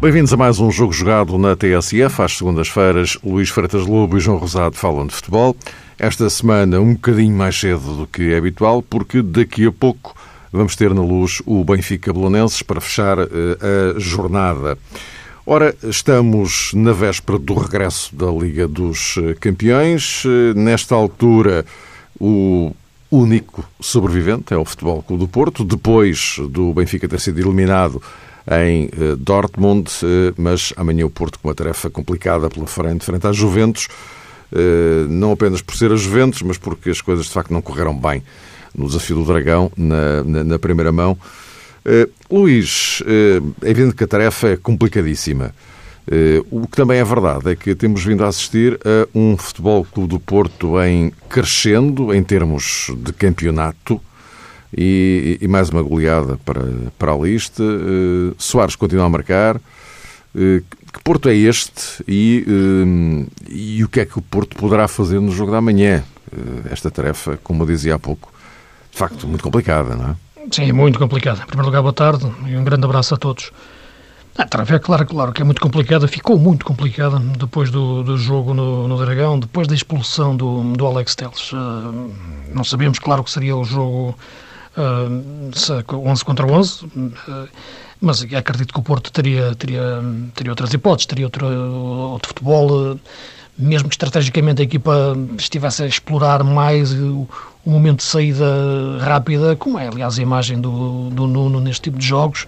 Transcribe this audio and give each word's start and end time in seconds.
Bem-vindos 0.00 0.32
a 0.32 0.36
mais 0.36 0.58
um 0.58 0.70
jogo 0.70 0.92
jogado 0.92 1.38
na 1.38 1.54
TSF. 1.54 2.22
Às 2.22 2.36
segundas-feiras, 2.38 3.18
Luís 3.24 3.48
Freitas 3.48 3.86
Lobo 3.86 4.16
e 4.16 4.20
João 4.20 4.38
Rosado 4.38 4.74
falam 4.74 5.06
de 5.06 5.14
futebol. 5.14 5.54
Esta 5.98 6.28
semana, 6.30 6.80
um 6.80 6.94
bocadinho 6.94 7.36
mais 7.36 7.58
cedo 7.58 7.96
do 7.96 8.06
que 8.06 8.32
é 8.32 8.38
habitual, 8.38 8.82
porque 8.82 9.22
daqui 9.22 9.66
a 9.66 9.72
pouco 9.72 10.14
vamos 10.52 10.76
ter 10.76 10.94
na 10.94 11.02
luz 11.02 11.42
o 11.46 11.64
Benfica 11.64 12.12
Bolonenses 12.12 12.62
para 12.62 12.80
fechar 12.80 13.18
uh, 13.18 13.26
a 13.96 13.98
jornada. 13.98 14.78
Ora, 15.46 15.74
estamos 15.82 16.72
na 16.74 16.92
véspera 16.92 17.38
do 17.38 17.54
regresso 17.54 18.14
da 18.14 18.30
Liga 18.30 18.68
dos 18.68 19.16
eh, 19.18 19.34
Campeões. 19.40 20.24
Uh, 20.24 20.54
nesta 20.54 20.94
altura, 20.94 21.64
o 22.20 22.72
único 23.10 23.64
sobrevivente 23.80 24.54
é 24.54 24.56
o 24.56 24.64
Futebol 24.64 25.02
Clube 25.02 25.24
do 25.24 25.28
Porto, 25.28 25.64
depois 25.64 26.36
do 26.50 26.72
Benfica 26.72 27.08
ter 27.08 27.18
sido 27.18 27.40
eliminado 27.40 28.00
em 28.50 28.86
eh, 28.86 29.16
Dortmund, 29.18 29.90
eh, 30.02 30.32
mas 30.36 30.72
amanhã 30.76 31.06
o 31.06 31.10
Porto 31.10 31.38
com 31.38 31.48
uma 31.48 31.54
tarefa 31.54 31.90
complicada 31.90 32.48
pela 32.48 32.66
frente, 32.66 33.04
frente 33.04 33.26
às 33.26 33.36
Juventus, 33.36 33.88
eh, 34.52 35.06
não 35.08 35.32
apenas 35.32 35.60
por 35.60 35.76
ser 35.76 35.92
a 35.92 35.96
Juventus, 35.96 36.42
mas 36.42 36.56
porque 36.56 36.90
as 36.90 37.00
coisas 37.00 37.26
de 37.26 37.32
facto 37.32 37.52
não 37.52 37.60
correram 37.60 37.96
bem 37.96 38.22
no 38.74 38.86
desafio 38.86 39.16
do 39.16 39.24
Dragão, 39.24 39.70
na, 39.76 40.22
na, 40.24 40.44
na 40.44 40.58
primeira 40.58 40.92
mão. 40.92 41.16
Luís, 42.30 43.02
é 43.62 43.70
evidente 43.70 43.96
que 43.96 44.04
a 44.04 44.06
tarefa 44.06 44.48
é 44.48 44.56
complicadíssima. 44.56 45.54
O 46.50 46.66
que 46.66 46.76
também 46.76 46.98
é 46.98 47.04
verdade 47.04 47.50
é 47.50 47.56
que 47.56 47.74
temos 47.74 48.04
vindo 48.04 48.22
a 48.22 48.28
assistir 48.28 48.78
a 48.84 49.08
um 49.18 49.36
futebol 49.36 49.84
clube 49.84 50.10
do 50.10 50.20
Porto 50.20 50.80
em 50.82 51.10
crescendo 51.28 52.14
em 52.14 52.22
termos 52.22 52.92
de 52.98 53.12
campeonato, 53.12 54.00
e, 54.76 55.38
e, 55.40 55.48
mais 55.48 55.68
uma 55.68 55.82
goleada 55.82 56.38
para, 56.44 56.62
para 56.98 57.12
a 57.12 57.16
lista. 57.16 57.62
Uh, 57.62 58.34
Soares 58.38 58.76
continua 58.76 59.06
a 59.06 59.08
marcar. 59.08 59.56
Uh, 59.56 60.62
que 60.92 61.02
Porto 61.04 61.28
é 61.28 61.34
este 61.34 62.02
e, 62.06 62.44
uh, 62.46 63.26
e 63.48 63.82
o 63.82 63.88
que 63.88 64.00
é 64.00 64.06
que 64.06 64.18
o 64.18 64.22
Porto 64.22 64.56
poderá 64.56 64.86
fazer 64.88 65.20
no 65.20 65.32
jogo 65.32 65.52
da 65.52 65.60
manhã? 65.60 66.04
esta 66.70 66.92
tarefa, 66.92 67.40
como 67.42 67.64
eu 67.64 67.66
dizia 67.66 67.96
há 67.96 67.98
pouco, 67.98 68.29
facto 69.00 69.26
muito 69.26 69.42
complicada, 69.42 69.96
não 69.96 70.10
é? 70.10 70.16
Sim, 70.52 70.72
muito 70.72 70.98
complicada. 70.98 71.42
Em 71.42 71.46
primeiro 71.46 71.66
lugar, 71.66 71.80
boa 71.80 71.92
tarde 71.92 72.30
e 72.46 72.56
um 72.56 72.64
grande 72.64 72.84
abraço 72.84 73.14
a 73.14 73.16
todos. 73.16 73.50
A 74.36 74.46
tarefa 74.46 74.76
é 74.76 74.78
claro, 74.78 75.06
claro 75.06 75.32
que 75.32 75.40
é 75.40 75.44
muito 75.44 75.60
complicada, 75.60 76.06
ficou 76.06 76.38
muito 76.38 76.64
complicada 76.66 77.18
depois 77.18 77.70
do, 77.70 78.02
do 78.02 78.18
jogo 78.18 78.52
no, 78.52 78.86
no 78.86 78.98
Dragão, 78.98 79.38
depois 79.38 79.66
da 79.66 79.74
expulsão 79.74 80.36
do, 80.36 80.62
do 80.74 80.86
Alex 80.86 81.14
Teles. 81.14 81.50
não 82.52 82.62
sabíamos, 82.62 82.98
claro, 82.98 83.24
que 83.24 83.30
seria 83.30 83.56
o 83.56 83.64
jogo 83.64 84.14
uh, 84.76 85.82
ah, 85.88 85.96
11 85.96 86.24
contra 86.24 86.46
11, 86.46 86.84
uh, 86.84 86.90
ah, 87.28 87.46
mas 88.00 88.22
acredito 88.22 88.72
que 88.72 88.80
o 88.80 88.82
Porto 88.82 89.10
teria, 89.10 89.54
teria, 89.54 89.82
teria 90.34 90.52
outras 90.52 90.72
hipóteses, 90.72 91.06
teria 91.06 91.26
outro, 91.26 91.46
outro 91.46 92.28
futebol, 92.28 92.92
uh, 92.92 93.00
mesmo 93.60 93.88
que 93.88 93.94
estrategicamente 93.94 94.62
a 94.62 94.64
equipa 94.64 95.16
estivesse 95.38 95.82
a 95.82 95.86
explorar 95.86 96.42
mais 96.42 96.92
o, 96.92 97.28
o, 97.64 97.70
momento 97.70 97.98
de 97.98 98.04
saída 98.04 98.46
rápida, 99.00 99.54
como 99.56 99.78
é 99.78 99.88
aliás 99.88 100.18
a 100.18 100.22
imagem 100.22 100.60
do, 100.60 101.10
do 101.10 101.26
Nuno 101.26 101.60
neste 101.60 101.82
tipo 101.82 101.98
de 101.98 102.06
jogos, 102.06 102.46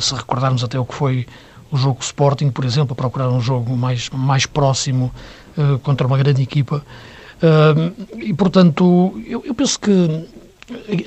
se 0.00 0.14
recordarmos 0.14 0.62
até 0.64 0.78
o 0.78 0.84
que 0.84 0.94
foi 0.94 1.26
o 1.70 1.76
jogo 1.76 1.98
Sporting, 2.00 2.50
por 2.50 2.64
exemplo, 2.64 2.92
a 2.92 2.96
procurar 2.96 3.28
um 3.28 3.40
jogo 3.40 3.76
mais, 3.76 4.10
mais 4.10 4.46
próximo 4.46 5.12
contra 5.82 6.06
uma 6.06 6.18
grande 6.18 6.42
equipa. 6.42 6.82
e 8.16 8.34
portanto, 8.34 9.20
eu, 9.26 9.42
eu 9.44 9.54
penso 9.54 9.78
que 9.78 10.26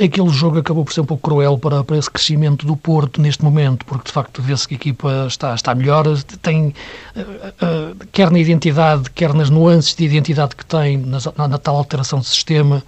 aquele 0.04 0.30
jogo 0.30 0.60
acabou 0.60 0.84
por 0.84 0.94
ser 0.94 1.02
um 1.02 1.06
pouco 1.06 1.30
cruel 1.30 1.58
para, 1.58 1.84
para 1.84 1.98
esse 1.98 2.10
crescimento 2.10 2.66
do 2.66 2.76
Porto 2.76 3.22
neste 3.22 3.44
momento, 3.44 3.86
porque 3.86 4.06
de 4.06 4.12
facto 4.12 4.42
vê-se 4.42 4.68
que 4.68 4.74
a 4.74 4.78
equipa 4.78 5.26
está, 5.28 5.54
está 5.54 5.76
melhor, 5.76 6.06
tem, 6.42 6.74
uh, 7.16 7.22
uh, 7.22 8.08
quer 8.12 8.32
na 8.32 8.40
identidade, 8.40 9.10
quer 9.12 9.34
nas 9.34 9.50
nuances 9.50 9.96
de 9.96 10.04
identidade 10.04 10.56
que 10.56 10.66
tem, 10.66 10.98
na, 10.98 11.20
na 11.48 11.58
tal 11.58 11.76
alteração 11.76 12.20
de 12.20 12.28
sistema 12.28 12.84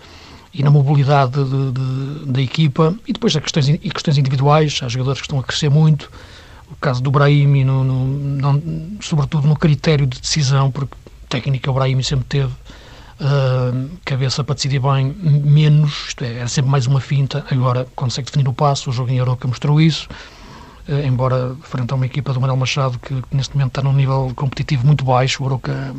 e 0.53 0.63
na 0.63 0.71
mobilidade 0.71 1.43
de, 1.43 1.71
de, 1.71 2.31
da 2.31 2.41
equipa, 2.41 2.95
e 3.07 3.13
depois 3.13 3.35
há 3.35 3.41
questões, 3.41 3.69
e 3.69 3.77
questões 3.77 4.17
individuais, 4.17 4.79
há 4.83 4.87
jogadores 4.87 5.21
que 5.21 5.27
estão 5.27 5.39
a 5.39 5.43
crescer 5.43 5.69
muito, 5.69 6.11
o 6.71 6.75
caso 6.75 7.01
do 7.01 7.11
Brahimi, 7.11 7.63
no, 7.63 7.83
no, 7.83 8.53
no, 8.53 9.03
sobretudo 9.03 9.47
no 9.47 9.55
critério 9.55 10.07
de 10.07 10.19
decisão, 10.19 10.71
porque 10.71 10.95
técnica 11.29 11.69
o 11.69 11.73
Brahimi 11.73 12.03
sempre 12.03 12.25
teve, 12.25 12.51
cabeça 14.03 14.43
para 14.43 14.55
decidir 14.55 14.79
bem, 14.79 15.13
menos, 15.13 16.07
isto 16.07 16.23
é, 16.23 16.39
era 16.39 16.47
sempre 16.47 16.71
mais 16.71 16.87
uma 16.87 16.99
finta, 16.99 17.45
agora 17.49 17.87
consegue 17.95 18.25
definir 18.25 18.47
o 18.47 18.53
passo, 18.53 18.89
o 18.89 18.93
jogo 18.93 19.11
em 19.11 19.17
Europa 19.17 19.47
mostrou 19.47 19.79
isso, 19.79 20.07
uh, 20.87 21.05
embora 21.05 21.55
frente 21.61 21.91
a 21.91 21.95
uma 21.95 22.05
equipa 22.05 22.33
do 22.33 22.41
Manuel 22.41 22.57
Machado 22.57 22.99
que, 22.99 23.21
que, 23.21 23.35
neste 23.35 23.55
momento 23.55 23.69
está 23.69 23.81
num 23.81 23.93
nível 23.93 24.31
competitivo 24.35 24.85
muito 24.85 25.05
baixo, 25.05 25.43
o 25.43 25.45
Aroca 25.45 25.93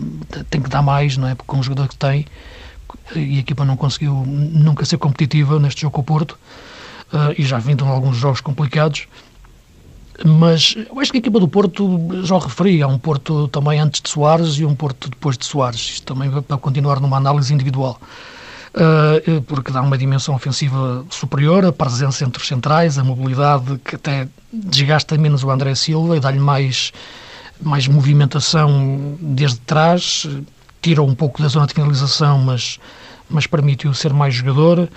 tem 0.50 0.60
que 0.60 0.68
dar 0.68 0.82
mais, 0.82 1.16
não 1.16 1.28
é, 1.28 1.34
com 1.34 1.58
o 1.58 1.62
jogador 1.62 1.88
que 1.88 1.96
tem, 1.96 2.26
e 3.14 3.36
a 3.36 3.40
equipa 3.40 3.64
não 3.64 3.76
conseguiu 3.76 4.14
nunca 4.26 4.84
ser 4.84 4.98
competitiva 4.98 5.58
neste 5.58 5.82
jogo 5.82 5.94
com 5.94 6.00
o 6.02 6.04
Porto, 6.04 6.38
uh, 7.12 7.34
e 7.38 7.44
já 7.44 7.58
vindo 7.58 7.84
alguns 7.84 8.16
jogos 8.16 8.40
complicados, 8.40 9.06
mas 10.22 10.76
eu 10.76 11.00
acho 11.00 11.10
que 11.10 11.18
a 11.18 11.20
equipa 11.20 11.40
do 11.40 11.48
Porto, 11.48 11.98
já 12.22 12.36
o 12.36 12.38
referi, 12.38 12.82
há 12.82 12.86
um 12.86 12.98
Porto 12.98 13.48
também 13.48 13.80
antes 13.80 14.00
de 14.00 14.08
Soares 14.08 14.58
e 14.58 14.64
um 14.64 14.74
Porto 14.74 15.08
depois 15.08 15.36
de 15.36 15.44
Soares. 15.44 15.80
Isto 15.80 16.14
também 16.14 16.30
para 16.30 16.56
continuar 16.56 17.00
numa 17.00 17.16
análise 17.16 17.52
individual. 17.52 17.98
Uh, 18.74 19.40
porque 19.42 19.70
dá 19.70 19.80
uma 19.80 19.96
dimensão 19.96 20.34
ofensiva 20.34 21.04
superior, 21.08 21.64
a 21.64 21.72
presença 21.72 22.24
entre 22.24 22.42
os 22.42 22.48
centrais, 22.48 22.98
a 22.98 23.04
mobilidade 23.04 23.78
que 23.84 23.94
até 23.94 24.28
desgasta 24.52 25.16
menos 25.16 25.44
o 25.44 25.50
André 25.50 25.76
Silva 25.76 26.16
e 26.16 26.20
dá-lhe 26.20 26.40
mais, 26.40 26.92
mais 27.62 27.86
movimentação 27.86 29.16
desde 29.20 29.60
trás, 29.60 30.26
tira 30.82 31.02
um 31.02 31.14
pouco 31.14 31.40
da 31.40 31.46
zona 31.46 31.68
de 31.68 31.74
finalização, 31.74 32.38
mas, 32.38 32.80
mas 33.30 33.46
permite-o 33.46 33.94
ser 33.94 34.12
mais 34.12 34.34
jogador. 34.34 34.88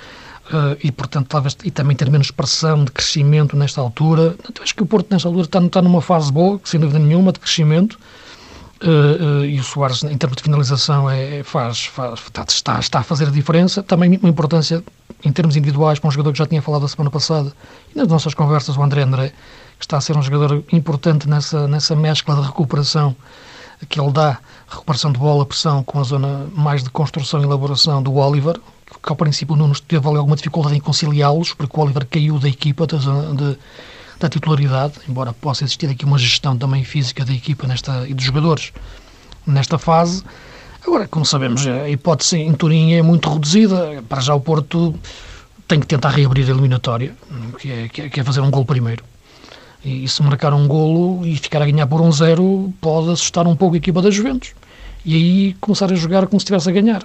Uh, 0.48 0.78
e, 0.82 0.94
portanto, 0.94 1.28
talvez 1.28 1.58
e 1.66 1.70
também 1.70 1.94
ter 1.94 2.10
menos 2.10 2.32
pressão 2.32 2.86
de 2.86 2.92
crescimento 2.92 3.58
nesta 3.58 3.82
altura. 3.82 4.34
Então, 4.50 4.64
acho 4.64 4.74
que 4.74 4.82
o 4.82 4.86
Porto, 4.86 5.12
nesta 5.12 5.28
altura, 5.28 5.46
está, 5.46 5.60
está 5.60 5.82
numa 5.82 6.02
fase 6.02 6.32
boa, 6.32 6.60
sem 6.64 6.80
dúvida 6.80 7.00
nenhuma, 7.00 7.34
de 7.34 7.40
crescimento. 7.40 8.00
Uh, 8.82 9.42
uh, 9.42 9.46
e 9.46 9.60
o 9.60 9.64
Soares, 9.64 10.04
em 10.04 10.18
termos 10.18 10.38
de 10.38 10.44
finalização, 10.44 11.10
é, 11.10 11.44
faz, 11.44 11.86
faz, 11.88 12.22
está, 12.48 12.80
está 12.80 13.00
a 13.00 13.04
fazer 13.04 13.28
a 13.28 13.32
diferença. 13.32 13.84
Também 13.84 14.18
uma 14.22 14.30
importância, 14.30 14.82
em 15.26 15.32
termos 15.34 15.58
individuais, 15.58 16.00
para 16.00 16.08
um 16.08 16.12
jogador 16.12 16.32
que 16.32 16.38
já 16.38 16.46
tinha 16.46 16.62
falado 16.62 16.86
a 16.86 16.88
semana 16.88 17.10
passada, 17.10 17.52
e 17.94 17.98
nas 17.98 18.08
nossas 18.08 18.34
conversas, 18.34 18.78
o 18.78 18.82
André 18.82 19.02
André, 19.02 19.34
que 19.78 19.84
está 19.84 19.98
a 19.98 20.02
ser 20.02 20.16
um 20.16 20.22
jogador 20.22 20.64
importante 20.72 21.28
nessa, 21.28 21.68
nessa 21.68 21.94
mescla 21.94 22.36
de 22.36 22.42
recuperação 22.44 23.16
que 23.90 24.00
ele 24.00 24.12
dá, 24.12 24.40
recuperação 24.68 25.12
de 25.12 25.20
bola, 25.20 25.46
pressão, 25.46 25.84
com 25.84 26.00
a 26.00 26.04
zona 26.04 26.48
mais 26.56 26.84
de 26.84 26.90
construção 26.90 27.42
e 27.42 27.44
elaboração 27.44 28.02
do 28.02 28.16
Oliver, 28.16 28.60
que 29.02 29.10
ao 29.10 29.16
princípio 29.16 29.56
o 29.56 29.58
Nuno 29.58 29.74
teve 29.88 30.08
alguma 30.08 30.36
dificuldade 30.36 30.76
em 30.76 30.80
conciliá-los, 30.80 31.54
porque 31.54 31.80
o 31.80 31.84
Oliver 31.84 32.06
caiu 32.06 32.40
da 32.40 32.48
equipa 32.48 32.86
da, 32.86 32.98
de, 32.98 33.58
da 34.20 34.30
titularidade, 34.30 34.94
embora 35.08 35.34
possa 35.34 35.64
existir 35.64 35.90
aqui 35.90 36.06
uma 36.06 36.18
gestão 36.18 36.58
também 36.58 36.84
física 36.84 37.24
da 37.24 37.34
equipa 37.34 37.68
nesta, 37.68 38.08
e 38.08 38.14
dos 38.14 38.24
jogadores 38.24 38.74
nesta 39.46 39.78
fase. 39.78 40.24
Agora, 40.86 41.08
como 41.08 41.26
sabemos, 41.26 41.66
a 41.68 41.90
hipótese 41.90 42.38
em 42.38 42.54
Turim 42.54 42.94
é 42.94 43.02
muito 43.02 43.32
reduzida. 43.32 44.04
Para 44.08 44.22
já 44.22 44.34
o 44.34 44.40
Porto 44.40 44.96
tem 45.68 45.80
que 45.80 45.88
tentar 45.88 46.10
reabrir 46.10 46.48
a 46.48 46.52
eliminatória, 46.52 47.16
que 47.60 47.72
é, 47.72 48.10
que 48.10 48.20
é 48.20 48.24
fazer 48.24 48.42
um 48.42 48.50
gol 48.50 48.66
primeiro. 48.66 49.04
E 49.84 50.08
se 50.08 50.24
marcar 50.24 50.54
um 50.54 50.68
golo 50.68 51.26
e 51.26 51.36
ficar 51.36 51.62
a 51.62 51.66
ganhar 51.66 51.88
por 51.88 52.02
um 52.02 52.12
zero, 52.12 52.74
pode 52.80 53.12
assustar 53.12 53.48
um 53.48 53.56
pouco 53.56 53.76
a 53.76 53.78
equipa 53.78 54.02
da 54.02 54.10
Juventus 54.10 54.54
e 55.08 55.16
aí 55.16 55.54
começar 55.62 55.90
a 55.90 55.96
jogar 55.96 56.28
como 56.28 56.38
se 56.38 56.44
estivesse 56.44 56.68
a 56.70 56.72
ganhar. 56.74 57.02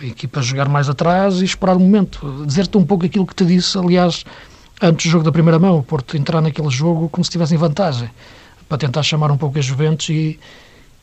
A 0.00 0.04
equipa 0.06 0.40
a 0.40 0.42
jogar 0.42 0.66
mais 0.66 0.88
atrás 0.88 1.42
e 1.42 1.44
esperar 1.44 1.76
o 1.76 1.78
momento. 1.80 2.42
Dizer-te 2.46 2.78
um 2.78 2.86
pouco 2.86 3.04
aquilo 3.04 3.26
que 3.26 3.34
te 3.34 3.44
disse, 3.44 3.76
aliás, 3.76 4.24
antes 4.80 5.04
do 5.04 5.12
jogo 5.12 5.24
da 5.24 5.30
primeira 5.30 5.58
mão, 5.58 5.78
o 5.78 5.82
Porto 5.82 6.16
entrar 6.16 6.40
naquele 6.40 6.70
jogo 6.70 7.06
como 7.10 7.22
se 7.22 7.28
estivesse 7.28 7.54
em 7.54 7.58
vantagem, 7.58 8.10
para 8.66 8.78
tentar 8.78 9.02
chamar 9.02 9.30
um 9.30 9.36
pouco 9.36 9.58
as 9.58 9.64
Juventus 9.66 10.08
e, 10.08 10.40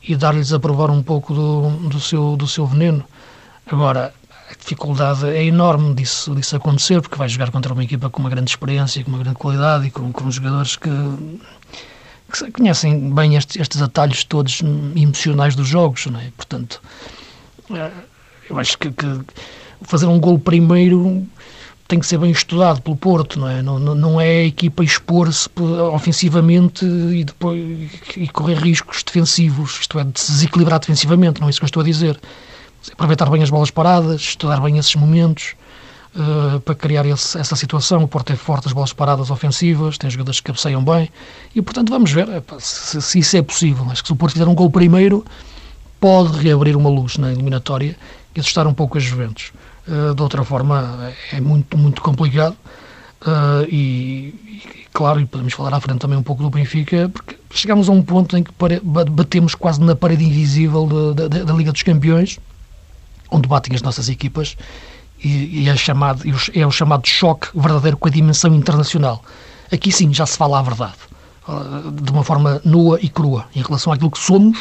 e 0.01 0.15
dar-lhes 0.15 0.51
a 0.51 0.59
provar 0.59 0.89
um 0.89 1.03
pouco 1.03 1.31
do, 1.31 1.69
do, 1.89 1.99
seu, 1.99 2.35
do 2.35 2.47
seu 2.47 2.65
veneno. 2.65 3.05
Agora, 3.71 4.11
a 4.49 4.53
dificuldade 4.59 5.27
é 5.27 5.45
enorme 5.45 5.93
disso, 5.93 6.33
disso 6.33 6.55
acontecer, 6.55 7.01
porque 7.01 7.17
vai 7.17 7.29
jogar 7.29 7.51
contra 7.51 7.71
uma 7.71 7.83
equipa 7.83 8.09
com 8.09 8.19
uma 8.19 8.31
grande 8.31 8.49
experiência, 8.49 9.03
com 9.03 9.11
uma 9.11 9.19
grande 9.19 9.38
qualidade 9.38 9.85
e 9.85 9.91
com, 9.91 10.11
com 10.11 10.31
jogadores 10.31 10.75
que 10.75 10.89
que 12.31 12.51
conhecem 12.51 13.13
bem 13.13 13.35
estes, 13.35 13.57
estes 13.57 13.81
atalhos 13.81 14.23
todos 14.23 14.61
emocionais 14.95 15.55
dos 15.55 15.67
jogos, 15.67 16.05
não 16.07 16.19
é? 16.19 16.31
Portanto, 16.35 16.81
eh, 17.73 17.91
eu 18.49 18.59
acho 18.59 18.77
que, 18.77 18.91
que 18.91 19.21
fazer 19.81 20.05
um 20.05 20.19
gol 20.19 20.39
primeiro 20.39 21.25
tem 21.87 21.99
que 21.99 22.05
ser 22.05 22.17
bem 22.17 22.31
estudado 22.31 22.81
pelo 22.81 22.95
Porto, 22.95 23.37
não 23.37 23.49
é? 23.49 23.61
Não, 23.61 23.77
não 23.77 24.21
é 24.21 24.29
a 24.29 24.45
equipa 24.45 24.81
expor-se 24.81 25.49
ofensivamente 25.93 26.85
e 26.85 27.25
depois 27.25 27.91
e 28.15 28.29
correr 28.29 28.57
riscos 28.57 29.03
defensivos, 29.03 29.79
isto 29.81 29.99
é, 29.99 30.03
desequilibrar 30.05 30.79
defensivamente, 30.79 31.41
não 31.41 31.47
é 31.47 31.49
isso 31.49 31.59
que 31.59 31.65
eu 31.65 31.67
estou 31.67 31.81
a 31.81 31.85
dizer. 31.85 32.17
Aproveitar 32.93 33.29
bem 33.29 33.43
as 33.43 33.49
bolas 33.49 33.69
paradas, 33.69 34.21
estudar 34.21 34.61
bem 34.61 34.77
esses 34.77 34.95
momentos 34.95 35.53
uh, 36.15 36.59
para 36.59 36.75
criar 36.75 37.05
esse, 37.05 37.37
essa 37.37 37.55
situação. 37.55 38.03
O 38.03 38.07
Porto 38.07 38.31
é 38.31 38.35
forte 38.35 38.67
as 38.67 38.73
bolas 38.73 38.93
paradas 38.93 39.29
ofensivas, 39.29 39.97
tem 39.97 40.09
jogadores 40.09 40.39
que 40.39 40.45
cabeceiam 40.47 40.83
bem 40.83 41.09
e, 41.55 41.61
portanto, 41.61 41.89
vamos 41.89 42.11
ver 42.11 42.27
se, 42.59 43.01
se, 43.01 43.19
isso 43.19 43.37
é 43.37 43.41
possível. 43.41 43.85
Acho 43.89 44.01
que 44.01 44.07
se 44.07 44.13
o 44.13 44.15
Porto 44.15 44.33
fizer 44.33 44.47
um 44.47 44.55
gol 44.55 44.69
primeiro, 44.69 45.25
pode 45.99 46.37
reabrir 46.39 46.75
uma 46.75 46.89
luz 46.89 47.17
na 47.17 47.31
eliminatória 47.31 47.95
e 48.35 48.39
assustar 48.39 48.65
um 48.67 48.73
pouco 48.73 48.97
as 48.97 49.03
Juventus. 49.03 49.51
Uh, 49.87 50.13
de 50.13 50.21
outra 50.21 50.43
forma, 50.43 51.11
é 51.31 51.41
muito, 51.41 51.77
muito 51.77 52.01
complicado. 52.01 52.55
Uh, 53.21 53.67
e, 53.69 54.33
e, 54.47 54.87
claro, 54.91 55.19
e 55.19 55.25
podemos 55.27 55.53
falar 55.53 55.75
à 55.75 55.79
frente 55.79 55.99
também 55.99 56.17
um 56.17 56.23
pouco 56.23 56.41
do 56.41 56.49
Benfica, 56.49 57.07
porque 57.09 57.37
chegamos 57.51 57.87
a 57.87 57.91
um 57.91 58.01
ponto 58.01 58.35
em 58.35 58.43
que 58.43 58.51
batemos 58.81 59.53
quase 59.53 59.79
na 59.79 59.95
parede 59.95 60.23
invisível 60.23 61.13
da, 61.13 61.27
da, 61.27 61.43
da 61.43 61.53
Liga 61.53 61.71
dos 61.71 61.83
Campeões, 61.83 62.39
onde 63.29 63.47
batem 63.47 63.75
as 63.75 63.81
nossas 63.83 64.09
equipas, 64.09 64.57
e, 65.23 65.63
e 65.63 65.69
é, 65.69 65.75
chamado, 65.75 66.23
é 66.53 66.65
o 66.65 66.71
chamado 66.71 67.07
choque 67.07 67.47
verdadeiro 67.53 67.97
com 67.97 68.07
a 68.07 68.12
dimensão 68.12 68.53
internacional. 68.53 69.23
Aqui 69.71 69.91
sim 69.91 70.13
já 70.13 70.25
se 70.25 70.38
fala 70.38 70.59
a 70.59 70.62
verdade, 70.62 70.97
de 72.01 72.12
uma 72.12 72.23
forma 72.23 72.62
nua 72.65 73.00
e 73.01 73.09
crua, 73.09 73.45
em 73.56 73.62
relação 73.62 73.94
àquilo 73.94 74.12
que 74.12 74.19
somos 74.19 74.57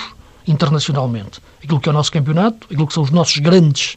internacionalmente. 0.46 1.40
Aquilo 1.62 1.80
que 1.80 1.88
é 1.88 1.92
o 1.92 1.92
nosso 1.92 2.12
campeonato, 2.12 2.66
aquilo 2.66 2.86
que 2.86 2.94
são 2.94 3.02
os 3.02 3.10
nossos 3.10 3.38
grandes 3.38 3.96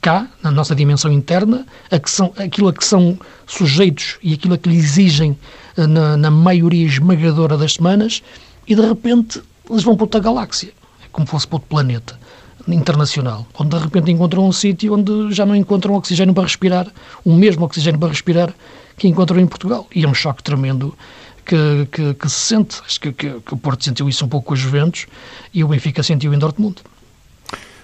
cá, 0.00 0.28
na 0.42 0.50
nossa 0.50 0.74
dimensão 0.74 1.10
interna, 1.10 1.66
a 1.90 1.98
que 1.98 2.10
são, 2.10 2.32
aquilo 2.36 2.68
a 2.68 2.72
que 2.72 2.84
são 2.84 3.18
sujeitos 3.46 4.18
e 4.22 4.34
aquilo 4.34 4.54
a 4.54 4.58
que 4.58 4.68
lhe 4.68 4.76
exigem 4.76 5.36
uh, 5.76 5.86
na, 5.86 6.16
na 6.16 6.30
maioria 6.30 6.86
esmagadora 6.86 7.56
das 7.56 7.74
semanas, 7.74 8.22
e 8.66 8.74
de 8.74 8.82
repente 8.82 9.42
eles 9.68 9.82
vão 9.82 9.96
para 9.96 10.04
outra 10.04 10.20
galáxia, 10.20 10.72
é 11.02 11.08
como 11.10 11.26
fosse 11.26 11.46
para 11.46 11.56
outro 11.56 11.68
planeta 11.68 12.18
internacional, 12.68 13.46
onde 13.58 13.76
de 13.76 13.82
repente 13.82 14.10
encontram 14.10 14.46
um 14.46 14.52
sítio 14.52 14.94
onde 14.94 15.32
já 15.32 15.44
não 15.46 15.56
encontram 15.56 15.94
oxigênio 15.94 16.34
para 16.34 16.44
respirar, 16.44 16.88
o 17.24 17.32
mesmo 17.34 17.64
oxigênio 17.64 17.98
para 17.98 18.08
respirar 18.08 18.54
que 18.96 19.08
encontram 19.08 19.40
em 19.40 19.46
Portugal. 19.46 19.86
E 19.94 20.04
é 20.04 20.08
um 20.08 20.14
choque 20.14 20.42
tremendo 20.42 20.96
que, 21.44 21.88
que, 21.90 22.14
que 22.14 22.28
se 22.28 22.40
sente. 22.40 22.80
Acho 22.84 23.00
que, 23.00 23.12
que, 23.12 23.40
que, 23.40 23.54
o 23.54 23.56
Porto 23.56 23.84
sentiu 23.84 24.08
isso 24.08 24.24
um 24.24 24.28
pouco 24.28 24.48
com 24.48 24.54
os 24.54 24.60
Juventus 24.60 25.06
e 25.52 25.64
o 25.64 25.68
Benfica 25.68 26.02
sentiu 26.02 26.32
em 26.34 26.38
Dortmund. 26.38 26.76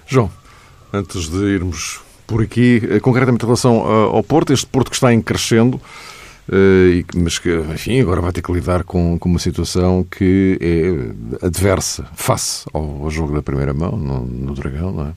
João, 0.05 0.31
antes 0.93 1.27
de 1.27 1.37
irmos 1.37 1.99
por 2.25 2.41
aqui, 2.41 2.81
eh, 2.89 2.99
concretamente 2.99 3.43
em 3.43 3.47
relação 3.47 3.79
ao 3.79 4.23
Porto, 4.23 4.53
este 4.53 4.65
Porto 4.65 4.89
que 4.89 4.95
está 4.95 5.13
em 5.13 5.21
crescendo, 5.21 5.81
mas 7.15 7.37
que, 7.39 7.53
enfim, 7.73 7.99
agora 7.99 8.21
vai 8.21 8.31
ter 8.31 8.41
que 8.41 8.51
lidar 8.51 8.83
com, 8.83 9.19
com 9.19 9.29
uma 9.29 9.39
situação 9.39 10.03
que 10.03 10.57
é 10.61 11.45
adversa 11.45 12.05
face 12.15 12.65
ao, 12.73 13.03
ao 13.03 13.09
jogo 13.09 13.33
da 13.33 13.43
primeira 13.43 13.73
mão 13.73 13.91
no, 13.97 14.25
no, 14.25 14.53
Dragão, 14.53 14.91
não 14.91 15.07
é? 15.07 15.13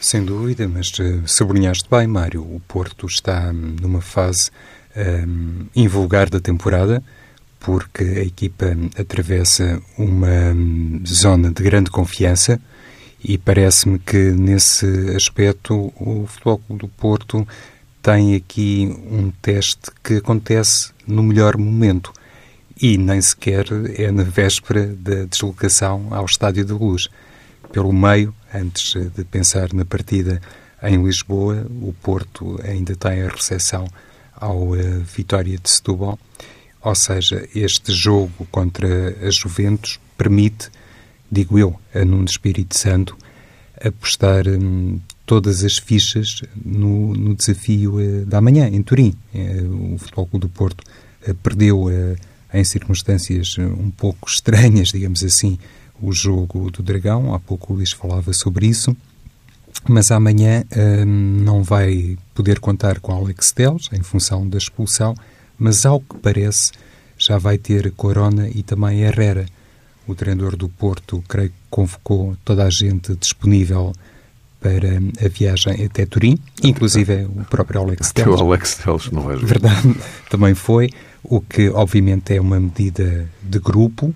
Sem 0.00 0.24
dúvida, 0.24 0.66
mas 0.66 0.90
uh, 0.98 1.22
sublinhaste 1.26 1.88
bem, 1.90 2.06
Mário, 2.06 2.42
o 2.42 2.60
Porto 2.66 3.06
está 3.06 3.52
numa 3.52 4.00
fase 4.00 4.50
um, 4.96 5.66
invulgar 5.76 6.28
da 6.28 6.40
temporada, 6.40 7.02
porque 7.60 8.02
a 8.02 8.22
equipa 8.22 8.76
atravessa 8.98 9.80
uma 9.98 10.52
um, 10.52 11.02
zona 11.06 11.50
de 11.50 11.62
grande 11.62 11.90
confiança 11.90 12.58
e 13.22 13.36
parece-me 13.36 13.98
que 13.98 14.16
nesse 14.16 14.86
aspecto 15.14 15.92
o 15.96 16.26
Futebol 16.26 16.58
Clube 16.58 16.80
do 16.80 16.88
Porto 16.88 17.46
tem 18.02 18.34
aqui 18.34 18.88
um 19.10 19.30
teste 19.42 19.90
que 20.02 20.14
acontece 20.14 20.92
no 21.06 21.22
melhor 21.22 21.56
momento 21.56 22.12
e 22.80 22.96
nem 22.96 23.20
sequer 23.20 23.66
é 23.96 24.10
na 24.10 24.22
véspera 24.22 24.86
da 24.86 25.24
deslocação 25.24 26.08
ao 26.10 26.24
Estádio 26.24 26.64
da 26.64 26.74
Luz. 26.74 27.08
Pelo 27.72 27.92
meio, 27.92 28.34
antes 28.54 28.94
de 28.94 29.24
pensar 29.24 29.72
na 29.74 29.84
partida 29.84 30.40
em 30.82 31.04
Lisboa, 31.04 31.66
o 31.68 31.92
Porto 32.02 32.58
ainda 32.64 32.96
tem 32.96 33.22
a 33.22 33.28
recepção 33.28 33.86
ao 34.34 34.70
uh, 34.70 35.00
Vitória 35.00 35.58
de 35.58 35.70
Setúbal, 35.70 36.18
ou 36.82 36.94
seja, 36.94 37.46
este 37.54 37.92
jogo 37.92 38.46
contra 38.50 39.14
a 39.26 39.30
Juventus 39.30 40.00
permite, 40.16 40.70
digo 41.30 41.58
eu, 41.58 41.78
a 41.94 42.02
Nuno 42.04 42.24
Espírito 42.24 42.76
Santo 42.76 43.16
apostar 43.84 44.48
hum, 44.48 44.98
todas 45.30 45.62
as 45.62 45.78
fichas 45.78 46.42
no, 46.56 47.14
no 47.14 47.36
desafio 47.36 48.00
uh, 48.00 48.26
da 48.26 48.40
manhã, 48.40 48.66
em 48.66 48.82
Turim. 48.82 49.14
Uh, 49.32 49.94
o 49.94 49.98
Futebol 49.98 50.26
Clube 50.26 50.46
do 50.48 50.48
Porto 50.48 50.82
uh, 51.24 51.32
perdeu, 51.36 51.86
em 52.52 52.64
circunstâncias 52.64 53.56
um 53.58 53.92
pouco 53.92 54.28
estranhas, 54.28 54.88
digamos 54.88 55.22
assim, 55.22 55.56
o 56.02 56.10
jogo 56.10 56.68
do 56.72 56.82
Dragão. 56.82 57.32
Há 57.32 57.38
pouco 57.38 57.72
o 57.72 57.76
Luís 57.76 57.92
falava 57.92 58.32
sobre 58.32 58.66
isso. 58.66 58.96
Mas 59.88 60.10
amanhã 60.10 60.64
não 61.06 61.62
vai 61.62 62.18
poder 62.34 62.58
contar 62.58 62.98
com 62.98 63.12
Alex 63.12 63.52
Teles, 63.52 63.88
em 63.92 64.02
função 64.02 64.48
da 64.48 64.58
expulsão, 64.58 65.14
mas 65.56 65.86
ao 65.86 66.00
que 66.00 66.16
parece 66.16 66.72
já 67.16 67.38
vai 67.38 67.56
ter 67.56 67.92
Corona 67.92 68.48
e 68.48 68.64
também 68.64 69.02
Herrera. 69.02 69.46
O 70.08 70.14
treinador 70.16 70.56
do 70.56 70.68
Porto, 70.68 71.22
creio 71.28 71.50
que 71.50 71.56
convocou 71.70 72.36
toda 72.44 72.64
a 72.64 72.70
gente 72.70 73.14
disponível 73.14 73.92
para 74.60 74.98
a 75.24 75.28
viagem 75.28 75.84
até 75.84 76.04
Turim, 76.04 76.38
inclusive 76.62 77.24
o 77.24 77.44
próprio 77.48 77.80
Alex 77.80 78.12
Telles. 78.12 78.40
O 78.40 78.44
Alex 78.44 78.74
Telles 78.76 79.10
não 79.10 79.22
vai 79.22 79.36
Verdade, 79.36 79.96
também 80.28 80.54
foi, 80.54 80.90
o 81.22 81.40
que 81.40 81.68
obviamente 81.70 82.34
é 82.34 82.40
uma 82.40 82.60
medida 82.60 83.28
de 83.42 83.58
grupo 83.58 84.14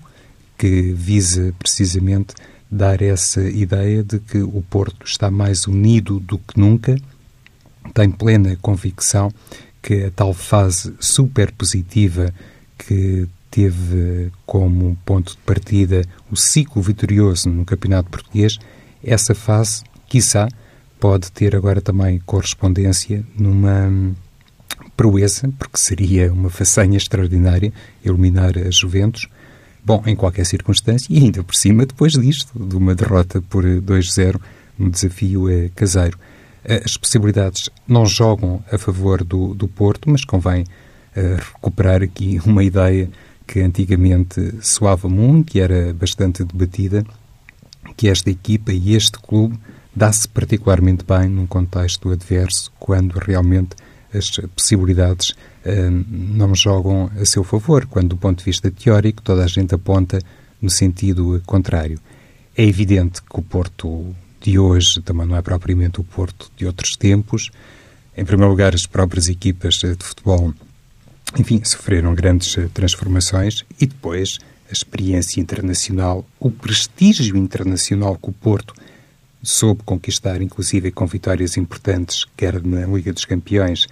que 0.59 0.93
visa 0.93 1.55
precisamente 1.59 2.35
dar 2.71 3.01
essa 3.01 3.43
ideia 3.43 4.03
de 4.03 4.19
que 4.19 4.39
o 4.39 4.63
Porto 4.69 5.07
está 5.07 5.31
mais 5.31 5.67
unido 5.67 6.21
do 6.21 6.39
que 6.39 6.59
nunca, 6.59 6.97
tem 7.93 8.11
plena 8.11 8.57
convicção 8.61 9.33
que 9.81 10.05
a 10.05 10.11
tal 10.11 10.33
fase 10.33 10.95
super 10.99 11.53
positiva 11.53 12.33
que 12.79 13.29
teve 13.51 14.33
como 14.45 14.97
ponto 15.05 15.33
de 15.33 15.39
partida 15.39 16.03
o 16.31 16.37
ciclo 16.37 16.83
vitorioso 16.83 17.49
no 17.49 17.65
Campeonato 17.65 18.11
Português, 18.11 18.59
essa 19.03 19.35
fase 19.35 19.85
quiçá, 20.15 20.49
pode 21.01 21.33
ter 21.33 21.57
agora 21.57 21.81
também 21.81 22.21
correspondência 22.25 23.27
numa 23.37 24.15
proeza, 24.97 25.53
porque 25.59 25.77
seria 25.77 26.33
uma 26.33 26.49
façanha 26.49 26.97
extraordinária 26.97 27.73
eliminar 28.05 28.57
a 28.57 28.71
Juventus. 28.71 29.27
Bom, 29.85 30.05
em 30.07 30.15
qualquer 30.15 30.47
circunstância, 30.47 31.13
e 31.13 31.19
ainda 31.19 31.43
por 31.43 31.57
cima, 31.57 31.85
depois 31.85 32.13
disto, 32.13 32.57
de 32.57 32.77
uma 32.77 32.95
derrota 32.95 33.43
por 33.43 33.65
2-0 33.65 34.41
no 34.79 34.89
desafio 34.89 35.51
é 35.51 35.69
caseiro. 35.75 36.17
As 36.65 36.97
possibilidades 36.97 37.69
não 37.89 38.07
jogam 38.07 38.63
a 38.71 38.79
favor 38.79 39.25
do, 39.25 39.53
do 39.53 39.67
Porto, 39.67 40.09
mas 40.09 40.25
convém 40.25 40.63
uh, 40.63 41.37
recuperar 41.55 42.05
aqui 42.05 42.41
uma 42.47 42.63
ideia 42.63 43.11
que 43.49 43.59
antigamente 43.61 44.55
soava 44.63 45.09
muito 45.09 45.57
e 45.57 45.61
era 45.61 45.93
bastante 45.93 46.45
debatida, 46.45 47.05
que 47.97 48.09
esta 48.09 48.31
equipa 48.31 48.73
e 48.73 48.95
este 48.95 49.19
clube 49.19 49.59
dá-se 49.95 50.29
particularmente 50.29 51.05
bem 51.05 51.29
num 51.29 51.47
contexto 51.47 52.11
adverso, 52.11 52.73
quando 52.79 53.13
realmente 53.13 53.77
as 54.13 54.31
possibilidades 54.55 55.31
uh, 55.31 56.05
não 56.09 56.55
jogam 56.55 57.11
a 57.21 57.25
seu 57.25 57.45
favor, 57.45 57.87
quando, 57.87 58.11
do 58.11 58.17
ponto 58.17 58.39
de 58.39 58.45
vista 58.45 58.71
teórico, 58.71 59.23
toda 59.23 59.45
a 59.45 59.47
gente 59.47 59.75
aponta 59.75 60.21
no 60.61 60.71
sentido 60.71 61.41
contrário. 61.47 61.99
É 62.57 62.65
evidente 62.65 63.21
que 63.23 63.39
o 63.39 63.43
Porto 63.43 64.15
de 64.41 64.59
hoje 64.59 65.01
também 65.01 65.27
não 65.27 65.37
é 65.37 65.43
propriamente 65.43 66.01
o 66.01 66.05
Porto 66.05 66.51
de 66.57 66.67
outros 66.67 66.97
tempos. 66.97 67.51
Em 68.17 68.25
primeiro 68.25 68.51
lugar, 68.51 68.75
as 68.75 68.87
próprias 68.87 69.29
equipas 69.29 69.75
de 69.77 69.97
futebol, 69.99 70.55
enfim, 71.37 71.61
sofreram 71.65 72.15
grandes 72.15 72.57
transformações 72.73 73.65
e 73.81 73.87
depois 73.87 74.39
a 74.71 74.73
experiência 74.73 75.41
internacional, 75.41 76.25
o 76.39 76.51
prestígio 76.51 77.37
internacional 77.37 78.17
que 78.17 78.31
o 78.31 78.33
Porto 78.33 78.75
soube 79.45 79.83
conquistar, 79.85 80.41
inclusive 80.43 80.91
com 80.91 81.07
vitórias 81.07 81.57
importantes, 81.57 82.25
quer 82.37 82.63
na 82.63 82.87
Liga 82.87 83.13
dos 83.13 83.25
Campeões, 83.25 83.87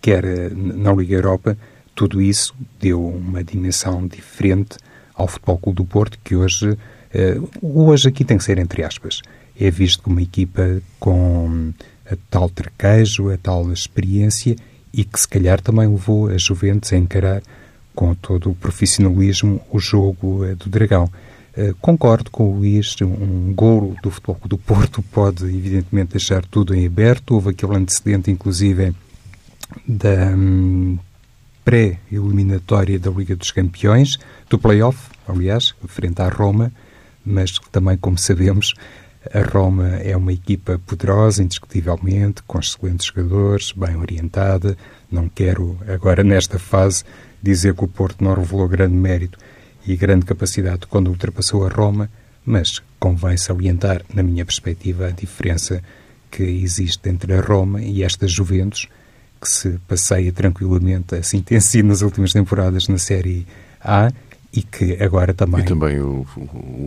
quer 0.00 0.24
eh, 0.24 0.50
na 0.54 0.92
Liga 0.92 1.14
Europa, 1.14 1.56
tudo 1.94 2.20
isso 2.20 2.54
deu 2.80 3.04
uma 3.06 3.42
dimensão 3.42 4.06
diferente 4.06 4.78
ao 5.14 5.28
Futebol 5.28 5.58
Clube 5.58 5.76
do 5.76 5.84
Porto, 5.84 6.18
que 6.22 6.34
hoje, 6.34 6.76
eh, 7.12 7.38
hoje 7.62 8.08
aqui 8.08 8.24
tem 8.24 8.38
que 8.38 8.44
ser 8.44 8.58
entre 8.58 8.82
aspas, 8.82 9.20
é 9.58 9.70
visto 9.70 10.02
como 10.02 10.16
uma 10.16 10.22
equipa 10.22 10.80
com 10.98 11.72
a 12.10 12.16
tal 12.30 12.48
traquejo, 12.48 13.30
a 13.30 13.36
tal 13.36 13.72
experiência 13.72 14.56
e 14.92 15.04
que 15.04 15.18
se 15.18 15.26
calhar 15.26 15.60
também 15.60 15.88
levou 15.88 16.28
a 16.28 16.38
Juventus 16.38 16.92
a 16.92 16.96
encarar 16.96 17.42
com 17.94 18.14
todo 18.14 18.50
o 18.50 18.54
profissionalismo 18.54 19.60
o 19.70 19.78
jogo 19.78 20.44
eh, 20.44 20.54
do 20.54 20.68
Dragão. 20.68 21.10
Eh, 21.56 21.72
concordo 21.80 22.30
com 22.30 22.50
o 22.50 22.56
Luís, 22.56 22.96
um 23.00 23.54
golo 23.54 23.96
do 24.02 24.10
Futebol 24.10 24.40
do 24.44 24.58
Porto 24.58 25.00
pode, 25.02 25.44
evidentemente, 25.44 26.12
deixar 26.12 26.44
tudo 26.44 26.74
em 26.74 26.84
aberto. 26.84 27.34
Houve 27.34 27.50
aquele 27.50 27.76
antecedente, 27.76 28.30
inclusive, 28.30 28.92
da 29.86 30.34
hum, 30.36 30.98
pré-eliminatória 31.64 32.98
da 32.98 33.10
Liga 33.10 33.36
dos 33.36 33.52
Campeões, 33.52 34.18
do 34.50 34.58
play-off, 34.58 35.10
aliás, 35.28 35.74
frente 35.86 36.20
à 36.20 36.28
Roma, 36.28 36.72
mas 37.24 37.58
também, 37.70 37.96
como 37.96 38.18
sabemos, 38.18 38.74
a 39.32 39.40
Roma 39.40 39.88
é 39.96 40.14
uma 40.16 40.32
equipa 40.32 40.78
poderosa, 40.84 41.42
indiscutivelmente, 41.42 42.42
com 42.42 42.58
excelentes 42.58 43.06
jogadores, 43.06 43.72
bem 43.72 43.96
orientada. 43.96 44.76
Não 45.10 45.28
quero, 45.28 45.78
agora 45.88 46.24
nesta 46.24 46.58
fase, 46.58 47.04
dizer 47.40 47.74
que 47.74 47.84
o 47.84 47.88
Porto 47.88 48.22
não 48.22 48.34
revelou 48.34 48.68
grande 48.68 48.94
mérito 48.94 49.38
e 49.86 49.96
grande 49.96 50.24
capacidade 50.24 50.86
quando 50.86 51.08
ultrapassou 51.08 51.66
a 51.66 51.68
Roma, 51.68 52.10
mas 52.44 52.82
convém 52.98 53.36
salientar, 53.36 54.02
na 54.12 54.22
minha 54.22 54.44
perspectiva, 54.44 55.08
a 55.08 55.10
diferença 55.10 55.82
que 56.30 56.42
existe 56.42 57.08
entre 57.08 57.34
a 57.34 57.40
Roma 57.40 57.80
e 57.80 58.02
esta 58.02 58.26
Juventus, 58.26 58.88
que 59.40 59.48
se 59.48 59.78
passeia 59.86 60.32
tranquilamente, 60.32 61.14
assim 61.14 61.40
tem 61.40 61.60
sido 61.60 61.86
nas 61.88 62.02
últimas 62.02 62.32
temporadas 62.32 62.88
na 62.88 62.98
Série 62.98 63.46
A 63.80 64.10
e 64.52 64.62
que 64.62 65.02
agora 65.02 65.34
também... 65.34 65.60
E 65.60 65.64
também 65.64 66.00
o, 66.00 66.24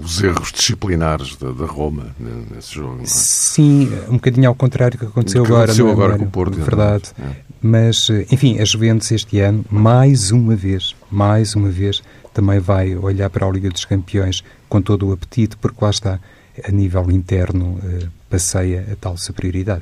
os 0.02 0.24
erros 0.24 0.52
disciplinares 0.52 1.36
da, 1.36 1.52
da, 1.52 1.66
Roma 1.66 2.16
nesse 2.20 2.76
jogo. 2.76 3.02
É? 3.02 3.06
Sim, 3.06 3.90
um 4.08 4.14
bocadinho 4.14 4.48
ao 4.48 4.56
contrário 4.56 4.98
do 4.98 5.02
que 5.02 5.12
aconteceu 5.12 5.44
que 5.44 5.52
agora. 5.52 5.66
Aconteceu 5.66 5.92
agora 5.92 6.18
com 6.18 6.26
o 6.26 6.30
Porto. 6.30 6.58
Verdade. 6.58 7.12
É. 7.20 7.48
Mas, 7.62 8.10
enfim, 8.32 8.60
a 8.60 8.66
Juventus 8.66 9.12
este 9.12 9.40
ano, 9.40 9.66
mais 9.70 10.32
uma 10.32 10.56
vez, 10.56 10.96
mais 11.12 11.56
uma 11.56 11.70
vez, 11.70 12.02
também 12.38 12.60
vai 12.60 12.96
olhar 12.96 13.32
para 13.32 13.48
a 13.48 13.52
Liga 13.52 13.68
dos 13.68 13.84
Campeões 13.84 14.44
com 14.70 14.80
todo 14.80 15.08
o 15.08 15.12
apetite, 15.12 15.58
porque 15.58 15.84
lá 15.84 15.90
está, 15.90 16.20
a 16.64 16.72
nível 16.72 17.10
interno, 17.10 17.80
uh, 17.84 18.08
passeia 18.30 18.86
a 18.92 18.96
tal 18.96 19.18
superioridade. 19.18 19.82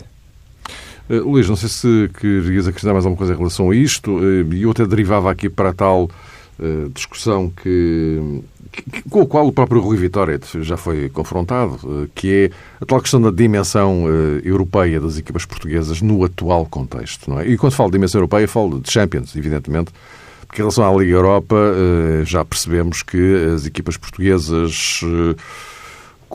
Uh, 1.10 1.30
Luís, 1.30 1.50
não 1.50 1.58
sei 1.58 1.68
se 1.68 2.10
querias 2.18 2.66
acrescentar 2.66 2.94
mais 2.94 3.06
alguma 3.06 3.18
coisa 3.18 3.34
em 3.34 3.38
relação 3.38 3.72
a 3.72 3.76
isto. 3.76 4.10
Uh, 4.10 4.54
eu 4.54 4.72
até 4.72 4.86
derivava 4.86 5.30
aqui 5.30 5.50
para 5.50 5.72
a 5.72 5.74
tal 5.74 6.06
uh, 6.06 6.90
discussão 6.94 7.50
que, 7.50 8.42
que, 8.72 9.02
com 9.10 9.24
a 9.24 9.26
qual 9.26 9.48
o 9.48 9.52
próprio 9.52 9.82
Rui 9.82 9.98
Vitória 9.98 10.40
já 10.62 10.78
foi 10.78 11.10
confrontado, 11.10 12.10
que 12.16 12.32
é 12.32 12.52
a 12.82 12.86
tal 12.86 13.02
questão 13.02 13.22
da 13.22 13.32
dimensão 13.32 14.06
europeia 14.46 15.02
das 15.02 15.18
equipas 15.18 15.46
portuguesas 15.46 16.02
no 16.02 16.24
atual 16.24 16.66
contexto. 16.68 17.38
É? 17.38 17.50
E 17.50 17.58
quando 17.58 17.74
falo 17.74 17.90
de 17.90 17.98
dimensão 17.98 18.20
europeia, 18.20 18.48
falo 18.48 18.80
de 18.80 18.90
Champions, 18.90 19.36
evidentemente, 19.36 19.92
porque 20.48 20.62
em 20.62 20.64
relação 20.64 20.88
à 20.88 20.98
Liga 20.98 21.12
Europa 21.12 21.56
já 22.24 22.44
percebemos 22.46 23.04
que 23.04 23.54
as 23.54 23.66
equipas 23.66 23.98
portuguesas 23.98 25.02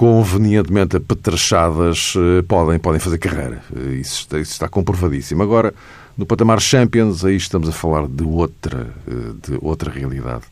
convenientemente 0.01 0.97
apetrechadas 0.97 2.15
eh, 2.17 2.43
podem, 2.49 2.79
podem 2.79 2.99
fazer 2.99 3.19
carreira. 3.19 3.63
Eh, 3.77 3.97
isso 3.97 4.21
está, 4.21 4.39
isso 4.39 4.53
está 4.53 4.67
comprovadíssimo. 4.67 5.43
Agora, 5.43 5.75
no 6.17 6.25
patamar 6.25 6.59
Champions, 6.59 7.23
aí 7.23 7.37
estamos 7.37 7.69
a 7.69 7.73
falar 7.73 8.07
de 8.07 8.25
outra, 8.25 8.95
eh, 9.07 9.33
de 9.47 9.59
outra 9.61 9.91
realidade. 9.91 10.45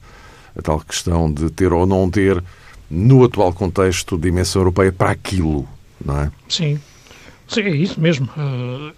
A 0.55 0.61
tal 0.61 0.81
questão 0.81 1.33
de 1.33 1.51
ter 1.51 1.73
ou 1.73 1.87
não 1.87 2.11
ter, 2.11 2.45
no 2.91 3.25
atual 3.25 3.53
contexto, 3.55 4.19
dimensão 4.19 4.61
europeia 4.61 4.93
para 4.93 5.13
aquilo, 5.13 5.67
não 6.05 6.21
é? 6.21 6.31
Sim. 6.47 6.79
Sim, 7.49 7.63
é 7.63 7.71
isso 7.71 8.01
mesmo. 8.01 8.29
Uh, 8.37 8.93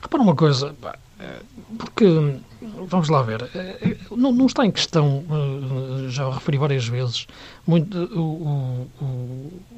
repara 0.00 0.22
uma 0.22 0.34
coisa, 0.34 0.74
porque 1.78 2.40
vamos 2.88 3.08
lá 3.08 3.22
ver, 3.22 3.42
eh, 3.54 3.78
eh, 3.82 3.96
não, 4.10 4.32
não, 4.32 4.46
está 4.46 4.64
em 4.64 4.70
questão, 4.70 5.24
eh, 5.30 6.08
já 6.08 6.30
referi 6.30 6.58
várias 6.58 6.86
vezes, 6.86 7.26
muito, 7.66 7.96
o, 7.98 8.88
o, 9.00 9.04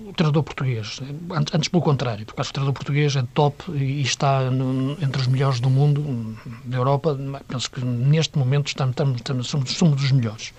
o, 0.09 0.13
treinador 0.15 0.43
português. 0.43 1.01
Antes, 1.53 1.69
pelo 1.69 1.83
contrário, 1.83 2.25
porque 2.25 2.41
acho 2.41 2.51
que 2.51 2.53
o 2.53 2.55
treinador 2.55 2.75
português 2.75 3.17
é 3.17 3.25
top 3.35 3.71
e 3.73 4.03
está 4.03 4.51
no, 4.51 4.93
entre 5.03 5.21
os 5.21 5.27
melhores 5.27 5.61
do 5.61 5.71
mundo, 5.71 6.37
da 6.65 6.79
Europa. 6.79 7.19
Penso 7.49 7.71
que 7.71 7.85
neste 7.85 8.39
momento 8.39 8.69
estamos, 8.69 8.95
estamos, 9.17 9.49
somos, 9.49 9.71
somos 9.73 10.01
dos 10.01 10.13
melhores. 10.13 10.53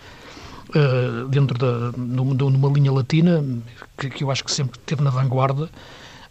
Uh, 0.70 1.30
dentro 1.30 1.58
da, 1.58 1.98
numa 1.98 2.70
linha 2.70 2.92
latina, 2.92 3.44
que, 3.98 4.10
que, 4.10 4.24
eu 4.24 4.30
acho 4.30 4.44
que 4.44 4.52
sempre 4.52 4.78
esteve 4.78 5.02
na 5.02 5.10
vanguarda 5.10 5.70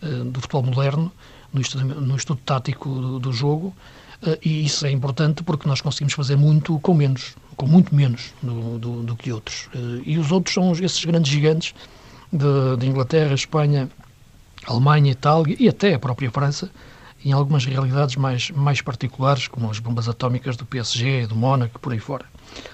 do 0.01 0.41
futebol 0.41 0.63
moderno, 0.63 1.13
no 1.53 1.61
estudo, 1.61 1.85
no 1.85 2.17
estudo 2.17 2.41
tático 2.45 2.89
do, 2.89 3.19
do 3.19 3.33
jogo. 3.33 3.75
Eh, 4.23 4.39
e 4.45 4.65
isso 4.67 4.87
é 4.87 4.91
importante 4.91 5.43
porque 5.43 5.69
nós 5.69 5.81
conseguimos 5.81 6.15
fazer 6.15 6.37
muito 6.37 6.79
com 6.81 6.95
menos, 6.95 7.35
com 7.57 7.67
muito 7.67 7.95
menos 7.95 8.33
do, 8.43 8.79
do, 8.79 9.03
do 9.03 9.17
que 9.17 9.33
outros. 9.33 9.69
Eh, 9.75 10.03
e 10.05 10.19
os 10.19 10.31
outros 10.33 10.55
são 10.55 10.73
esses 10.73 11.05
grandes 11.05 11.31
gigantes 11.31 11.75
de, 12.33 12.77
de, 12.79 12.87
Inglaterra, 12.87 13.35
Espanha, 13.35 13.89
Alemanha, 14.67 15.13
Itália 15.13 15.57
e 15.59 15.69
até 15.69 15.95
a 15.95 15.99
própria 15.99 16.31
França, 16.31 16.71
em 17.25 17.33
algumas 17.33 17.65
realidades 17.65 18.17
mais, 18.17 18.51
mais 18.51 18.81
particulares, 18.81 19.49
como 19.49 19.71
as 19.71 19.79
bombas 19.79 20.09
atómicas 20.09 20.57
do 20.57 20.65
PSG, 20.65 21.27
do 21.27 21.35
Mónaco, 21.35 21.79
por 21.81 21.93
aí 21.93 21.99
fora. 21.99 22.25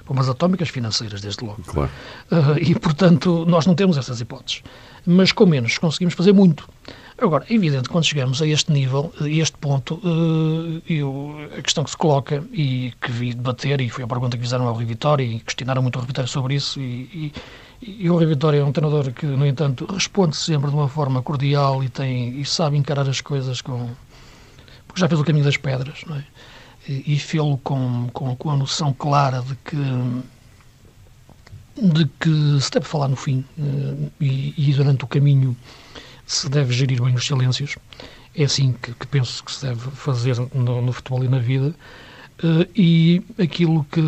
Bombas 0.07 0.29
atómicas 0.29 0.69
financeiras, 0.69 1.21
desde 1.21 1.45
logo. 1.45 1.63
Claro. 1.63 1.91
Uh, 2.31 2.59
e, 2.61 2.75
portanto, 2.75 3.47
nós 3.49 3.67
não 3.67 3.75
temos 3.75 3.97
essas 3.97 4.21
hipóteses. 4.21 4.63
Mas 5.07 5.33
com 5.33 5.47
menos 5.47 5.79
conseguimos 5.79 6.15
fazer 6.15 6.33
muito. 6.33 6.69
Agora, 7.23 7.47
é 7.49 7.55
evidente, 7.55 7.89
quando 7.89 8.05
chegamos 8.05 8.43
a 8.43 8.47
este 8.49 8.73
nível, 8.73 9.15
a 9.21 9.29
este 9.29 9.57
ponto, 9.57 10.01
eh, 10.05 10.95
eu, 10.95 11.37
a 11.57 11.63
questão 11.63 11.85
que 11.85 11.91
se 11.91 11.97
coloca 11.97 12.43
e 12.53 12.93
que 13.01 13.13
vi 13.13 13.33
debater, 13.33 13.81
e 13.81 13.89
foi 13.89 14.03
a 14.03 14.09
pergunta 14.09 14.37
que 14.37 14.43
fizeram 14.43 14.67
ao 14.67 14.75
Rui 14.75 14.85
Vitória 14.85 15.23
e 15.23 15.39
questionaram 15.39 15.83
muito 15.83 15.95
o 15.95 15.99
Rui 16.01 16.09
Vitória 16.09 16.27
sobre 16.27 16.57
isso, 16.57 16.81
e, 16.81 17.33
e, 17.81 18.05
e 18.05 18.11
o 18.11 18.15
Rui 18.15 18.27
Vitória 18.27 18.59
é 18.59 18.65
um 18.65 18.73
treinador 18.73 19.13
que, 19.13 19.25
no 19.25 19.47
entanto, 19.47 19.87
responde 19.87 20.35
sempre 20.35 20.69
de 20.69 20.75
uma 20.75 20.89
forma 20.89 21.23
cordial 21.23 21.85
e, 21.85 21.89
tem, 21.89 22.41
e 22.41 22.45
sabe 22.45 22.77
encarar 22.77 23.09
as 23.09 23.21
coisas 23.21 23.61
com. 23.61 23.89
porque 24.89 25.01
já 25.01 25.07
fez 25.07 25.21
o 25.21 25.25
caminho 25.25 25.45
das 25.45 25.57
pedras, 25.57 26.03
não 26.05 26.17
é? 26.17 26.25
E, 26.89 27.15
e 27.15 27.19
fê-lo 27.21 27.57
com, 27.59 28.09
com, 28.13 28.35
com 28.35 28.51
a 28.51 28.57
noção 28.57 28.93
clara 28.93 29.43
de 29.43 29.55
que 29.65 29.77
de 31.81 32.05
que 32.21 32.61
se 32.61 32.71
deve 32.71 32.85
falar 32.85 33.09
no 33.09 33.17
fim 33.17 33.45
eh, 33.59 34.11
e, 34.21 34.55
e 34.59 34.75
durante 34.75 35.05
o 35.05 35.07
caminho 35.07 35.57
se 36.33 36.49
deve 36.49 36.73
gerir 36.73 37.03
bem 37.03 37.15
os 37.15 37.27
silêncios. 37.27 37.77
É 38.35 38.45
assim 38.45 38.75
que, 38.81 38.93
que 38.95 39.07
penso 39.07 39.45
que 39.45 39.53
se 39.53 39.67
deve 39.67 39.91
fazer 39.91 40.37
no, 40.55 40.81
no 40.81 40.93
futebol 40.93 41.23
e 41.23 41.29
na 41.29 41.39
vida. 41.39 41.75
Uh, 42.43 42.67
e 42.75 43.23
aquilo 43.39 43.85
que, 43.85 44.01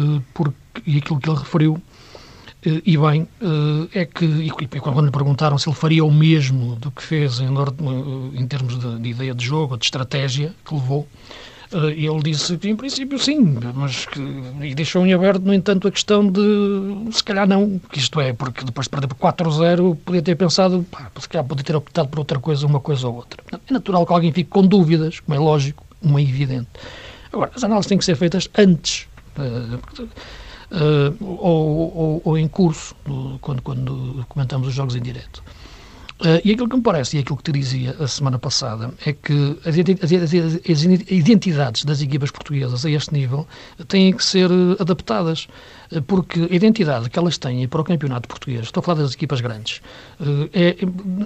e 0.86 0.98
aquilo 0.98 1.20
que 1.20 1.28
ele 1.28 1.38
referiu, 1.38 1.74
uh, 1.74 1.82
e 2.64 2.96
bem, 2.96 3.22
uh, 3.22 3.88
é 3.92 4.04
que, 4.06 4.24
e 4.24 4.50
quando 4.80 5.04
lhe 5.04 5.10
perguntaram 5.10 5.58
se 5.58 5.68
ele 5.68 5.76
faria 5.76 6.04
o 6.04 6.10
mesmo 6.10 6.74
do 6.76 6.90
que 6.90 7.02
fez 7.02 7.38
em, 7.40 7.48
em 8.34 8.46
termos 8.46 8.78
de, 8.78 8.98
de, 8.98 9.08
ideia 9.10 9.34
de 9.34 9.44
jogo, 9.44 9.76
de 9.76 9.84
estratégia 9.84 10.54
que 10.64 10.74
levou, 10.74 11.06
e 11.06 11.53
ele 11.76 12.22
disse 12.22 12.56
que, 12.56 12.68
em 12.68 12.76
princípio, 12.76 13.18
sim, 13.18 13.58
mas 13.74 14.06
que, 14.06 14.20
e 14.62 14.74
deixou 14.74 15.04
em 15.04 15.12
aberto, 15.12 15.42
no 15.42 15.52
entanto, 15.52 15.88
a 15.88 15.90
questão 15.90 16.30
de 16.30 17.08
se 17.10 17.22
calhar 17.22 17.48
não, 17.48 17.80
que 17.90 17.98
isto 17.98 18.20
é, 18.20 18.32
porque 18.32 18.64
depois 18.64 18.86
de 18.86 18.90
perder 18.90 19.08
por 19.08 19.16
4-0, 19.16 19.96
podia 20.04 20.22
ter 20.22 20.36
pensado, 20.36 20.86
pá, 20.90 21.10
se 21.18 21.28
calhar 21.28 21.44
podia 21.44 21.64
ter 21.64 21.74
optado 21.74 22.08
por 22.08 22.20
outra 22.20 22.38
coisa, 22.38 22.66
uma 22.66 22.80
coisa 22.80 23.08
ou 23.08 23.16
outra. 23.16 23.42
É 23.52 23.72
natural 23.72 24.06
que 24.06 24.12
alguém 24.12 24.32
fique 24.32 24.50
com 24.50 24.64
dúvidas, 24.66 25.20
como 25.20 25.36
é 25.36 25.38
lógico, 25.38 25.84
como 26.00 26.18
é 26.18 26.22
evidente. 26.22 26.68
Agora, 27.32 27.50
as 27.54 27.64
análises 27.64 27.88
têm 27.88 27.98
que 27.98 28.04
ser 28.04 28.14
feitas 28.14 28.48
antes. 28.56 29.08
Uh, 29.36 29.74
uh, 30.70 31.16
ou, 31.20 31.96
ou, 31.96 32.22
ou, 32.24 32.38
em 32.38 32.46
curso, 32.46 32.94
quando, 33.40 33.60
quando 33.62 34.24
comentamos 34.28 34.68
os 34.68 34.74
jogos 34.74 34.94
em 34.94 35.02
direto. 35.02 35.42
Uh, 36.24 36.40
e 36.42 36.52
aquilo 36.52 36.70
que 36.70 36.76
me 36.76 36.82
parece, 36.82 37.18
e 37.18 37.20
aquilo 37.20 37.36
que 37.36 37.42
te 37.42 37.52
dizia 37.52 37.94
a 38.00 38.08
semana 38.08 38.38
passada, 38.38 38.94
é 39.04 39.12
que 39.12 39.58
as, 39.66 39.76
identidades 39.76 41.84
das 41.84 42.00
equipas 42.00 42.30
portuguesas 42.30 42.86
a 42.86 42.90
este 42.90 43.12
nível 43.12 43.46
têm 43.88 44.10
que 44.10 44.24
ser 44.24 44.50
eh, 44.50 44.76
adaptadas, 44.80 45.48
eh, 45.92 46.00
porque 46.00 46.48
a 46.50 46.54
identidade 46.54 47.10
que 47.10 47.18
elas 47.18 47.36
têm 47.36 47.68
para 47.68 47.82
o 47.82 47.84
campeonato 47.84 48.26
português, 48.26 48.62
estou 48.62 48.80
a 48.80 48.84
falar 48.84 49.02
das 49.02 49.12
equipas 49.12 49.42
grandes, 49.42 49.82
é, 50.54 50.78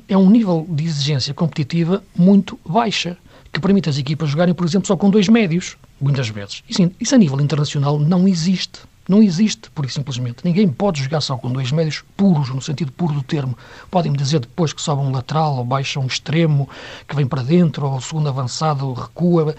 é 0.08 0.18
um 0.18 0.28
nível 0.28 0.66
de 0.68 0.84
exigência 0.84 1.32
competitiva 1.32 2.02
muito 2.16 2.58
baixa, 2.66 3.16
que 3.52 3.60
permite 3.60 3.88
às 3.88 3.98
equipas 3.98 4.28
jogarem, 4.28 4.52
por 4.52 4.66
exemplo, 4.66 4.88
só 4.88 4.96
com 4.96 5.10
dois 5.10 5.28
médios, 5.28 5.76
muitas 6.00 6.28
vezes. 6.28 6.64
Isso, 6.68 6.90
isso 6.98 7.14
a 7.14 7.18
nível 7.18 7.40
internacional 7.40 8.00
não 8.00 8.26
existe. 8.26 8.80
Não 9.08 9.22
existe, 9.22 9.70
por 9.70 9.88
simplesmente. 9.90 10.44
Ninguém 10.44 10.68
pode 10.68 11.02
jogar 11.02 11.22
só 11.22 11.34
com 11.38 11.50
dois 11.50 11.72
médios 11.72 12.04
puros, 12.14 12.50
no 12.50 12.60
sentido 12.60 12.92
puro 12.92 13.14
do 13.14 13.22
termo. 13.22 13.56
Podem-me 13.90 14.18
dizer 14.18 14.40
depois 14.40 14.74
que 14.74 14.82
sobe 14.82 15.00
um 15.00 15.10
lateral, 15.10 15.56
ou 15.56 15.64
baixa 15.64 15.98
um 15.98 16.06
extremo, 16.06 16.68
que 17.08 17.16
vem 17.16 17.26
para 17.26 17.42
dentro, 17.42 17.86
ou 17.86 17.96
o 17.96 18.02
segundo 18.02 18.28
avançado 18.28 18.92
recua. 18.92 19.56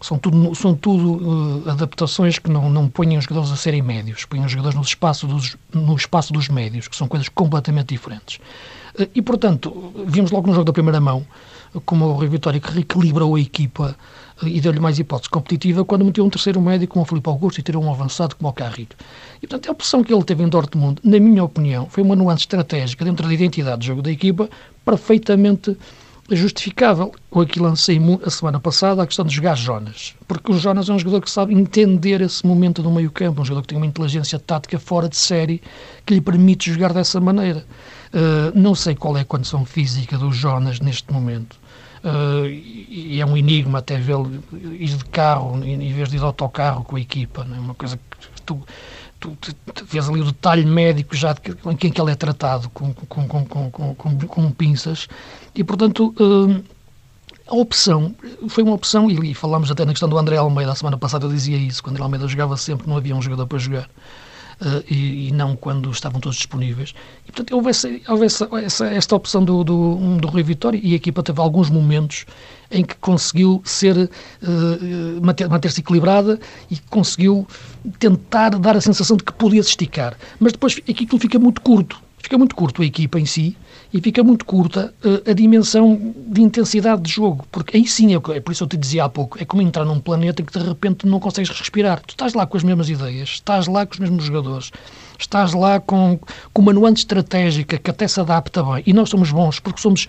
São 0.00 0.16
tudo, 0.16 0.54
são 0.54 0.74
tudo 0.76 1.64
uh, 1.66 1.70
adaptações 1.70 2.38
que 2.38 2.50
não, 2.50 2.70
não 2.70 2.88
põem 2.88 3.18
os 3.18 3.24
jogadores 3.24 3.50
a 3.50 3.56
serem 3.56 3.82
médios, 3.82 4.24
põem 4.24 4.44
os 4.44 4.50
jogadores 4.50 4.76
no 4.76 4.82
espaço 4.82 5.26
dos, 5.26 5.56
no 5.72 5.96
espaço 5.96 6.32
dos 6.32 6.48
médios, 6.48 6.86
que 6.86 6.96
são 6.96 7.08
coisas 7.08 7.28
completamente 7.28 7.88
diferentes. 7.88 8.36
Uh, 8.98 9.08
e, 9.12 9.20
portanto, 9.20 9.92
vimos 10.06 10.30
logo 10.30 10.46
no 10.46 10.54
jogo 10.54 10.64
da 10.64 10.72
primeira 10.72 11.00
mão 11.00 11.26
como 11.80 12.06
o 12.06 12.12
Rui 12.12 12.28
Vitória 12.28 12.60
que 12.60 12.70
reequilibrou 12.70 13.34
a 13.34 13.40
equipa 13.40 13.96
e 14.42 14.60
deu-lhe 14.60 14.80
mais 14.80 14.98
hipótese 14.98 15.30
competitiva 15.30 15.84
quando 15.84 16.04
meteu 16.04 16.24
um 16.24 16.30
terceiro 16.30 16.60
médio 16.60 16.88
como 16.88 17.04
o 17.04 17.06
Filipe 17.06 17.28
Augusto 17.28 17.58
e 17.60 17.62
tirou 17.62 17.82
um 17.82 17.90
avançado 17.90 18.34
como 18.36 18.50
o 18.50 18.52
Carrilho. 18.52 18.88
E, 19.40 19.46
portanto, 19.46 19.68
a 19.68 19.72
opção 19.72 20.02
que 20.02 20.12
ele 20.12 20.24
teve 20.24 20.42
em 20.42 20.48
Dortmund, 20.48 21.00
na 21.04 21.18
minha 21.20 21.44
opinião, 21.44 21.86
foi 21.88 22.02
uma 22.02 22.16
nuance 22.16 22.42
estratégica 22.42 23.04
dentro 23.04 23.26
da 23.26 23.32
identidade 23.32 23.80
de 23.80 23.86
jogo 23.86 24.02
da 24.02 24.10
equipa 24.10 24.48
perfeitamente 24.84 25.70
é 25.70 25.76
justificável. 26.30 27.12
O 27.30 27.40
aqui 27.40 27.58
lancei 27.58 28.00
a 28.24 28.30
semana 28.30 28.60
passada 28.60 29.02
a 29.02 29.06
questão 29.06 29.24
de 29.24 29.34
jogar 29.34 29.56
Jonas, 29.56 30.14
porque 30.28 30.52
o 30.52 30.58
Jonas 30.58 30.88
é 30.88 30.92
um 30.92 30.98
jogador 30.98 31.22
que 31.22 31.30
sabe 31.30 31.54
entender 31.54 32.20
esse 32.20 32.46
momento 32.46 32.82
do 32.82 32.90
meio 32.90 33.10
campo, 33.10 33.42
um 33.42 33.44
jogador 33.44 33.62
que 33.62 33.68
tem 33.68 33.78
uma 33.78 33.86
inteligência 33.86 34.38
tática 34.38 34.78
fora 34.78 35.08
de 35.08 35.16
série 35.16 35.62
que 36.06 36.14
lhe 36.14 36.20
permite 36.20 36.72
jogar 36.72 36.92
dessa 36.92 37.20
maneira. 37.20 37.64
Uh, 38.12 38.52
não 38.54 38.74
sei 38.74 38.94
qual 38.94 39.16
é 39.16 39.22
a 39.22 39.24
condição 39.24 39.64
física 39.64 40.18
do 40.18 40.30
Jonas 40.32 40.80
neste 40.80 41.10
momento. 41.12 41.56
Uh, 42.04 42.46
e 42.46 43.20
é 43.20 43.24
um 43.24 43.36
enigma 43.36 43.78
até 43.78 43.96
vê-lo 43.96 44.42
ir 44.52 44.88
de 44.88 45.04
carro 45.04 45.64
em 45.64 45.92
vez 45.92 46.08
de 46.08 46.16
ir 46.16 46.18
de 46.18 46.24
autocarro 46.24 46.84
com 46.84 46.96
a 46.96 47.00
equipa. 47.00 47.46
É 47.48 47.60
uma 47.60 47.74
coisa 47.74 47.96
que 47.96 48.42
tu, 48.42 48.60
tu, 49.22 49.36
tu, 49.40 49.54
tu 49.72 49.84
vês 49.84 50.08
ali 50.08 50.20
o 50.20 50.24
detalhe 50.24 50.66
médico 50.66 51.14
já 51.14 51.32
de 51.32 51.40
que, 51.40 51.52
em 51.68 51.76
que 51.76 52.00
ele 52.00 52.10
é 52.10 52.14
tratado 52.14 52.68
com, 52.70 52.92
com, 52.92 53.28
com, 53.28 53.70
com, 53.70 53.94
com, 53.94 54.18
com 54.18 54.50
pinças 54.50 55.08
e, 55.54 55.62
portanto, 55.62 56.12
uh, 56.18 56.62
a 57.46 57.54
opção 57.54 58.14
foi 58.48 58.64
uma 58.64 58.74
opção, 58.74 59.10
e, 59.10 59.30
e 59.30 59.34
falámos 59.34 59.70
até 59.70 59.84
na 59.84 59.92
questão 59.92 60.08
do 60.08 60.18
André 60.18 60.36
Almeida, 60.36 60.72
a 60.72 60.74
semana 60.74 60.98
passada 60.98 61.26
eu 61.26 61.30
dizia 61.30 61.56
isso, 61.56 61.82
quando 61.82 61.98
o 61.98 62.02
Almeida 62.02 62.26
jogava 62.26 62.56
sempre, 62.56 62.88
não 62.88 62.96
havia 62.96 63.14
um 63.14 63.22
jogador 63.22 63.46
para 63.46 63.58
jogar. 63.58 63.88
Uh, 64.62 64.84
e, 64.88 65.26
e, 65.26 65.32
não 65.32 65.56
quando 65.56 65.90
estavam 65.90 66.20
todos 66.20 66.36
disponíveis. 66.36 66.94
E, 67.26 67.32
portanto, 67.32 67.52
houve, 67.52 67.70
essa, 67.70 67.88
houve 68.06 68.26
essa, 68.26 68.48
essa, 68.62 68.86
esta 68.86 69.16
opção 69.16 69.44
do, 69.44 69.64
do, 69.64 69.96
do 70.18 70.28
Rui 70.28 70.44
Vitória 70.44 70.78
e 70.80 70.92
a 70.92 70.94
equipa 70.94 71.20
teve 71.20 71.40
alguns 71.40 71.68
momentos 71.68 72.24
em 72.70 72.84
que 72.84 72.94
conseguiu 72.94 73.60
ser 73.64 73.96
uh, 73.98 75.20
manter-se 75.20 75.50
manter 75.50 75.78
equilibrada 75.80 76.38
e 76.70 76.78
conseguiu 76.78 77.44
tentar 77.98 78.50
dar 78.50 78.76
a 78.76 78.80
sensação 78.80 79.16
de 79.16 79.24
que 79.24 79.32
podia 79.32 79.64
se 79.64 79.70
esticar. 79.70 80.16
Mas 80.38 80.52
depois 80.52 80.80
aquilo 80.88 81.18
fica 81.18 81.40
muito 81.40 81.60
curto. 81.60 82.00
Fica 82.18 82.38
muito 82.38 82.54
curto 82.54 82.82
a 82.82 82.86
equipa 82.86 83.18
em 83.18 83.26
si 83.26 83.56
e 83.92 84.00
fica 84.00 84.24
muito 84.24 84.44
curta 84.44 84.92
uh, 85.04 85.30
a 85.30 85.32
dimensão 85.34 86.14
de 86.16 86.40
intensidade 86.40 87.02
de 87.02 87.10
jogo, 87.10 87.44
porque 87.52 87.76
aí 87.76 87.86
sim, 87.86 88.14
é, 88.14 88.16
é, 88.16 88.40
por 88.40 88.52
isso 88.52 88.64
eu 88.64 88.68
te 88.68 88.76
dizia 88.76 89.04
há 89.04 89.08
pouco, 89.08 89.40
é 89.40 89.44
como 89.44 89.62
entrar 89.62 89.84
num 89.84 90.00
planeta 90.00 90.42
que 90.42 90.58
de 90.58 90.64
repente 90.64 91.06
não 91.06 91.20
consegues 91.20 91.50
respirar. 91.50 92.00
Tu 92.00 92.10
estás 92.10 92.34
lá 92.34 92.46
com 92.46 92.56
as 92.56 92.64
mesmas 92.64 92.88
ideias, 92.88 93.30
estás 93.30 93.66
lá 93.66 93.84
com 93.84 93.92
os 93.92 93.98
mesmos 93.98 94.24
jogadores, 94.24 94.70
estás 95.22 95.52
lá 95.52 95.80
com, 95.80 96.18
com 96.52 96.62
uma 96.62 96.72
nuance 96.72 97.00
estratégica 97.00 97.78
que 97.78 97.90
até 97.90 98.06
se 98.06 98.20
adapta 98.20 98.62
bem. 98.62 98.82
E 98.86 98.92
nós 98.92 99.08
somos 99.08 99.30
bons 99.30 99.60
porque 99.60 99.80
somos 99.80 100.06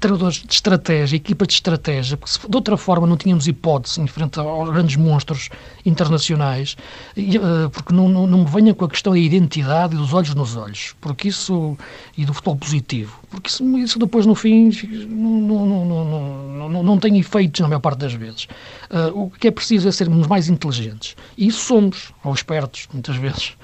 treinadores 0.00 0.42
de 0.42 0.52
estratégia, 0.52 1.16
equipa 1.16 1.46
de 1.46 1.54
estratégia, 1.54 2.16
porque 2.16 2.32
se, 2.32 2.48
de 2.48 2.56
outra 2.56 2.76
forma 2.76 3.06
não 3.06 3.16
tínhamos 3.16 3.46
hipótese 3.46 4.00
em 4.00 4.06
frente 4.06 4.38
aos 4.38 4.70
grandes 4.70 4.96
monstros 4.96 5.48
internacionais, 5.84 6.76
e, 7.16 7.38
uh, 7.38 7.70
porque 7.70 7.92
não, 7.92 8.08
não, 8.08 8.26
não 8.26 8.38
me 8.38 8.50
venham 8.50 8.74
com 8.74 8.84
a 8.84 8.88
questão 8.88 9.12
da 9.12 9.18
identidade 9.18 9.94
e 9.94 9.98
dos 9.98 10.12
olhos 10.12 10.34
nos 10.34 10.56
olhos, 10.56 10.94
porque 11.00 11.28
isso, 11.28 11.76
e 12.16 12.24
do 12.24 12.34
futebol 12.34 12.56
positivo, 12.56 13.21
porque 13.32 13.48
isso, 13.48 13.78
isso 13.78 13.98
depois 13.98 14.26
no 14.26 14.34
fim 14.34 14.70
não, 15.08 15.40
não, 15.40 15.84
não, 15.84 16.68
não, 16.68 16.82
não 16.82 16.98
tem 16.98 17.18
efeitos 17.18 17.60
na 17.60 17.68
maior 17.68 17.80
parte 17.80 17.98
das 17.98 18.12
vezes. 18.12 18.44
Uh, 18.90 19.22
o 19.22 19.30
que 19.30 19.48
é 19.48 19.50
preciso 19.50 19.88
é 19.88 19.92
sermos 19.92 20.26
mais 20.26 20.50
inteligentes. 20.50 21.16
E 21.36 21.46
isso 21.46 21.60
somos, 21.60 22.12
ou 22.22 22.34
espertos, 22.34 22.86
muitas 22.92 23.16
vezes. 23.16 23.54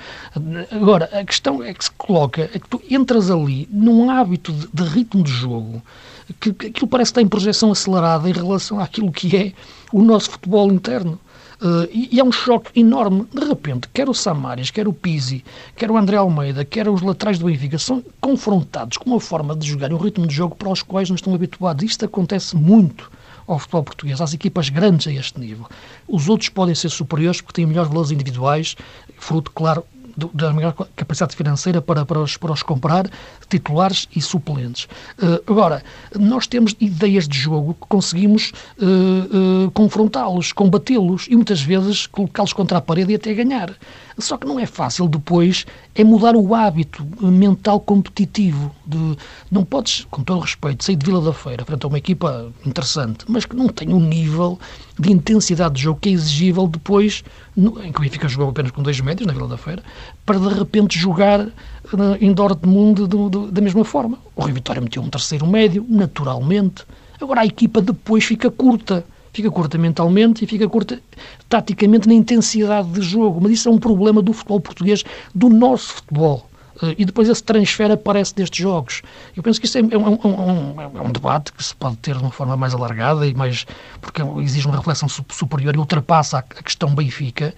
Agora, 0.73 1.05
a 1.13 1.23
questão 1.23 1.63
é 1.63 1.75
que 1.75 1.85
se 1.85 1.91
coloca 1.91 2.51
é 2.55 2.59
que 2.59 2.69
tu 2.69 2.81
entras 2.91 3.31
ali 3.31 3.69
num 3.71 4.11
hábito 4.11 4.55
de, 4.55 4.69
de 4.73 4.83
ritmo 4.85 5.23
de 5.23 5.31
jogo 5.31 5.83
que, 6.41 6.51
aquilo 6.51 6.89
parece 6.89 7.13
que 7.13 7.21
tem 7.21 7.29
projeção 7.29 7.71
acelerada 7.71 8.29
em 8.29 8.33
relação 8.33 8.81
àquilo 8.81 9.13
que 9.13 9.37
é 9.37 9.53
o 9.93 10.03
nosso 10.03 10.31
futebol 10.31 10.73
interno. 10.73 11.19
Uh, 11.61 11.89
e, 11.91 12.21
é 12.21 12.25
um 12.25 12.31
choque 12.31 12.79
enorme. 12.79 13.27
De 13.35 13.45
repente, 13.45 13.89
quer 13.93 14.09
o 14.09 14.15
Samaris, 14.15 14.71
quer 14.71 14.87
o 14.87 14.93
Pizzi, 14.93 15.45
quer 15.75 15.91
o 15.91 15.97
André 15.97 16.17
Almeida, 16.17 16.65
quer 16.65 16.89
os 16.89 17.03
laterais 17.03 17.39
do 17.39 17.47
Benfica, 17.47 17.79
são 17.79 18.05
confrontados 18.21 18.97
com 18.97 19.11
uma 19.11 19.21
forma 19.21 19.57
de 19.57 19.67
jogar 19.67 19.91
e 19.91 19.95
um 19.95 19.99
ritmo 19.99 20.27
de 20.27 20.35
jogo 20.35 20.55
para 20.55 20.69
os 20.69 20.83
quais 20.83 21.09
não 21.09 21.17
estão 21.17 21.35
habituados. 21.35 21.85
Isto 21.85 22.05
acontece 22.05 22.55
muito 22.55 23.11
ao 23.47 23.59
futebol 23.59 23.83
português, 23.83 24.21
às 24.21 24.33
equipas 24.33 24.69
grandes 24.69 25.09
a 25.09 25.13
este 25.13 25.41
nível. 25.41 25.67
Os 26.07 26.29
outros 26.29 26.49
podem 26.51 26.75
ser 26.75 26.91
superiores 26.91 27.41
porque 27.41 27.55
têm 27.55 27.67
melhores 27.67 27.89
valores 27.89 28.11
individuais, 28.13 28.77
fruto, 29.17 29.51
claro, 29.51 29.85
da 30.35 30.53
maior 30.53 30.75
capacidade 30.97 31.37
financeira 31.37 31.81
para, 31.81 32.05
para, 32.05 32.21
os, 32.21 32.37
para 32.37 32.53
os 32.53 32.63
comprar, 32.63 33.09
titulares 33.49 34.09
e 34.15 34.21
suplentes. 34.21 34.85
Uh, 35.19 35.51
agora, 35.51 35.83
nós 36.19 36.47
temos 36.47 36.75
ideias 36.81 37.29
de 37.29 37.39
jogo 37.39 37.75
que 37.75 37.87
conseguimos 37.89 38.53
uh, 38.79 39.67
uh, 39.67 39.71
confrontá-los, 39.71 40.53
combatê-los 40.53 41.27
e 41.29 41.37
muitas 41.37 41.63
vezes 41.63 42.07
colocá-los 42.07 42.53
contra 42.53 42.79
a 42.79 42.81
parede 42.81 43.13
e 43.13 43.17
até 43.17 43.33
ganhar. 43.35 43.75
Só 44.19 44.37
que 44.37 44.47
não 44.47 44.59
é 44.59 44.67
fácil 44.67 45.09
depois 45.09 45.65
é 45.95 46.03
mudar 46.03 46.35
o 46.35 46.53
hábito 46.53 47.07
mental 47.21 47.79
competitivo. 47.79 48.75
De, 48.85 49.17
não 49.51 49.65
podes, 49.65 50.07
com 50.11 50.25
todo 50.25 50.41
respeito, 50.41 50.85
sair 50.85 50.97
de 50.97 51.07
Vila 51.07 51.21
da 51.21 51.33
Feira 51.33 51.65
frente 51.65 51.85
a 51.85 51.89
uma 51.89 51.99
equipa 51.99 52.53
interessante, 52.67 53.25
mas 53.29 53.45
que 53.45 53.55
não 53.55 53.69
tem 53.69 53.95
um 53.95 54.01
nível 54.01 54.59
de 54.99 55.13
intensidade 55.13 55.77
de 55.77 55.83
jogo 55.83 56.01
que 56.01 56.09
é 56.09 56.13
exigível 56.13 56.67
depois, 56.67 57.23
no, 57.57 57.81
em 57.85 57.93
que 57.93 57.99
o 57.99 58.03
Benfica 58.03 58.29
jogou 58.29 58.51
apenas 58.51 58.73
com 58.73 58.83
dois 58.83 59.01
médios 59.01 59.27
na 59.27 59.33
Vila 59.33 59.47
da 59.47 59.57
Feira, 59.57 59.83
para 60.27 60.39
de 60.39 60.49
repente 60.49 60.99
jogar 60.99 61.47
em 62.21 62.33
Dortmund 62.33 63.07
do, 63.07 63.31
do, 63.31 63.53
da 63.53 63.61
mesma 63.61 63.85
forma. 63.85 64.19
O 64.35 64.43
Rio 64.43 64.55
Vitória 64.55 64.83
meteu 64.83 65.03
um 65.03 65.09
terceiro 65.09 65.47
médio, 65.47 65.87
naturalmente. 65.89 66.85
Agora 67.21 67.43
a 67.43 67.47
equipa 67.47 67.81
depois 67.81 68.25
fica 68.25 68.51
curta 68.51 69.05
fica 69.33 69.51
curta 69.51 69.79
mentalmente 69.79 70.45
e 70.45 70.47
fica 70.47 70.69
curta 70.69 71.01
taticamente 71.49 72.09
na 72.09 72.15
intensidade 72.15 72.89
de 72.91 73.03
jogo. 73.03 73.41
Mas 73.41 73.53
isso 73.53 73.69
é 73.69 73.73
um 73.73 73.79
problema 73.79 74.23
do 74.23 74.33
futebol 74.33 74.61
português, 74.61 75.05
do 75.35 75.49
nosso 75.49 75.95
futebol. 75.95 76.49
Eh, 76.83 76.97
e 76.99 77.05
depois 77.05 77.29
esse 77.29 77.43
transfer 77.43 77.91
aparece 77.91 78.35
destes 78.35 78.63
jogos. 78.63 79.03
Eu 79.37 79.43
penso 79.43 79.61
que 79.61 79.67
isso 79.67 79.79
é, 79.79 79.81
é, 79.81 79.99
um, 79.99 80.07
é, 80.07 80.27
um, 80.27 80.99
é 80.99 81.03
um, 81.03 81.13
debate 81.13 81.53
que 81.53 81.63
se 81.63 81.75
pode 81.75 81.97
ter 81.97 82.17
de 82.17 82.23
uma 82.23 82.31
forma 82.31 82.57
mais 82.57 82.75
alargada 82.75 83.27
e 83.27 83.35
mais 83.35 83.67
porque 84.01 84.23
exige 84.43 84.67
uma 84.67 84.77
reflexão 84.77 85.09
superior 85.09 85.75
e 85.75 85.79
ultrapassa 85.79 86.39
a 86.39 86.43
questão 86.43 86.95
Benfica. 86.95 87.55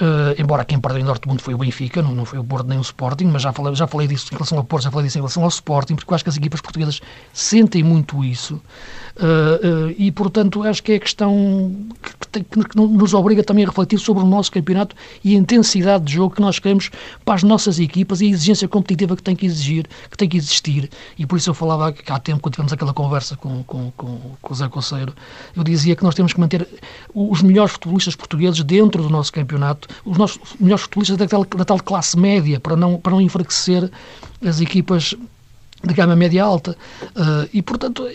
Uh, 0.00 0.34
embora 0.38 0.64
quem 0.64 0.80
perdeu 0.80 1.02
em 1.02 1.04
Dortmund 1.04 1.42
foi 1.42 1.52
o 1.52 1.58
Benfica, 1.58 2.00
não, 2.00 2.14
não 2.14 2.24
foi 2.24 2.38
o 2.38 2.44
Porto 2.44 2.66
nem 2.66 2.78
o 2.78 2.80
Sporting, 2.80 3.26
mas 3.26 3.42
já 3.42 3.52
falei, 3.52 3.74
já 3.74 3.86
falei 3.86 4.08
disso 4.08 4.28
em 4.32 4.34
relação 4.34 4.56
ao 4.56 4.64
Porto, 4.64 4.84
já 4.84 4.90
falei 4.90 5.06
disso 5.06 5.18
em 5.18 5.20
relação 5.20 5.42
ao 5.42 5.48
Sporting, 5.50 5.94
porque 5.94 6.10
eu 6.10 6.14
acho 6.14 6.24
que 6.24 6.30
as 6.30 6.36
equipas 6.36 6.62
portuguesas 6.62 7.00
sentem 7.32 7.84
muito 7.84 8.24
isso 8.24 8.60
uh, 9.16 9.88
uh, 9.88 9.94
e, 9.98 10.10
portanto, 10.10 10.62
acho 10.62 10.82
que 10.82 10.92
é 10.92 10.96
a 10.96 11.00
questão 11.00 11.74
que, 12.20 12.28
tem, 12.28 12.42
que, 12.42 12.76
nos 12.76 13.14
obriga 13.14 13.42
também 13.42 13.64
a 13.64 13.68
refletir 13.68 13.98
sobre 13.98 14.22
o 14.22 14.26
nosso 14.26 14.50
campeonato 14.50 14.94
e 15.22 15.34
a 15.34 15.38
intensidade 15.38 16.04
de 16.04 16.14
jogo 16.14 16.34
que 16.34 16.40
nós 16.40 16.58
queremos 16.58 16.90
para 17.24 17.34
as 17.34 17.42
nossas 17.42 17.78
equipas 17.78 18.20
e 18.20 18.26
a 18.26 18.28
exigência 18.30 18.68
competitiva 18.68 19.16
que 19.16 19.22
tem 19.22 19.36
que 19.36 19.46
exigir, 19.46 19.86
que 20.10 20.16
tem 20.16 20.28
que 20.28 20.36
existir. 20.36 20.90
E 21.18 21.26
por 21.26 21.36
isso 21.36 21.50
eu 21.50 21.54
falava 21.54 21.94
há 22.08 22.18
tempo, 22.18 22.40
quando 22.40 22.54
tivemos 22.54 22.72
aquela 22.72 22.92
conversa 22.92 23.36
com, 23.36 23.62
com, 23.64 23.92
com, 23.96 24.18
com 24.40 24.52
o 24.52 24.56
Zé 24.56 24.68
Conceiro, 24.68 25.14
eu 25.56 25.64
dizia 25.64 25.94
que 25.96 26.02
nós 26.02 26.14
temos 26.14 26.32
que 26.32 26.40
manter 26.40 26.66
os 27.14 27.42
melhores 27.42 27.72
futebolistas 27.72 28.16
portugueses 28.16 28.62
dentro 28.62 29.02
do 29.02 29.10
nosso 29.10 29.32
campeonato 29.32 29.88
os 30.04 30.18
nossos 30.18 30.40
melhores 30.58 30.82
futebolistas 30.82 31.16
da 31.16 31.26
tal, 31.26 31.44
da 31.44 31.64
tal 31.64 31.78
classe 31.78 32.18
média, 32.18 32.58
para 32.60 32.76
não, 32.76 32.98
para 32.98 33.12
não 33.12 33.20
enfraquecer 33.20 33.90
as 34.44 34.60
equipas 34.60 35.14
de 35.82 35.94
gama 35.94 36.14
média 36.14 36.42
alta. 36.44 36.76
Uh, 37.02 37.48
e, 37.52 37.62
portanto, 37.62 38.06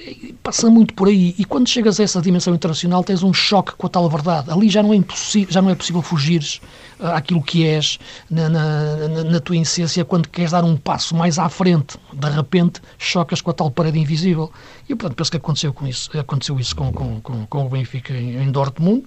passa 0.41 0.69
muito 0.69 0.93
por 0.93 1.07
aí. 1.07 1.35
E 1.37 1.45
quando 1.45 1.67
chegas 1.67 1.99
a 1.99 2.03
essa 2.03 2.21
dimensão 2.21 2.53
internacional, 2.53 3.03
tens 3.03 3.23
um 3.23 3.33
choque 3.33 3.73
com 3.77 3.87
a 3.87 3.89
tal 3.89 4.09
verdade. 4.09 4.51
Ali 4.51 4.69
já 4.69 4.81
não 4.81 4.93
é, 4.93 5.03
já 5.49 5.61
não 5.61 5.69
é 5.69 5.75
possível 5.75 6.01
fugires 6.01 6.61
àquilo 6.99 7.41
que 7.41 7.65
és 7.65 7.99
na, 8.29 8.49
na, 8.49 9.23
na, 9.23 9.39
tua 9.39 9.55
essência 9.57 10.03
quando 10.03 10.27
queres 10.27 10.51
dar 10.51 10.63
um 10.63 10.75
passo 10.75 11.15
mais 11.15 11.37
à 11.37 11.47
frente. 11.49 11.97
De 12.13 12.29
repente, 12.29 12.81
chocas 12.97 13.41
com 13.41 13.51
a 13.51 13.53
tal 13.53 13.69
parede 13.69 13.99
invisível. 13.99 14.51
E, 14.89 14.95
portanto, 14.95 15.17
penso 15.17 15.31
que 15.31 15.37
aconteceu, 15.37 15.73
com 15.73 15.85
isso, 15.85 16.17
aconteceu 16.17 16.59
isso 16.59 16.75
com, 16.75 16.91
com, 16.91 17.21
com, 17.21 17.45
com 17.45 17.65
o 17.65 17.69
Benfica 17.69 18.13
em, 18.13 18.41
em 18.41 18.51
Dortmund. 18.51 19.03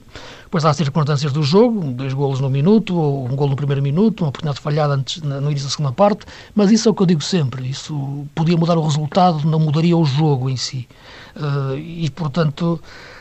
Depois 0.50 0.64
há 0.64 0.70
as 0.70 0.76
circunstâncias 0.76 1.32
do 1.32 1.44
jogo, 1.44 1.92
dois 1.92 2.12
golos 2.12 2.40
no 2.40 2.50
minuto, 2.50 2.96
ou 2.96 3.24
um 3.24 3.36
gol 3.36 3.48
no 3.48 3.54
primeiro 3.54 3.80
minuto, 3.80 4.22
uma 4.22 4.30
oportunidade 4.30 4.60
falhada 4.60 4.94
antes, 4.94 5.22
no 5.22 5.48
início 5.48 5.68
da 5.68 5.70
segunda 5.70 5.92
parte, 5.92 6.26
mas 6.56 6.72
isso 6.72 6.88
é 6.88 6.90
o 6.90 6.94
que 6.94 7.02
eu 7.02 7.06
digo 7.06 7.22
sempre. 7.22 7.70
Isso 7.70 8.26
podia 8.34 8.56
mudar 8.56 8.76
o 8.76 8.82
resultado, 8.82 9.46
não 9.46 9.60
mudaria 9.60 9.96
o 9.96 10.04
jogo 10.04 10.50
em 10.50 10.56
si. 10.56 10.88
Uh, 11.36 11.76
e, 11.76 12.10
portanto, 12.10 12.80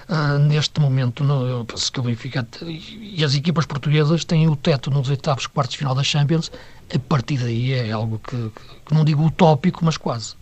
Uh, 0.10 0.40
neste 0.40 0.82
momento, 0.82 1.24
no, 1.24 1.46
eu 1.46 1.64
penso 1.66 1.92
que 1.92 2.00
o 2.00 2.02
Benfica 2.02 2.44
e 2.64 3.24
as 3.24 3.36
equipas 3.36 3.68
portuguesas 3.68 4.26
têm 4.26 4.48
o 4.48 4.56
teto 4.56 4.90
nos 4.90 5.08
oitavos 5.08 5.46
quartos 5.46 5.74
de 5.74 5.78
final 5.78 5.94
da 5.94 6.02
Champions. 6.02 6.52
A 6.92 6.98
partir 6.98 7.38
daí 7.38 7.74
é 7.74 7.92
algo 7.92 8.20
que, 8.28 8.52
que 8.88 8.92
não 8.92 9.06
digo 9.06 9.24
utópico, 9.24 9.86
mas 9.86 9.98
quase. 9.98 10.34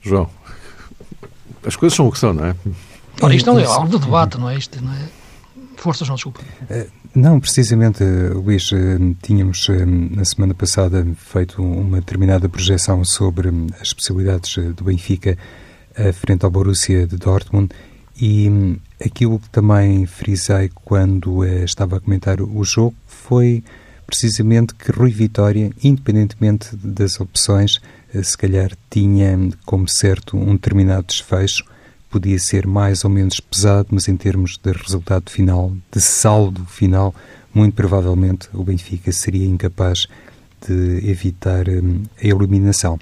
João, 0.00 0.30
as 1.66 1.76
coisas 1.76 1.94
são 1.94 2.08
o 2.08 2.10
que 2.10 2.18
são, 2.18 2.32
não 2.32 2.46
é? 2.46 2.56
Ora, 3.20 3.34
isto 3.34 3.52
não 3.52 3.60
é 3.60 3.66
algo 3.66 3.90
de 3.90 3.98
debate, 4.02 4.38
não 4.38 4.48
é? 4.48 4.56
Isto, 4.56 4.82
não 4.82 4.94
é? 4.94 5.06
Desculpa. 6.16 6.40
Eh, 6.68 6.86
não, 7.14 7.38
precisamente, 7.40 8.02
Luís, 8.04 8.70
eh, 8.72 8.98
tínhamos 9.22 9.68
eh, 9.68 9.84
na 9.84 10.24
semana 10.24 10.54
passada 10.54 11.06
feito 11.16 11.62
uma 11.62 12.00
determinada 12.00 12.48
projeção 12.48 13.04
sobre 13.04 13.50
as 13.80 13.92
possibilidades 13.92 14.56
do 14.74 14.84
Benfica 14.84 15.36
frente 16.12 16.44
ao 16.44 16.50
Borussia 16.50 17.06
de 17.06 17.16
Dortmund 17.16 17.70
e 18.20 18.50
hum, 18.50 18.76
aquilo 19.02 19.38
que 19.38 19.48
também 19.48 20.04
frisei 20.04 20.70
quando 20.84 21.42
estava 21.64 21.96
a 21.96 22.00
comentar 22.00 22.42
o 22.42 22.62
jogo 22.64 22.94
foi 23.06 23.64
precisamente 24.06 24.74
que 24.74 24.92
Rui 24.92 25.10
Vitória, 25.10 25.70
independentemente 25.82 26.74
das 26.76 27.20
opções, 27.20 27.80
eh, 28.14 28.22
se 28.22 28.38
calhar 28.38 28.70
tinha 28.88 29.36
como 29.64 29.88
certo 29.88 30.36
um 30.36 30.52
determinado 30.52 31.08
desfecho, 31.08 31.64
podia 32.16 32.38
ser 32.38 32.66
mais 32.66 33.04
ou 33.04 33.10
menos 33.10 33.40
pesado, 33.40 33.88
mas 33.90 34.08
em 34.08 34.16
termos 34.16 34.56
de 34.56 34.72
resultado 34.72 35.28
final, 35.28 35.70
de 35.92 36.00
saldo 36.00 36.64
final, 36.64 37.14
muito 37.52 37.74
provavelmente 37.74 38.48
o 38.54 38.64
Benfica 38.64 39.12
seria 39.12 39.46
incapaz 39.46 40.06
de 40.66 41.06
evitar 41.06 41.68
hum, 41.68 42.04
a 42.18 42.26
eliminação. 42.26 42.98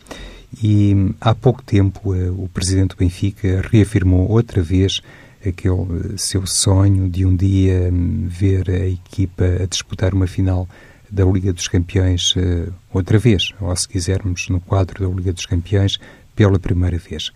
E 0.61 0.93
hum, 0.97 1.15
há 1.21 1.33
pouco 1.33 1.63
tempo 1.63 2.13
eh, 2.13 2.29
o 2.29 2.49
presidente 2.53 2.97
do 2.97 2.97
Benfica 2.97 3.63
reafirmou 3.71 4.29
outra 4.29 4.61
vez 4.61 5.01
aquele 5.47 6.15
eh, 6.15 6.17
seu 6.17 6.45
sonho 6.45 7.09
de 7.09 7.25
um 7.25 7.37
dia 7.37 7.89
hum, 7.93 8.27
ver 8.29 8.69
a 8.69 8.89
equipa 8.89 9.45
a 9.63 9.67
disputar 9.67 10.13
uma 10.13 10.27
final 10.27 10.69
da 11.09 11.25
Liga 11.25 11.53
dos 11.53 11.69
Campeões 11.69 12.35
eh, 12.37 12.69
outra 12.93 13.17
vez, 13.17 13.55
ou 13.61 13.75
se 13.77 13.87
quisermos, 13.87 14.49
no 14.49 14.59
quadro 14.59 15.09
da 15.09 15.15
Liga 15.15 15.33
dos 15.33 15.47
Campeões, 15.47 16.01
pela 16.35 16.59
primeira 16.59 16.99
vez. 16.99 17.31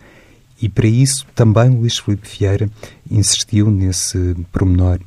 E 0.61 0.67
para 0.67 0.87
isso 0.87 1.25
também 1.33 1.69
Luís 1.69 1.97
Filipe 1.97 2.27
Vieira 2.27 2.69
insistiu 3.09 3.71
nesse 3.71 4.35
promenor 4.51 4.99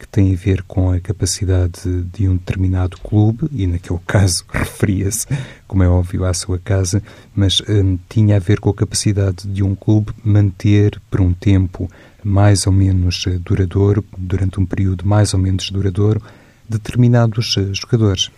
que 0.00 0.08
tem 0.08 0.32
a 0.32 0.36
ver 0.36 0.62
com 0.62 0.90
a 0.90 0.98
capacidade 0.98 1.82
de 2.10 2.26
um 2.26 2.36
determinado 2.36 2.96
clube, 2.98 3.46
e 3.52 3.66
naquele 3.66 4.00
caso 4.06 4.44
referia-se, 4.50 5.26
como 5.68 5.82
é 5.82 5.88
óbvio, 5.88 6.24
à 6.24 6.32
sua 6.32 6.58
casa, 6.58 7.02
mas 7.34 7.60
hum, 7.68 7.98
tinha 8.08 8.36
a 8.36 8.38
ver 8.38 8.58
com 8.60 8.70
a 8.70 8.74
capacidade 8.74 9.46
de 9.46 9.62
um 9.62 9.74
clube 9.74 10.12
manter 10.24 10.98
por 11.10 11.20
um 11.20 11.34
tempo 11.34 11.88
mais 12.24 12.66
ou 12.66 12.72
menos 12.72 13.24
eh, 13.26 13.38
duradouro, 13.38 14.02
durante 14.16 14.58
um 14.58 14.64
período 14.64 15.06
mais 15.06 15.34
ou 15.34 15.40
menos 15.40 15.70
duradouro, 15.70 16.22
determinados 16.68 17.56
eh, 17.58 17.68
jogadores. 17.72 18.30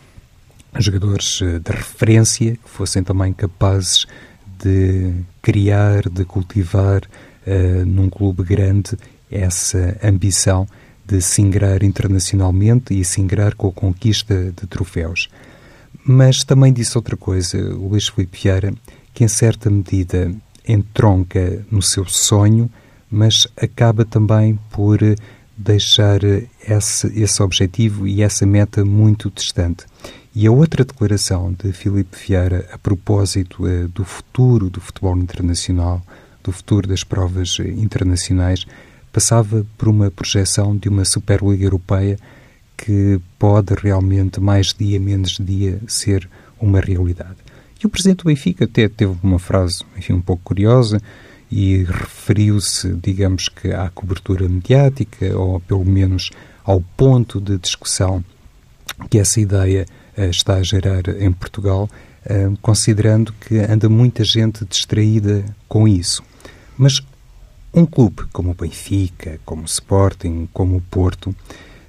Jogadores 0.79 1.41
eh, 1.43 1.59
de 1.59 1.71
referência 1.71 2.57
que 2.57 2.69
fossem 2.69 3.05
também 3.05 3.33
capazes 3.33 4.07
de 4.63 5.13
criar, 5.41 6.09
de 6.09 6.25
cultivar 6.25 7.03
uh, 7.03 7.87
num 7.87 8.09
clube 8.09 8.43
grande 8.43 8.97
essa 9.31 9.99
ambição 10.03 10.67
de 11.05 11.21
se 11.21 11.43
ingrar 11.43 11.83
internacionalmente 11.83 12.99
e 12.99 13.05
se 13.05 13.21
ingrar 13.21 13.55
com 13.55 13.69
a 13.69 13.73
conquista 13.73 14.53
de 14.53 14.67
troféus. 14.67 15.29
Mas 16.05 16.45
também 16.45 16.73
disse 16.73 16.97
outra 16.97 17.17
coisa, 17.17 17.59
o 17.59 17.89
Luís 17.89 18.09
Filipe 18.09 18.39
Vieira, 18.43 18.73
que 19.13 19.25
em 19.25 19.29
certa 19.29 19.71
medida 19.71 20.33
entronca 20.67 21.65
no 21.71 21.83
seu 21.83 22.05
sonho, 22.07 22.71
mas 23.11 23.47
acaba 23.57 24.05
também 24.05 24.59
por 24.71 24.99
deixar 25.63 26.21
esse, 26.69 27.07
esse 27.19 27.43
objetivo 27.43 28.07
e 28.07 28.23
essa 28.23 28.45
meta 28.45 28.85
muito 28.85 29.31
distante. 29.31 29.85
E 30.35 30.47
a 30.47 30.53
outra 30.53 30.85
declaração 30.85 31.53
de 31.53 31.73
Filipe 31.73 32.17
Vieira 32.27 32.69
a 32.73 32.79
propósito 32.79 33.65
uh, 33.65 33.89
do 33.89 34.05
futuro 34.05 34.71
do 34.71 34.81
futebol 34.81 35.17
internacional, 35.17 36.03
do 36.43 36.51
futuro 36.51 36.89
das 36.89 37.05
provas 37.05 37.59
internacionais, 37.61 38.67
passava 39.13 39.65
por 39.77 39.89
uma 39.89 40.11
projeção 40.11 40.77
de 40.77 40.89
uma 40.89 41.05
Superliga 41.05 41.65
Europeia 41.65 42.19
que 42.77 43.21
pode 43.39 43.75
realmente, 43.75 44.41
mais 44.41 44.75
dia 44.75 44.99
menos 44.99 45.37
dia, 45.39 45.79
ser 45.87 46.29
uma 46.61 46.81
realidade. 46.81 47.37
E 47.83 47.87
o 47.87 47.91
presidente 47.91 48.19
do 48.19 48.25
Benfica 48.25 48.65
até 48.65 48.89
teve 48.89 49.15
uma 49.23 49.39
frase, 49.39 49.85
enfim, 49.97 50.15
um 50.15 50.21
pouco 50.21 50.43
curiosa, 50.43 51.01
e 51.53 51.85
referiu-se, 51.85 52.95
digamos 52.95 53.51
que, 53.51 53.73
à 53.73 53.91
cobertura 53.91 54.49
mediática, 54.49 55.37
ou 55.37 55.61
pelo 55.61 55.85
menos 55.85 56.31
ao 56.65 56.81
ponto 56.81 57.39
de 57.39 57.59
discussão 57.59 58.25
que 59.11 59.19
essa 59.19 59.39
ideia 59.39 59.85
uh, 60.17 60.23
está 60.23 60.55
a 60.55 60.63
gerar 60.63 61.07
em 61.21 61.31
Portugal, 61.31 61.91
uh, 62.25 62.57
considerando 62.63 63.35
que 63.35 63.59
anda 63.59 63.87
muita 63.87 64.25
gente 64.25 64.65
distraída 64.65 65.45
com 65.69 65.87
isso. 65.87 66.23
Mas 66.79 67.03
um 67.75 67.85
clube 67.85 68.23
como 68.33 68.53
o 68.53 68.55
Benfica, 68.55 69.39
como 69.45 69.63
o 69.63 69.67
Sporting, 69.67 70.49
como 70.55 70.79
o 70.79 70.81
Porto, 70.81 71.37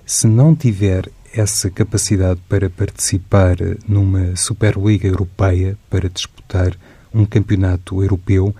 se 0.05 0.27
não 0.27 0.53
tiver 0.53 1.09
essa 1.33 1.69
capacidade 1.69 2.41
para 2.49 2.69
participar 2.69 3.55
numa 3.87 4.35
Superliga 4.35 5.07
Europeia, 5.07 5.77
para 5.89 6.09
disputar 6.09 6.75
um 7.13 7.23
campeonato 7.25 8.03
europeu, 8.03 8.53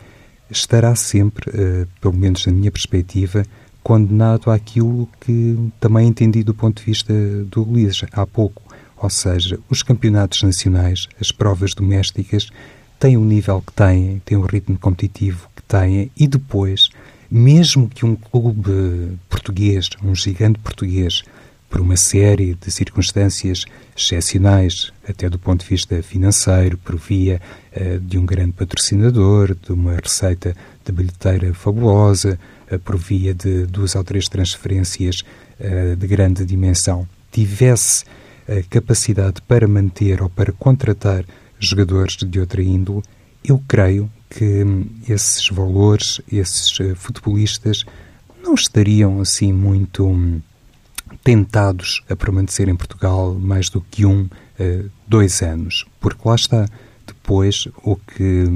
estará 0.58 0.96
sempre, 0.96 1.50
uh, 1.50 1.88
pelo 2.00 2.14
menos 2.14 2.46
na 2.46 2.54
minha 2.54 2.72
perspectiva, 2.72 3.46
condenado 3.84 4.50
àquilo 4.50 5.10
que 5.20 5.58
também 5.80 6.08
entendi 6.08 6.44
do 6.44 6.54
ponto 6.54 6.80
de 6.80 6.86
vista 6.86 7.14
do 7.46 7.64
Luís 7.64 8.02
há 8.12 8.26
pouco. 8.26 8.62
Ou 8.98 9.10
seja, 9.10 9.60
os 9.70 9.84
campeonatos 9.84 10.42
nacionais, 10.44 11.10
as 11.20 11.32
provas 11.32 11.74
domésticas, 11.74 12.50
têm 12.98 13.18
o 13.18 13.26
nível 13.26 13.62
que 13.62 13.74
têm, 13.74 14.22
têm 14.24 14.38
o 14.38 14.46
ritmo 14.46 14.78
competitivo 14.78 15.50
que 15.54 15.62
têm 15.64 16.10
e 16.16 16.26
depois, 16.26 16.90
mesmo 17.30 17.90
que 17.90 18.06
um 18.06 18.16
clube 18.16 19.18
português, 19.30 19.90
um 20.02 20.16
gigante 20.16 20.58
português, 20.60 21.24
por 21.74 21.82
uma 21.82 21.98
série 21.98 22.54
de 22.54 22.70
circunstâncias 22.70 23.66
excepcionais, 23.98 24.94
até 25.10 25.28
do 25.28 25.40
ponto 25.40 25.64
de 25.64 25.70
vista 25.72 26.04
financeiro, 26.04 26.78
por 26.78 26.98
via 26.98 27.42
uh, 27.76 28.00
de 28.00 28.20
um 28.20 28.28
grande 28.28 28.52
patrocinador, 28.52 29.56
de 29.56 29.72
uma 29.72 29.96
receita 29.96 30.56
de 30.86 30.92
bilheteira 30.92 31.52
fabulosa, 31.52 32.38
uh, 32.72 32.78
por 32.78 32.96
via 32.96 33.34
de 33.34 33.66
duas 33.66 33.96
ou 33.96 34.04
três 34.04 34.28
transferências 34.28 35.24
uh, 35.60 35.96
de 35.96 36.06
grande 36.06 36.46
dimensão, 36.46 37.08
tivesse 37.32 38.06
a 38.48 38.62
capacidade 38.70 39.42
para 39.42 39.68
manter 39.68 40.22
ou 40.22 40.30
para 40.30 40.52
contratar 40.52 41.26
jogadores 41.58 42.18
de 42.18 42.40
outra 42.40 42.62
índole, 42.62 43.02
eu 43.44 43.60
creio 43.68 44.12
que 44.30 44.64
hum, 44.64 44.86
esses 45.10 45.50
valores, 45.50 46.22
esses 46.32 46.78
futebolistas, 46.98 47.84
não 48.44 48.54
estariam 48.54 49.20
assim 49.20 49.52
muito 49.52 50.06
hum, 50.06 50.40
tentados 51.24 52.04
a 52.10 52.16
permanecer 52.16 52.68
em 52.68 52.76
Portugal 52.76 53.34
mais 53.34 53.70
do 53.70 53.82
que 53.82 54.06
um, 54.06 54.24
uh, 54.24 54.90
dois 55.08 55.42
anos, 55.42 55.86
porque 56.00 56.28
lá 56.28 56.36
está. 56.36 56.68
Depois, 57.06 57.68
o 57.84 57.96
que 57.96 58.50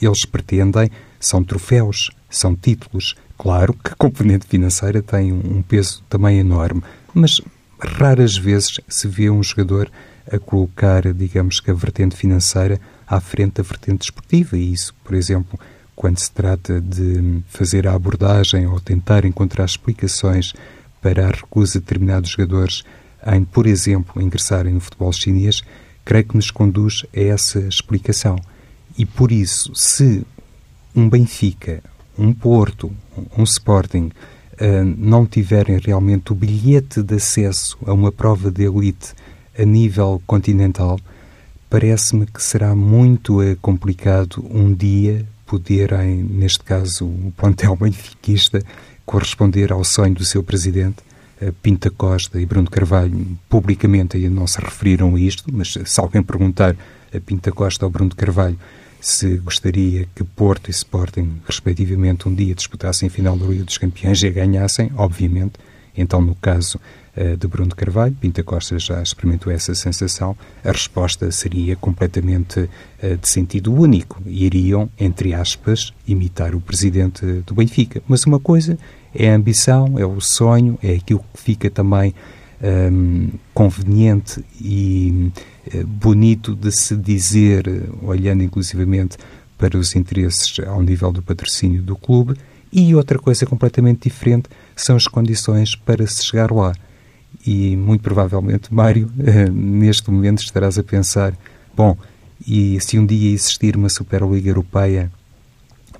eles 0.00 0.24
pretendem 0.24 0.90
são 1.20 1.42
troféus, 1.42 2.10
são 2.28 2.54
títulos. 2.54 3.14
Claro 3.36 3.74
que 3.74 3.92
a 3.92 3.96
componente 3.96 4.46
financeira 4.46 5.02
tem 5.02 5.32
um 5.32 5.62
peso 5.62 6.02
também 6.08 6.38
enorme, 6.38 6.82
mas 7.12 7.40
raras 7.78 8.36
vezes 8.36 8.80
se 8.88 9.08
vê 9.08 9.28
um 9.30 9.42
jogador 9.42 9.90
a 10.30 10.38
colocar, 10.38 11.12
digamos 11.12 11.60
que, 11.60 11.70
a 11.70 11.74
vertente 11.74 12.16
financeira 12.16 12.80
à 13.06 13.20
frente 13.20 13.54
da 13.54 13.62
vertente 13.62 14.00
desportiva. 14.00 14.56
E 14.56 14.72
isso, 14.72 14.94
por 15.04 15.14
exemplo, 15.14 15.58
quando 15.94 16.18
se 16.18 16.30
trata 16.30 16.80
de 16.80 17.42
fazer 17.48 17.86
a 17.86 17.94
abordagem 17.94 18.66
ou 18.66 18.80
tentar 18.80 19.24
encontrar 19.24 19.64
explicações 19.64 20.52
para 21.04 21.26
a 21.28 21.30
recusa 21.30 21.74
de 21.74 21.80
determinados 21.80 22.30
jogadores 22.30 22.82
em, 23.26 23.44
por 23.44 23.66
exemplo, 23.66 24.22
ingressarem 24.22 24.72
no 24.72 24.80
futebol 24.80 25.12
chinês, 25.12 25.62
creio 26.02 26.24
que 26.24 26.34
nos 26.34 26.50
conduz 26.50 27.04
a 27.14 27.20
essa 27.20 27.58
explicação. 27.60 28.38
E 28.96 29.04
por 29.04 29.30
isso, 29.30 29.70
se 29.74 30.24
um 30.96 31.06
Benfica, 31.06 31.82
um 32.18 32.32
Porto, 32.32 32.90
um 33.36 33.42
Sporting 33.42 34.12
uh, 34.52 34.94
não 34.96 35.26
tiverem 35.26 35.78
realmente 35.78 36.32
o 36.32 36.34
bilhete 36.34 37.02
de 37.02 37.16
acesso 37.16 37.76
a 37.84 37.92
uma 37.92 38.10
prova 38.10 38.50
de 38.50 38.64
elite 38.64 39.12
a 39.58 39.64
nível 39.64 40.22
continental, 40.26 40.98
parece-me 41.68 42.24
que 42.24 42.42
será 42.42 42.74
muito 42.74 43.42
uh, 43.42 43.56
complicado 43.60 44.42
um 44.50 44.72
dia 44.72 45.26
poderem, 45.44 46.22
neste 46.22 46.64
caso, 46.64 47.04
o 47.04 47.30
plantel 47.36 47.76
benfiquista, 47.76 48.62
corresponder 49.04 49.72
ao 49.72 49.84
sonho 49.84 50.14
do 50.14 50.24
seu 50.24 50.42
presidente, 50.42 50.96
Pinta 51.62 51.90
Costa 51.90 52.40
e 52.40 52.46
Bruno 52.46 52.70
Carvalho 52.70 53.26
publicamente 53.48 54.16
ainda 54.16 54.30
não 54.30 54.46
se 54.46 54.60
referiram 54.60 55.14
a 55.14 55.20
isto, 55.20 55.44
mas 55.52 55.74
se 55.84 56.00
alguém 56.00 56.22
perguntar 56.22 56.76
a 57.14 57.20
Pinta 57.20 57.52
Costa 57.52 57.84
ou 57.84 57.90
Bruno 57.90 58.14
Carvalho 58.14 58.58
se 59.00 59.36
gostaria 59.36 60.08
que 60.14 60.24
Porto 60.24 60.68
e 60.68 60.70
Sporting, 60.70 61.40
respectivamente, 61.46 62.28
um 62.28 62.34
dia 62.34 62.54
disputassem 62.54 63.08
a 63.08 63.10
final 63.10 63.36
do 63.36 63.50
Liga 63.50 63.64
dos 63.64 63.76
Campeões 63.76 64.22
e 64.22 64.28
a 64.28 64.30
ganhassem, 64.30 64.90
obviamente, 64.96 65.54
então 65.96 66.22
no 66.22 66.34
caso 66.36 66.80
de 67.38 67.46
Bruno 67.46 67.74
Carvalho, 67.74 68.14
Pinta 68.20 68.42
Costa 68.42 68.78
já 68.78 69.00
experimentou 69.02 69.52
essa 69.52 69.74
sensação, 69.74 70.36
a 70.64 70.72
resposta 70.72 71.30
seria 71.30 71.76
completamente 71.76 72.60
uh, 72.60 73.16
de 73.20 73.28
sentido 73.28 73.72
único. 73.72 74.20
Iriam, 74.26 74.88
entre 74.98 75.32
aspas, 75.32 75.92
imitar 76.06 76.54
o 76.54 76.60
presidente 76.60 77.24
do 77.46 77.54
Benfica. 77.54 78.02
Mas 78.08 78.24
uma 78.24 78.40
coisa 78.40 78.76
é 79.14 79.30
a 79.30 79.36
ambição, 79.36 79.98
é 79.98 80.04
o 80.04 80.20
sonho, 80.20 80.78
é 80.82 80.94
aquilo 80.94 81.24
que 81.32 81.40
fica 81.40 81.70
também 81.70 82.14
um, 82.62 83.30
conveniente 83.52 84.44
e 84.60 85.30
uh, 85.72 85.86
bonito 85.86 86.54
de 86.54 86.72
se 86.72 86.96
dizer, 86.96 87.64
olhando 88.02 88.42
inclusivamente 88.42 89.16
para 89.56 89.78
os 89.78 89.94
interesses 89.94 90.58
ao 90.66 90.82
nível 90.82 91.12
do 91.12 91.22
patrocínio 91.22 91.80
do 91.80 91.94
clube, 91.94 92.34
e 92.72 92.92
outra 92.92 93.20
coisa 93.20 93.46
completamente 93.46 94.08
diferente 94.08 94.48
são 94.74 94.96
as 94.96 95.06
condições 95.06 95.76
para 95.76 96.04
se 96.08 96.24
chegar 96.24 96.50
lá. 96.50 96.72
E 97.46 97.76
muito 97.76 98.02
provavelmente, 98.02 98.72
Mário, 98.72 99.10
eh, 99.24 99.48
neste 99.50 100.10
momento 100.10 100.42
estarás 100.42 100.78
a 100.78 100.82
pensar: 100.82 101.34
bom, 101.76 101.96
e 102.46 102.78
se 102.80 102.98
um 102.98 103.06
dia 103.06 103.32
existir 103.32 103.76
uma 103.76 103.88
Superliga 103.88 104.48
Europeia, 104.48 105.10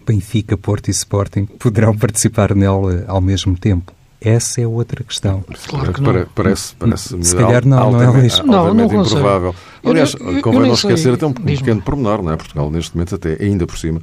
Benfica, 0.06 0.56
Porto 0.56 0.88
e 0.88 0.90
Sporting 0.90 1.46
poderão 1.46 1.96
participar 1.96 2.54
nela 2.54 3.04
ao 3.06 3.20
mesmo 3.20 3.56
tempo? 3.56 3.92
Essa 4.20 4.62
é 4.62 4.66
outra 4.66 5.04
questão. 5.04 5.44
Claro 5.68 5.92
que 5.92 6.00
não. 6.00 6.26
Parece, 6.34 6.74
parece 6.76 7.22
Se 7.22 7.36
calhar 7.36 7.66
não, 7.66 7.92
não 7.92 8.00
é. 8.00 8.28
Não, 8.42 8.72
não 8.72 8.84
improvável. 8.86 9.54
Aliás, 9.84 10.14
eu, 10.18 10.36
eu, 10.36 10.42
convém 10.42 10.62
não 10.62 10.72
esquecer 10.72 11.12
até 11.12 11.26
um 11.26 11.32
pequeno 11.32 11.82
pormenor, 11.82 12.22
não 12.22 12.32
é? 12.32 12.36
Portugal, 12.36 12.70
neste 12.70 12.96
momento, 12.96 13.16
até 13.16 13.36
ainda 13.38 13.66
por 13.66 13.76
cima, 13.76 14.00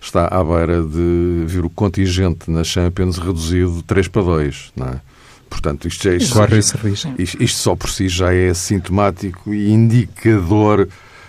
está 0.00 0.26
à 0.26 0.42
beira 0.42 0.82
de 0.82 1.44
vir 1.46 1.66
o 1.66 1.70
contingente 1.70 2.50
na 2.50 2.64
Champions 2.64 3.18
reduzido 3.18 3.72
de 3.74 3.82
3 3.84 4.08
para 4.08 4.22
2, 4.22 4.72
não 4.74 4.86
é? 4.86 5.00
Portanto, 5.48 5.88
isto, 5.88 6.04
já, 6.04 6.14
isto, 6.14 6.56
isto, 6.56 7.14
isto, 7.18 7.42
isto 7.42 7.58
só 7.58 7.74
por 7.74 7.90
si 7.90 8.08
já 8.08 8.32
é 8.32 8.52
sintomático 8.52 9.52
e 9.52 9.70
indicador 9.70 10.88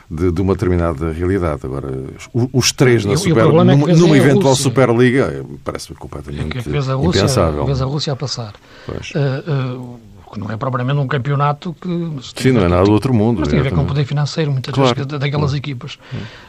de, 0.09 0.31
de, 0.31 0.41
uma 0.41 0.53
determinada 0.53 1.11
realidade. 1.11 1.61
Agora, 1.63 1.87
os, 2.33 2.71
três 2.71 3.05
na 3.05 3.15
Super, 3.15 3.45
numa, 3.45 3.71
é 3.71 3.95
numa 3.95 4.17
eventual 4.17 4.55
Superliga, 4.55 5.45
parece-me 5.63 5.97
completamente 5.97 6.57
é 6.57 6.61
que 6.61 6.69
a 6.69 6.93
Rússia, 6.95 7.19
impensável. 7.19 7.65
Vês 7.65 7.81
a 7.81 7.85
Rússia 7.85 8.13
a 8.13 8.15
passar. 8.15 8.53
Uh, 8.87 9.81
uh, 9.81 9.99
que 10.29 10.39
não 10.39 10.49
é 10.51 10.57
propriamente 10.57 10.99
um 10.99 11.07
campeonato 11.07 11.75
que... 11.79 11.89
Sim, 12.35 12.51
não 12.51 12.61
é 12.61 12.67
nada 12.67 12.83
do 12.83 12.91
outro 12.91 13.13
mundo. 13.13 13.39
Mas 13.39 13.49
tem 13.49 13.59
a 13.59 13.63
ver 13.63 13.73
com 13.73 13.81
o 13.81 13.85
poder 13.85 14.05
financeiro, 14.05 14.51
muitas 14.51 14.73
claro. 14.73 14.95
vezes, 14.95 15.07
daquelas 15.07 15.53
equipas. 15.53 15.97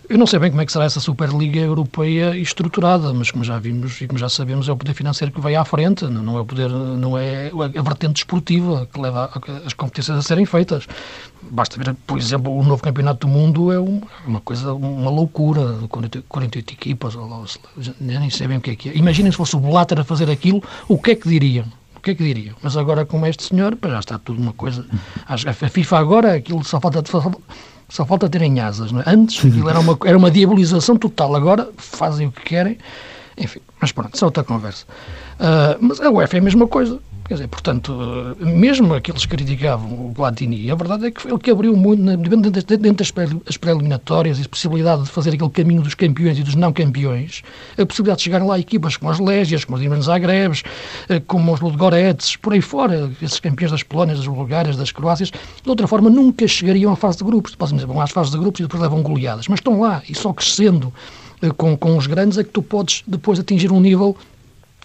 Eu 0.09 0.19
não 0.19 0.27
sei 0.27 0.39
bem 0.39 0.51
como 0.51 0.61
é 0.63 0.67
que 0.67 0.73
será 0.73 0.85
essa 0.85 1.01
Superliga 1.01 1.61
Europeia 1.61 2.37
estruturada, 2.37 3.13
mas 3.13 3.31
como 3.31 3.45
já 3.45 3.59
vimos 3.59 4.01
e 4.01 4.07
como 4.07 4.19
já 4.19 4.29
sabemos, 4.29 4.69
é 4.69 4.73
o 4.73 4.77
poder 4.77 4.95
financeiro 4.95 5.33
que 5.33 5.41
vai 5.41 5.55
à 5.55 5.65
frente, 5.65 6.05
não 6.05 6.37
é 6.37 6.41
o 6.41 6.45
poder, 6.45 6.69
não 6.69 7.17
é 7.17 7.51
a 7.51 7.83
vertente 7.83 8.15
desportiva 8.15 8.87
que 8.93 9.01
leva 9.01 9.31
as 9.65 9.73
competências 9.73 10.19
a 10.19 10.23
serem 10.23 10.45
feitas. 10.45 10.87
Basta 11.43 11.83
ver, 11.83 11.95
por 12.07 12.19
exemplo, 12.19 12.55
o 12.55 12.63
novo 12.63 12.83
campeonato 12.83 13.27
do 13.27 13.33
mundo 13.33 13.73
é 13.73 13.79
uma 13.79 14.41
coisa, 14.41 14.75
uma 14.75 15.11
loucura, 15.11 15.79
48 16.29 16.73
equipas, 16.73 17.17
nem 18.01 18.29
sei 18.31 18.47
bem 18.47 18.59
o 18.59 18.61
que 18.61 18.71
é 18.71 18.77
que 18.77 18.89
é. 18.91 18.97
Imaginem 18.97 19.31
se 19.33 19.39
fosse 19.39 19.57
o 19.57 19.61
Blatter 19.61 20.01
a 20.01 20.05
fazer 20.05 20.31
aquilo, 20.31 20.63
o 20.89 20.99
que 20.99 21.13
é 21.13 21.15
que 21.15 21.29
diriam? 21.29 21.65
O 22.01 22.03
que 22.03 22.13
é 22.13 22.15
que 22.15 22.25
diriam? 22.25 22.57
Mas 22.63 22.79
agora, 22.79 23.05
como 23.05 23.27
este 23.27 23.45
senhor, 23.45 23.77
já 23.83 23.99
está 23.99 24.19
tudo 24.19 24.41
uma 24.41 24.55
coisa. 24.55 24.87
A 25.27 25.37
FIFA 25.53 25.99
agora, 25.99 26.35
aquilo 26.35 26.65
só 26.65 26.81
falta. 26.81 27.03
Só 27.91 28.07
falta 28.07 28.27
terem 28.27 28.59
asas. 28.59 28.91
Não 28.91 29.01
é? 29.01 29.05
Antes 29.07 29.45
aquilo 29.45 29.69
era 29.69 29.79
uma, 29.79 29.99
era 30.07 30.17
uma 30.17 30.31
diabolização 30.31 30.97
total, 30.97 31.37
agora 31.37 31.69
fazem 31.77 32.29
o 32.29 32.33
que 32.33 32.41
querem. 32.41 32.79
Enfim, 33.37 33.61
mas 33.81 33.93
pronto, 33.93 34.15
isso 34.15 34.25
é 34.25 34.27
outra 34.27 34.45
conversa. 34.45 34.85
Uh, 35.39 35.79
mas 35.81 36.01
a 36.01 36.11
UEFA 36.11 36.37
é 36.37 36.41
a 36.41 36.43
mesma 36.43 36.67
coisa. 36.67 37.01
Quer 37.31 37.35
dizer, 37.35 37.47
portanto, 37.47 38.37
mesmo 38.41 38.93
aqueles 38.93 39.25
que 39.25 39.37
criticavam 39.37 40.09
o 40.09 40.13
Platini, 40.13 40.69
a 40.69 40.75
verdade 40.75 41.07
é 41.07 41.11
que 41.13 41.23
foi 41.23 41.31
ele 41.31 41.39
que 41.39 41.49
abriu 41.49 41.77
muito, 41.77 42.03
dentro 42.03 43.05
das 43.45 43.57
pré-eliminatórias 43.57 44.41
e 44.41 44.43
a 44.43 44.49
possibilidade 44.49 45.05
de 45.05 45.11
fazer 45.11 45.35
aquele 45.35 45.51
caminho 45.51 45.81
dos 45.81 45.95
campeões 45.95 46.41
e 46.41 46.43
dos 46.43 46.57
não 46.57 46.73
campeões, 46.73 47.45
a 47.79 47.87
possibilidade 47.87 48.19
de 48.19 48.25
chegar 48.25 48.45
lá 48.45 48.59
equipas 48.59 48.97
como 48.97 49.13
as 49.13 49.21
Légias, 49.21 49.65
como 49.65 49.77
os 49.77 49.81
Dinamo 49.81 50.03
Zagrebs, 50.03 50.65
eh, 51.09 51.21
como 51.21 51.55
os 51.55 51.61
Ludogorets, 51.61 52.35
por 52.35 52.53
aí 52.53 52.61
fora, 52.61 53.09
esses 53.23 53.39
campeões 53.39 53.71
das 53.71 53.85
Polónias, 53.85 54.19
das 54.19 54.27
Bulgárias, 54.27 54.77
das 54.77 54.91
Croácias, 54.91 55.31
de 55.31 55.71
outra 55.71 55.87
forma 55.87 56.11
nunca 56.11 56.49
chegariam 56.49 56.93
à 56.93 56.97
fase 56.97 57.19
de 57.19 57.23
grupos. 57.23 57.55
Podem 57.55 57.77
dizer, 57.77 57.87
vão 57.87 58.01
às 58.01 58.11
fases 58.11 58.33
de 58.33 58.39
grupos 58.39 58.59
e 58.59 58.65
depois 58.65 58.83
levam 58.83 59.05
goleadas, 59.05 59.47
mas 59.47 59.61
estão 59.61 59.81
lá 59.81 60.03
e 60.09 60.17
só 60.17 60.33
crescendo 60.33 60.93
com, 61.57 61.77
com 61.77 61.97
os 61.97 62.07
grandes 62.07 62.39
é 62.39 62.45
que 62.45 62.51
tu 62.51 62.63
podes 62.63 63.03
depois 63.07 63.39
atingir 63.39 63.73
um 63.73 63.81
nível 63.81 64.17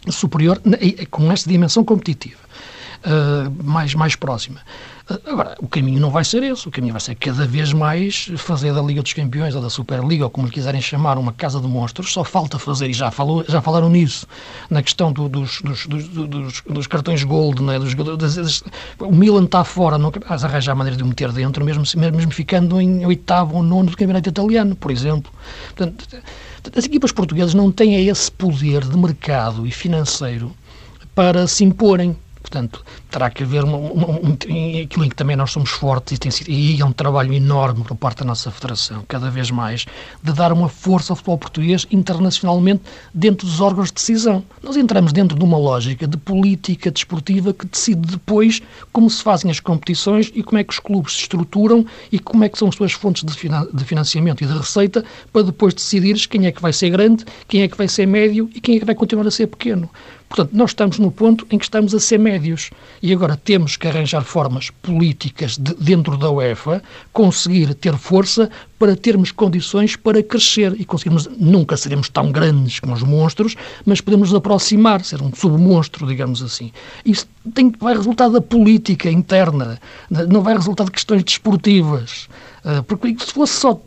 superior 0.10 0.62
com 1.10 1.32
esta 1.32 1.50
dimensão 1.50 1.84
competitiva. 1.84 2.40
Uh, 3.06 3.64
mais, 3.64 3.94
mais 3.94 4.16
próxima. 4.16 4.62
Agora, 5.08 5.56
o 5.60 5.68
caminho 5.68 6.00
não 6.00 6.10
vai 6.10 6.24
ser 6.24 6.42
esse, 6.42 6.68
o 6.68 6.72
caminho 6.72 6.94
vai 6.94 7.00
ser 7.00 7.14
cada 7.14 7.46
vez 7.46 7.72
mais 7.72 8.28
fazer 8.38 8.74
da 8.74 8.82
Liga 8.82 9.04
dos 9.04 9.14
Campeões 9.14 9.54
ou 9.54 9.62
da 9.62 9.70
Superliga, 9.70 10.24
ou 10.24 10.32
como 10.32 10.48
lhe 10.48 10.54
quiserem 10.54 10.82
chamar, 10.82 11.20
uma 11.20 11.32
casa 11.32 11.62
de 11.62 11.68
monstros, 11.68 12.12
só 12.12 12.24
falta 12.24 12.58
fazer, 12.58 12.90
e 12.90 12.94
já, 12.94 13.12
falou, 13.12 13.46
já 13.48 13.62
falaram 13.62 13.88
nisso, 13.88 14.26
na 14.68 14.82
questão 14.82 15.14
do, 15.14 15.30
dos, 15.30 15.62
dos, 15.62 15.86
dos, 15.86 16.62
dos, 16.62 16.88
cartões 16.88 17.24
Gold, 17.24 17.62
né, 17.62 17.78
dos, 17.78 17.94
das, 18.18 18.64
o 19.00 19.12
Milan 19.12 19.44
está 19.44 19.64
fora, 19.64 20.00
não 20.00 20.12
mas 20.28 20.44
arranjar 20.44 20.76
maneira 20.76 20.98
de 20.98 21.04
o 21.04 21.06
meter 21.06 21.32
dentro, 21.32 21.64
mesmo, 21.64 21.84
mesmo 21.96 22.32
ficando 22.32 22.82
em 22.82 23.06
oitavo 23.06 23.58
ou 23.58 23.62
nono 23.62 23.92
do 23.92 23.98
campeonato 23.98 24.30
italiano, 24.30 24.76
por 24.76 24.90
exemplo. 24.90 25.32
Portanto, 25.76 26.04
as 26.76 26.86
equipas 26.86 27.12
portuguesas 27.12 27.54
não 27.54 27.72
têm 27.72 28.08
esse 28.08 28.32
poder 28.32 28.84
de 28.84 28.98
mercado 28.98 29.68
e 29.68 29.72
financeiro 29.72 30.52
para 31.14 31.46
se 31.46 31.64
imporem. 31.64 32.16
Portanto, 32.46 32.86
terá 33.10 33.32
que 33.32 33.42
haver 33.42 33.64
uma, 33.64 33.76
uma, 33.76 34.08
um, 34.20 34.34
aquilo 34.84 35.04
em 35.04 35.10
que 35.10 35.16
também 35.16 35.36
nós 35.36 35.50
somos 35.50 35.72
fortes 35.72 36.16
e, 36.16 36.20
tem, 36.20 36.32
e 36.48 36.80
é 36.80 36.86
um 36.86 36.92
trabalho 36.92 37.34
enorme 37.34 37.84
por 37.84 37.98
parte 37.98 38.20
da 38.20 38.26
nossa 38.26 38.52
Federação, 38.52 39.04
cada 39.08 39.32
vez 39.32 39.50
mais, 39.50 39.88
de 40.22 40.32
dar 40.32 40.54
uma 40.54 40.70
força 40.70 41.12
ao 41.12 41.16
futebol 41.16 41.40
português 41.40 41.88
internacionalmente 41.90 42.84
dentro 43.12 43.48
dos 43.48 43.60
órgãos 43.62 43.88
de 43.88 43.96
decisão. 43.96 44.44
Nós 44.62 44.78
entramos 44.78 45.12
dentro 45.12 45.36
de 45.36 45.44
uma 45.44 45.58
lógica 45.58 46.06
de 46.06 46.18
política 46.18 46.92
desportiva 46.92 47.52
que 47.52 47.66
decide 47.66 48.02
depois 48.12 48.62
como 48.94 49.10
se 49.10 49.24
fazem 49.24 49.50
as 49.50 49.60
competições 49.60 50.32
e 50.36 50.44
como 50.44 50.60
é 50.60 50.64
que 50.64 50.72
os 50.72 50.80
clubes 50.80 51.14
se 51.14 51.22
estruturam 51.22 51.84
e 52.12 52.20
como 52.20 52.44
é 52.44 52.50
que 52.50 52.60
são 52.60 52.68
as 52.68 52.76
suas 52.76 52.92
fontes 52.92 53.24
de, 53.24 53.34
de 53.74 53.86
financiamento 53.86 54.44
e 54.44 54.46
de 54.48 54.54
receita 54.54 55.04
para 55.34 55.42
depois 55.42 55.74
decidires 55.74 56.28
quem 56.28 56.46
é 56.46 56.52
que 56.52 56.62
vai 56.62 56.72
ser 56.72 56.92
grande, 56.92 57.26
quem 57.48 57.64
é 57.64 57.68
que 57.68 57.76
vai 57.76 57.88
ser 57.88 58.06
médio 58.06 58.48
e 58.54 58.62
quem 58.62 58.76
é 58.76 58.80
que 58.80 58.86
vai 58.86 58.94
continuar 58.94 59.26
a 59.26 59.32
ser 59.32 59.48
pequeno. 59.48 59.90
Portanto, 60.36 60.54
nós 60.54 60.72
estamos 60.72 61.00
no 61.00 61.10
ponto 61.12 61.48
em 61.50 61.58
que 61.58 61.64
estamos 61.64 61.96
a 61.96 62.00
ser 62.00 62.20
médios 62.20 62.70
e 63.02 63.14
agora 63.14 63.38
temos 63.38 63.78
que 63.78 63.88
arranjar 63.88 64.22
formas 64.22 64.70
políticas 64.70 65.58
de, 65.58 65.74
dentro 65.76 66.18
da 66.18 66.30
UEFA, 66.30 66.84
conseguir 67.14 67.74
ter 67.74 67.96
força 67.96 68.50
para 68.78 68.98
termos 68.98 69.32
condições 69.32 69.96
para 69.96 70.22
crescer 70.22 70.76
e 70.78 70.84
conseguirmos, 70.84 71.30
nunca 71.38 71.78
seremos 71.78 72.10
tão 72.10 72.34
grandes 72.34 72.82
como 72.82 72.94
os 72.94 73.02
monstros, 73.02 73.56
mas 73.86 74.02
podemos 74.02 74.32
nos 74.32 74.38
aproximar, 74.38 75.06
ser 75.06 75.22
um 75.22 75.34
submonstro, 75.34 76.06
digamos 76.06 76.44
assim. 76.44 76.70
Isso 77.06 77.26
tem, 77.54 77.72
vai 77.80 77.96
resultar 77.96 78.28
da 78.28 78.42
política 78.42 79.10
interna, 79.10 79.80
não 80.28 80.42
vai 80.42 80.54
resultar 80.54 80.84
de 80.84 80.92
questões 80.92 81.24
desportivas, 81.24 82.28
ah, 82.66 82.84
porque 82.86 83.16
se 83.18 83.32
fosse 83.32 83.54
só 83.54 83.82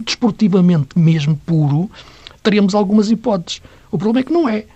desportivamente 0.00 0.98
mesmo 0.98 1.34
puro, 1.46 1.90
teríamos 2.42 2.74
algumas 2.74 3.10
hipóteses. 3.10 3.62
O 3.90 3.96
problema 3.96 4.20
é 4.20 4.22
que 4.22 4.32
não 4.32 4.46
é. 4.46 4.66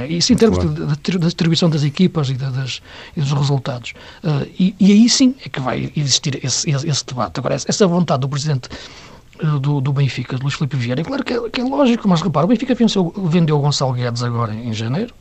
É? 0.00 0.06
Isso 0.06 0.32
em 0.32 0.36
termos 0.36 0.58
claro. 0.58 0.86
da 1.18 1.26
distribuição 1.26 1.70
das 1.70 1.84
equipas 1.84 2.30
e, 2.30 2.34
das, 2.34 2.80
e 3.16 3.20
dos 3.20 3.32
resultados. 3.32 3.92
Uh, 4.24 4.46
e, 4.58 4.74
e, 4.80 4.92
aí 4.92 5.08
sim 5.08 5.34
é 5.44 5.48
que 5.48 5.60
vai 5.60 5.92
existir 5.96 6.44
esse, 6.44 6.68
esse, 6.70 7.06
debate. 7.06 7.38
Agora, 7.38 7.54
essa 7.54 7.86
vontade 7.86 8.20
do 8.20 8.28
Presidente 8.28 8.68
uh, 9.42 9.60
do, 9.60 9.80
do, 9.80 9.92
Benfica, 9.92 10.36
de 10.36 10.42
Luís 10.42 10.54
Filipe 10.54 10.76
Vieira, 10.76 11.00
é 11.00 11.04
claro 11.04 11.22
que 11.22 11.34
é, 11.34 11.50
que 11.50 11.60
é, 11.60 11.64
lógico, 11.64 12.08
mas 12.08 12.20
repara, 12.20 12.46
o 12.46 12.48
Benfica 12.48 12.74
venceu, 12.74 13.12
vendeu 13.16 13.56
o 13.58 13.60
Gonçalo 13.60 13.92
Guedes 13.92 14.22
agora 14.22 14.52
em, 14.52 14.70
em 14.70 14.72
janeiro. 14.72 15.14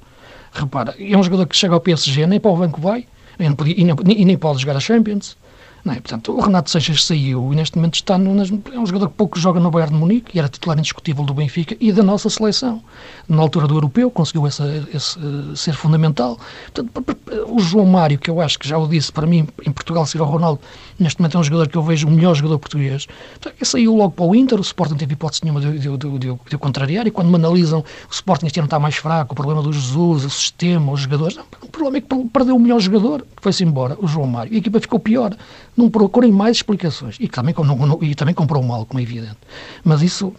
Repara, 0.51 0.95
é 0.97 1.17
um 1.17 1.21
jogador 1.21 1.45
que 1.45 1.55
chega 1.55 1.73
ao 1.73 1.81
PSG, 1.81 2.25
nem 2.25 2.39
para 2.39 2.49
o 2.49 2.57
banco 2.57 2.79
vai, 2.79 3.05
nem, 3.37 3.55
e, 3.65 3.83
nem, 3.83 3.95
e 4.21 4.25
nem 4.25 4.37
pode 4.37 4.61
jogar 4.61 4.77
a 4.77 4.79
Champions. 4.79 5.37
Não 5.85 5.93
é? 5.93 5.97
Portanto, 5.97 6.31
o 6.35 6.41
Renato 6.41 6.71
Seixas 6.71 7.05
saiu 7.05 7.53
e 7.53 7.55
neste 7.55 7.77
momento 7.77 7.93
está 7.93 8.17
no, 8.17 8.31
é 8.41 8.79
um 8.79 8.85
jogador 8.87 9.07
que 9.07 9.13
pouco 9.13 9.39
joga 9.39 9.59
no 9.59 9.69
Bayern 9.69 9.93
de 9.93 9.99
Munique 9.99 10.35
e 10.35 10.39
era 10.39 10.49
titular 10.49 10.75
indiscutível 10.79 11.23
do 11.23 11.31
Benfica 11.31 11.77
e 11.79 11.91
da 11.91 12.01
nossa 12.01 12.27
seleção. 12.27 12.81
Na 13.29 13.39
altura 13.43 13.67
do 13.67 13.75
europeu 13.75 14.09
conseguiu 14.09 14.47
essa, 14.47 14.65
esse, 14.91 15.19
uh, 15.19 15.55
ser 15.55 15.73
fundamental. 15.73 16.39
Portanto, 16.73 17.17
o 17.47 17.59
João 17.59 17.85
Mário, 17.85 18.17
que 18.17 18.31
eu 18.31 18.41
acho 18.41 18.57
que 18.57 18.67
já 18.67 18.79
o 18.79 18.87
disse, 18.87 19.11
para 19.11 19.27
mim, 19.27 19.47
em 19.63 19.71
Portugal, 19.71 20.07
ser 20.07 20.19
o 20.21 20.25
Ronaldo, 20.25 20.59
neste 20.99 21.19
momento 21.19 21.37
é 21.37 21.39
um 21.39 21.43
jogador 21.43 21.67
que 21.67 21.77
eu 21.77 21.83
vejo 21.83 22.07
o 22.07 22.11
melhor 22.11 22.35
jogador 22.35 22.59
português. 22.59 23.07
Portanto, 23.39 23.65
saiu 23.65 23.95
logo 23.95 24.11
para 24.11 24.25
o 24.25 24.35
Inter, 24.35 24.59
o 24.59 24.61
Sporting 24.61 24.95
teve 24.95 25.13
hipótese 25.13 25.41
nenhuma 25.43 25.61
de, 25.61 25.79
de, 25.79 25.97
de, 25.97 26.19
de, 26.19 26.39
de 26.49 26.57
contrariar 26.57 27.07
e 27.07 27.11
quando 27.11 27.29
me 27.29 27.35
analisam 27.35 27.79
o 28.09 28.13
Sporting 28.13 28.47
este 28.47 28.59
ano 28.59 28.67
está 28.67 28.79
mais 28.79 28.95
fraco, 28.95 29.33
o 29.33 29.35
problema 29.35 29.61
do 29.61 29.71
Jesus, 29.71 30.25
o 30.25 30.29
sistema, 30.29 30.91
os 30.91 31.01
jogadores, 31.01 31.35
não, 31.35 31.45
o 31.61 31.69
problema 31.69 31.97
é 31.97 32.01
que 32.01 32.29
perdeu 32.29 32.55
o 32.55 32.59
melhor 32.59 32.79
jogador, 32.79 33.21
que 33.21 33.41
foi-se 33.41 33.63
embora, 33.63 33.97
o 33.99 34.07
João 34.07 34.27
Mário, 34.27 34.53
e 34.53 34.55
a 34.55 34.59
equipa 34.59 34.79
ficou 34.79 34.99
pior 34.99 35.35
não 35.75 35.89
procurem 35.89 36.31
mais 36.31 36.57
explicações. 36.57 37.17
E 37.19 37.27
também, 37.27 37.53
não, 37.57 37.99
e 38.01 38.15
também 38.15 38.33
comprou 38.33 38.63
mal, 38.63 38.85
como 38.85 38.99
é 38.99 39.03
evidente. 39.03 39.37
Mas 39.83 40.01
isso, 40.01 40.33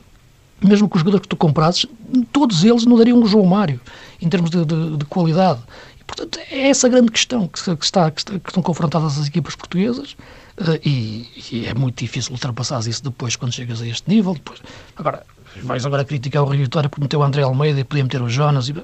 mesmo 0.62 0.88
com 0.88 0.96
os 0.96 1.00
jogadores 1.00 1.22
que 1.22 1.28
tu 1.28 1.36
comprasses, 1.36 1.86
todos 2.32 2.64
eles 2.64 2.86
não 2.86 2.96
dariam 2.96 3.18
um 3.18 3.26
João 3.26 3.44
Mário, 3.44 3.80
em 4.20 4.28
termos 4.28 4.50
de, 4.50 4.64
de, 4.64 4.96
de 4.96 5.04
qualidade. 5.04 5.60
E, 6.00 6.04
portanto, 6.04 6.38
é 6.50 6.68
essa 6.68 6.88
grande 6.88 7.10
questão 7.10 7.46
que, 7.46 7.76
que, 7.76 7.84
está, 7.84 8.10
que, 8.10 8.20
está, 8.20 8.38
que 8.38 8.48
estão 8.48 8.62
confrontadas 8.62 9.18
as 9.18 9.26
equipas 9.26 9.54
portuguesas. 9.54 10.16
Uh, 10.58 10.80
e, 10.84 11.28
e, 11.52 11.66
é 11.66 11.74
muito 11.74 11.98
difícil 11.98 12.32
ultrapassar 12.32 12.80
isso 12.86 13.02
depois 13.02 13.36
quando 13.36 13.52
chegas 13.52 13.82
a 13.82 13.86
este 13.86 14.08
nível. 14.08 14.34
Depois. 14.34 14.60
Agora, 14.96 15.24
vais 15.62 15.84
agora 15.84 16.04
criticar 16.04 16.42
o 16.42 16.46
Rio 16.46 16.62
Vitória 16.62 16.88
porque 16.88 17.02
meteu 17.02 17.20
o 17.20 17.22
André 17.22 17.42
Almeida 17.42 17.80
e 17.80 17.84
podia 17.84 18.04
meter 18.04 18.22
o 18.22 18.28
Jonas. 18.28 18.68
E, 18.68 18.74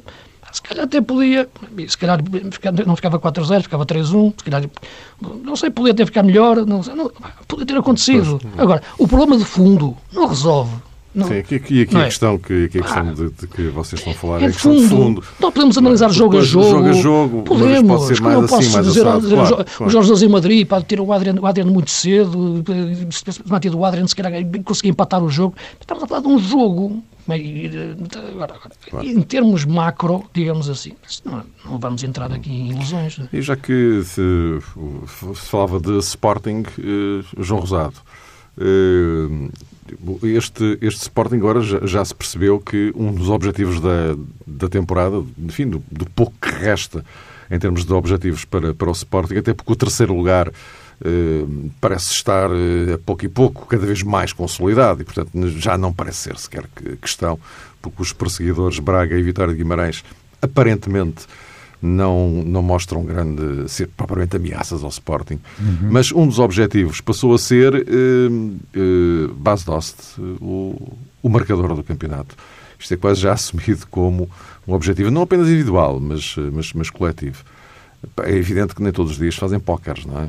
se 0.53 0.61
calhar 0.61 0.85
até 0.85 1.01
podia, 1.01 1.49
se 1.89 1.97
calhar 1.97 2.21
não 2.87 2.95
ficava 2.95 3.19
4-0, 3.19 3.63
ficava 3.63 3.87
3-1, 3.87 4.35
se 4.37 4.45
calhar, 4.45 4.71
não 5.43 5.57
sei, 5.57 5.71
podia 5.71 5.93
até 5.93 6.05
ficar 6.05 6.23
melhor, 6.23 6.67
não, 6.67 6.83
sei, 6.83 6.95
não 6.95 7.11
podia 7.49 7.65
ter 7.65 7.77
acontecido. 7.79 8.39
Agora, 8.59 8.83
o 8.99 9.09
problema 9.09 9.39
de 9.39 9.47
fundo 9.47 9.97
não 10.13 10.27
resolve. 10.27 10.73
Não, 11.15 11.29
Sim, 11.29 11.39
aqui, 11.39 11.57
aqui, 11.57 11.83
aqui 11.83 11.97
é? 11.97 12.01
a 12.01 12.05
questão, 12.05 12.39
que, 12.39 12.65
aqui 12.65 12.79
a 12.79 12.83
questão 12.83 13.09
ah, 13.09 13.13
de, 13.13 13.31
de, 13.31 13.47
que 13.47 13.69
vocês 13.69 14.01
estão 14.01 14.15
a 14.15 14.17
falar 14.17 14.41
é, 14.41 14.47
é 14.47 14.49
questão 14.49 14.73
fundo. 14.73 14.83
de 14.83 14.89
fundo. 14.89 15.25
Nós 15.41 15.53
podemos 15.53 15.79
analisar 15.79 16.07
não, 16.07 16.15
jogo 16.15 16.39
a 16.39 16.41
jogo. 16.41 16.71
Jogo 16.71 16.89
a 16.89 16.93
jogo, 16.93 17.43
podemos, 17.43 18.01
pode 18.01 18.17
ser 18.17 18.23
mais 18.23 18.45
assim, 18.45 18.73
mais 18.73 18.87
dizer, 18.87 19.07
assado, 19.07 19.21
dizer, 19.21 19.37
claro, 19.37 19.67
o 19.81 19.91
Jorge 19.91 20.09
Jesus 20.09 20.23
em 20.23 20.29
Madrid 20.29 20.67
pode 20.67 20.85
ter 20.87 21.01
o 21.01 21.13
Adriano, 21.13 21.43
o 21.43 21.47
Adriano 21.47 21.71
muito 21.71 21.91
cedo, 21.91 22.65
se 23.11 23.25
manter 23.47 23.75
o 23.75 23.85
Adriano 23.85 24.09
se 24.09 24.17
calhar 24.17 24.33
conseguir 24.65 24.89
empatar 24.89 25.23
o 25.23 25.29
jogo. 25.29 25.55
Estamos 25.79 26.03
a 26.03 26.07
falar 26.07 26.23
de 26.23 26.29
um 26.29 26.39
jogo 26.39 27.03
Agora, 27.25 28.55
agora 28.55 28.75
claro. 28.91 29.07
em 29.07 29.23
termos 29.23 29.65
macro, 29.65 30.25
digamos 30.35 30.69
assim, 30.69 30.93
não, 31.25 31.45
não, 31.65 31.79
vamos 31.79 32.03
entrar 32.03 32.33
aqui 32.33 32.51
em 32.51 32.71
ilusões. 32.73 33.21
E 33.33 33.41
já 33.41 33.55
que 33.55 34.03
se, 34.03 34.59
se 35.07 35.49
falava 35.49 35.79
de 35.79 35.99
Sporting, 35.99 36.65
eh, 36.81 37.25
João 37.39 37.61
Rosado, 37.61 37.95
eh, 38.59 39.51
este, 40.23 40.79
este 40.81 41.03
Sporting 41.03 41.37
agora 41.37 41.61
já, 41.61 41.85
já, 41.85 42.05
se 42.05 42.15
percebeu 42.15 42.61
que 42.61 42.93
um 42.95 43.13
dos 43.13 43.29
objetivos 43.29 43.81
da, 43.81 44.17
da 44.47 44.69
temporada, 44.69 45.23
enfim, 45.39 45.69
do, 45.69 45.83
do 45.91 46.07
pouco 46.07 46.33
que 46.41 46.51
resta 46.51 47.05
em 47.51 47.59
termos 47.59 47.85
de 47.85 47.93
objetivos 47.93 48.45
para, 48.45 48.73
para 48.73 48.89
o 48.89 48.93
Sporting, 48.93 49.37
até 49.37 49.53
porque 49.53 49.73
o 49.73 49.77
terceiro 49.77 50.15
lugar 50.15 50.51
eh, 51.05 51.45
parece 51.81 52.13
estar 52.13 52.51
eh, 52.51 52.95
a 52.95 52.99
pouco 52.99 53.25
e 53.25 53.29
pouco 53.29 53.67
cada 53.67 53.85
vez 53.85 54.03
mais 54.03 54.33
consolidado 54.33 55.03
e, 55.03 55.05
portanto, 55.05 55.31
já 55.59 55.77
não 55.77 55.93
parece 55.93 56.19
ser 56.19 56.39
sequer 56.39 56.65
questão, 57.01 57.39
porque 57.81 58.01
os 58.01 58.13
perseguidores 58.13 58.79
Braga 58.79 59.19
e 59.19 59.23
Vitória 59.23 59.53
de 59.53 59.59
Guimarães 59.59 60.05
aparentemente 60.41 61.27
não, 61.83 62.31
não 62.45 62.63
mostram 62.63 63.05
grande, 63.05 63.69
ser 63.69 63.89
propriamente 63.89 64.37
ameaças 64.37 64.85
ao 64.85 64.89
Sporting. 64.89 65.41
Uhum. 65.59 65.89
Mas 65.91 66.13
um 66.13 66.27
dos 66.27 66.39
objetivos 66.39 67.01
passou 67.01 67.35
a 67.35 67.39
ser 67.39 67.75
eh, 67.75 67.83
eh, 68.75 69.31
Bas 69.35 69.65
Dost, 69.65 69.97
o, 70.41 70.97
o 71.21 71.29
marcador 71.29 71.75
do 71.75 71.83
campeonato. 71.83 72.37
Isto 72.79 72.95
é 72.95 72.97
quase 72.97 73.21
já 73.21 73.33
assumido 73.35 73.87
como 73.91 74.31
um 74.67 74.75
objetivo, 74.75 75.11
não 75.11 75.23
apenas 75.23 75.49
individual, 75.49 75.99
mas, 75.99 76.37
mas, 76.53 76.73
mas 76.73 76.89
coletivo. 76.89 77.43
É 78.23 78.37
evidente 78.37 78.75
que 78.75 78.83
nem 78.83 78.93
todos 78.93 79.13
os 79.13 79.19
dias 79.19 79.35
fazem 79.35 79.59
póqueres, 79.59 80.07
não 80.07 80.21
é? 80.21 80.29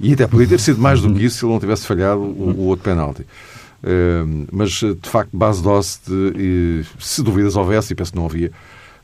E 0.00 0.12
até 0.12 0.26
podia 0.26 0.46
ter 0.46 0.60
sido 0.60 0.80
mais 0.80 1.00
do 1.00 1.12
que 1.12 1.24
isso 1.24 1.38
se 1.38 1.44
ele 1.44 1.52
não 1.52 1.60
tivesse 1.60 1.86
falhado 1.86 2.20
o, 2.20 2.54
o 2.56 2.60
outro 2.66 2.84
penalti. 2.84 3.22
Uh, 3.22 4.46
mas, 4.52 4.70
de 4.70 5.08
facto, 5.08 5.30
base 5.32 5.62
Dost, 5.62 6.10
uh, 6.10 6.84
se 6.98 7.22
dúvidas 7.22 7.56
houvesse, 7.56 7.92
e 7.92 7.96
penso 7.96 8.12
que 8.12 8.18
não 8.18 8.26
havia, 8.26 8.50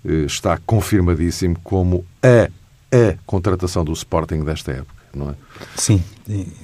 está 0.04 0.58
confirmadíssimo 0.58 1.58
como 1.62 2.04
a, 2.22 2.48
a 2.94 3.16
contratação 3.26 3.84
do 3.84 3.92
Sporting 3.92 4.44
desta 4.44 4.72
época, 4.72 5.02
não 5.14 5.30
é? 5.30 5.34
Sim, 5.76 6.02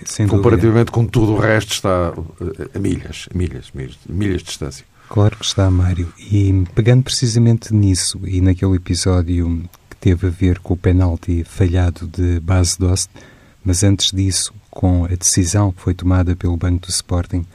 sem 0.04 0.26
Comparativamente 0.26 0.90
com 0.90 1.06
tudo 1.06 1.32
o 1.32 1.38
resto, 1.38 1.72
está 1.72 2.12
eh, 2.40 2.70
a 2.74 2.78
milhas, 2.78 3.28
milhas, 3.34 3.70
milhas, 3.72 3.98
milhas 4.08 4.38
de 4.38 4.44
distância. 4.44 4.84
Claro 5.08 5.36
que 5.36 5.44
está, 5.44 5.70
Mário. 5.70 6.12
E 6.18 6.64
pegando 6.74 7.02
precisamente 7.02 7.72
nisso 7.72 8.20
e 8.26 8.40
naquele 8.40 8.76
episódio 8.76 9.68
que 9.88 9.96
teve 9.96 10.26
a 10.26 10.30
ver 10.30 10.58
com 10.58 10.74
o 10.74 10.76
penalti 10.76 11.44
falhado 11.44 12.06
de 12.06 12.40
Base 12.40 12.78
Dost, 12.78 13.10
mas 13.64 13.82
antes 13.82 14.12
disso, 14.12 14.52
com 14.70 15.04
a 15.06 15.08
decisão 15.08 15.72
que 15.72 15.80
foi 15.80 15.94
tomada 15.94 16.36
pelo 16.36 16.56
Banco 16.56 16.86
do 16.86 16.90
Sporting 16.90 17.46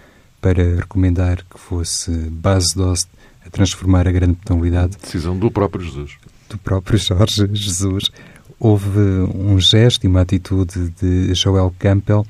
para 0.41 0.75
recomendar 0.75 1.43
que 1.43 1.59
fosse 1.59 2.11
base 2.11 2.75
Dost 2.75 3.07
a 3.45 3.49
transformar 3.49 4.07
a 4.07 4.11
grande 4.11 4.37
penalidade. 4.45 4.97
Decisão 5.01 5.37
do 5.37 5.51
próprio 5.51 5.83
Jesus. 5.83 6.17
Do 6.49 6.57
próprio 6.57 6.97
Jorge 6.97 7.47
Jesus. 7.53 8.11
Houve 8.59 8.99
um 9.35 9.59
gesto 9.59 10.05
e 10.05 10.07
uma 10.07 10.21
atitude 10.21 10.89
de 11.01 11.33
Joel 11.33 11.73
Campbell 11.77 12.25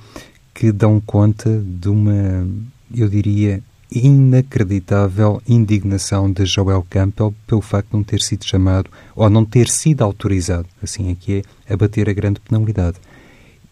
que 0.53 0.71
dão 0.71 0.99
conta 0.99 1.49
de 1.59 1.89
uma, 1.89 2.47
eu 2.95 3.09
diria, 3.09 3.61
inacreditável 3.91 5.41
indignação 5.47 6.31
de 6.31 6.45
Joel 6.45 6.85
Campbell 6.89 7.33
pelo 7.45 7.61
facto 7.61 7.89
de 7.91 7.97
não 7.97 8.03
ter 8.03 8.21
sido 8.21 8.45
chamado, 8.45 8.89
ou 9.15 9.29
não 9.29 9.45
ter 9.45 9.67
sido 9.69 10.03
autorizado, 10.03 10.67
assim 10.81 11.11
é 11.11 11.15
que 11.15 11.43
é, 11.67 11.73
a 11.73 11.77
bater 11.77 12.09
a 12.09 12.13
grande 12.13 12.39
penalidade. 12.39 12.97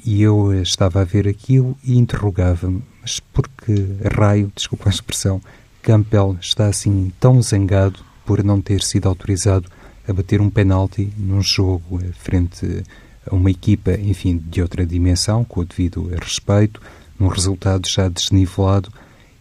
E 0.03 0.21
eu 0.21 0.53
estava 0.61 1.01
a 1.01 1.03
ver 1.03 1.27
aquilo 1.27 1.77
e 1.83 1.97
interrogava-me, 1.97 2.83
mas 3.01 3.19
por 3.19 3.47
que 3.47 3.95
raio, 4.15 4.51
desculpa 4.55 4.89
a 4.89 4.93
expressão, 4.93 5.41
Campbell 5.81 6.37
está 6.39 6.67
assim 6.67 7.11
tão 7.19 7.41
zangado 7.41 7.99
por 8.25 8.43
não 8.43 8.61
ter 8.61 8.81
sido 8.81 9.09
autorizado 9.09 9.69
a 10.07 10.13
bater 10.13 10.41
um 10.41 10.49
penalti 10.49 11.11
num 11.17 11.41
jogo 11.41 11.99
frente 12.13 12.83
a 13.29 13.35
uma 13.35 13.51
equipa, 13.51 13.91
enfim, 13.91 14.37
de 14.37 14.61
outra 14.61 14.85
dimensão, 14.85 15.43
com 15.43 15.61
o 15.61 15.65
devido 15.65 16.09
respeito, 16.19 16.81
num 17.19 17.27
resultado 17.27 17.87
já 17.87 18.07
desnivelado, 18.07 18.91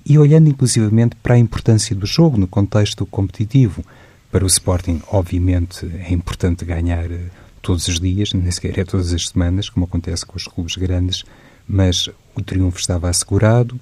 e 0.04 0.18
olhando 0.18 0.48
inclusivamente 0.48 1.16
para 1.16 1.34
a 1.34 1.38
importância 1.38 1.94
do 1.94 2.06
jogo 2.06 2.36
no 2.36 2.46
contexto 2.46 3.06
competitivo. 3.06 3.84
Para 4.30 4.44
o 4.44 4.46
Sporting, 4.46 5.02
obviamente, 5.10 5.86
é 5.86 6.12
importante 6.12 6.64
ganhar 6.64 7.08
todos 7.60 7.88
os 7.88 8.00
dias, 8.00 8.32
nem 8.32 8.50
sequer 8.50 8.78
é 8.78 8.84
todas 8.84 9.12
as 9.12 9.28
semanas, 9.28 9.68
como 9.68 9.86
acontece 9.86 10.24
com 10.24 10.36
os 10.36 10.46
clubes 10.46 10.76
grandes, 10.76 11.24
mas 11.66 12.08
o 12.34 12.42
triunfo 12.42 12.78
estava 12.78 13.08
assegurado. 13.08 13.78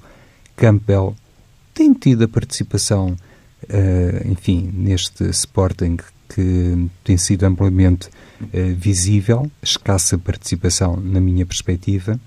Campbell 0.56 1.14
tem 1.78 1.92
tido 1.92 2.24
a 2.24 2.28
participação, 2.28 3.16
uh, 3.62 4.28
enfim, 4.28 4.68
neste 4.74 5.22
Sporting 5.30 5.96
que 6.28 6.90
tem 7.04 7.16
sido 7.16 7.44
amplamente 7.44 8.08
uh, 8.08 8.74
visível, 8.76 9.48
escassa 9.62 10.18
participação 10.18 10.96
na 10.96 11.20
minha 11.20 11.46
perspectiva. 11.46 12.18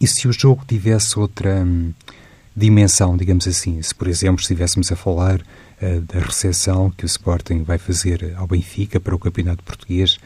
E 0.00 0.06
se 0.06 0.28
o 0.28 0.32
jogo 0.32 0.64
tivesse 0.66 1.18
outra 1.18 1.64
hum, 1.66 1.92
dimensão, 2.56 3.16
digamos 3.16 3.48
assim, 3.48 3.82
se 3.82 3.92
por 3.92 4.06
exemplo 4.06 4.40
estivéssemos 4.40 4.92
a 4.92 4.96
falar 4.96 5.40
uh, 5.40 6.00
da 6.02 6.20
recepção 6.20 6.92
que 6.92 7.04
o 7.04 7.06
Sporting 7.06 7.64
vai 7.64 7.76
fazer 7.76 8.34
ao 8.36 8.46
Benfica 8.46 9.00
para 9.00 9.16
o 9.16 9.18
Campeonato 9.18 9.64
Português, 9.64 10.16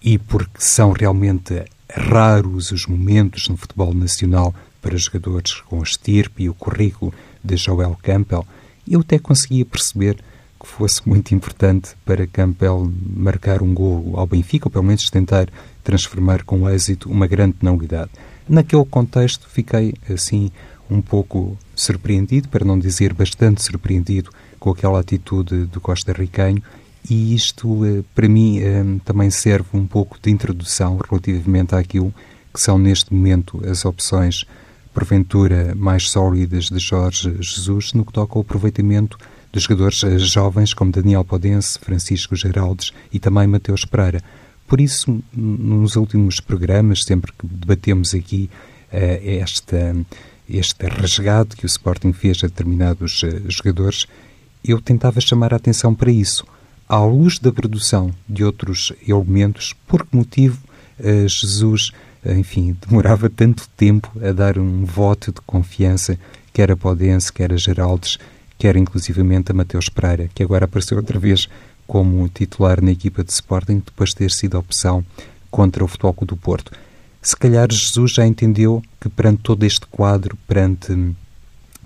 e 0.00 0.16
porque 0.16 0.60
são 0.60 0.92
realmente 0.92 1.64
raros 1.92 2.70
os 2.70 2.86
momentos 2.86 3.48
no 3.48 3.56
futebol 3.56 3.92
nacional 3.92 4.54
para 4.80 4.96
jogadores 4.96 5.54
com 5.62 5.80
a 5.80 5.82
estirpe 5.82 6.44
e 6.44 6.48
o 6.48 6.54
currículo 6.54 7.12
de 7.42 7.56
Joel 7.56 7.96
Campbell, 8.02 8.46
eu 8.88 9.00
até 9.00 9.18
conseguia 9.18 9.64
perceber 9.64 10.16
que 10.60 10.66
fosse 10.66 11.08
muito 11.08 11.34
importante 11.34 11.90
para 12.04 12.26
Campbell 12.26 12.92
marcar 13.16 13.62
um 13.62 13.72
gol 13.72 14.12
ao 14.16 14.26
Benfica, 14.26 14.68
ou 14.68 14.70
pelo 14.70 14.84
menos 14.84 15.08
tentar 15.08 15.48
transformar 15.82 16.44
com 16.44 16.68
êxito 16.68 17.10
uma 17.10 17.26
grande 17.26 17.54
penalidade. 17.54 18.10
Naquele 18.48 18.84
contexto 18.84 19.48
fiquei 19.48 19.94
assim 20.08 20.50
um 20.90 21.00
pouco 21.00 21.56
surpreendido, 21.74 22.48
para 22.48 22.64
não 22.64 22.78
dizer 22.78 23.14
bastante 23.14 23.62
surpreendido, 23.62 24.30
com 24.58 24.70
aquela 24.70 25.00
atitude 25.00 25.64
do 25.64 25.80
costa-ricanho 25.80 26.62
e 27.08 27.34
isto, 27.34 27.84
eh, 27.86 28.02
para 28.14 28.28
mim, 28.28 28.58
eh, 28.58 28.84
também 29.04 29.30
serve 29.30 29.68
um 29.72 29.86
pouco 29.86 30.18
de 30.20 30.30
introdução 30.30 30.98
relativamente 30.98 31.74
àquilo 31.74 32.12
que 32.52 32.60
são, 32.60 32.76
neste 32.76 33.14
momento, 33.14 33.62
as 33.66 33.84
opções, 33.84 34.44
porventura, 34.92 35.74
mais 35.74 36.10
sólidas 36.10 36.64
de 36.66 36.78
Jorge 36.78 37.36
Jesus 37.40 37.92
no 37.92 38.04
que 38.04 38.12
toca 38.12 38.34
ao 38.34 38.42
aproveitamento 38.42 39.18
de 39.52 39.60
jogadores 39.60 40.02
eh, 40.04 40.18
jovens 40.18 40.74
como 40.74 40.92
Daniel 40.92 41.24
Podense, 41.24 41.78
Francisco 41.78 42.36
Geraldes 42.36 42.92
e 43.12 43.18
também 43.18 43.46
Mateus 43.46 43.84
Pereira. 43.84 44.22
Por 44.66 44.80
isso, 44.80 45.22
nos 45.32 45.96
últimos 45.96 46.40
programas, 46.40 47.04
sempre 47.04 47.32
que 47.32 47.46
debatemos 47.46 48.14
aqui 48.14 48.48
esta, 48.92 49.96
este 50.48 50.86
resgate 50.86 51.56
que 51.56 51.64
o 51.64 51.66
Sporting 51.66 52.12
fez 52.12 52.42
a 52.44 52.46
determinados 52.46 53.24
jogadores, 53.48 54.06
eu 54.64 54.80
tentava 54.80 55.20
chamar 55.20 55.52
a 55.52 55.56
atenção 55.56 55.94
para 55.94 56.10
isso– 56.10 56.44
à 56.90 57.04
luz 57.04 57.38
da 57.38 57.52
produção 57.52 58.10
de 58.28 58.42
outros 58.42 58.92
elementos, 59.06 59.76
por 59.86 60.04
que 60.04 60.16
motivo 60.16 60.58
uh, 60.98 61.28
Jesus, 61.28 61.90
uh, 61.90 61.92
enfim, 62.24 62.76
demorava 62.86 63.28
tanto 63.30 63.68
tempo 63.76 64.10
a 64.22 64.32
dar 64.32 64.58
um 64.58 64.84
voto 64.84 65.32
de 65.32 65.40
confiança, 65.40 66.18
quer 66.52 66.70
a 66.70 66.76
Podense, 66.76 67.32
quer 67.32 67.52
a 67.52 67.56
Geraldes, 67.56 68.18
quer 68.58 68.76
inclusivamente 68.76 69.50
a 69.50 69.54
Mateus 69.54 69.88
Pereira, 69.88 70.28
que 70.34 70.42
agora 70.42 70.66
apareceu 70.66 70.96
outra 70.96 71.18
vez 71.18 71.48
como 71.86 72.28
titular 72.28 72.82
na 72.82 72.92
equipa 72.92 73.24
de 73.24 73.32
Sporting, 73.32 73.82
depois 73.84 74.10
de 74.10 74.16
ter 74.16 74.30
sido 74.30 74.58
opção 74.58 75.04
contra 75.50 75.82
o 75.82 75.88
Futebol 75.88 76.14
do 76.22 76.36
Porto. 76.36 76.72
Se 77.22 77.36
calhar 77.36 77.70
Jesus 77.70 78.12
já 78.12 78.26
entendeu 78.26 78.82
que 79.00 79.08
perante 79.08 79.42
todo 79.42 79.64
este 79.64 79.86
quadro, 79.86 80.36
perante 80.46 80.94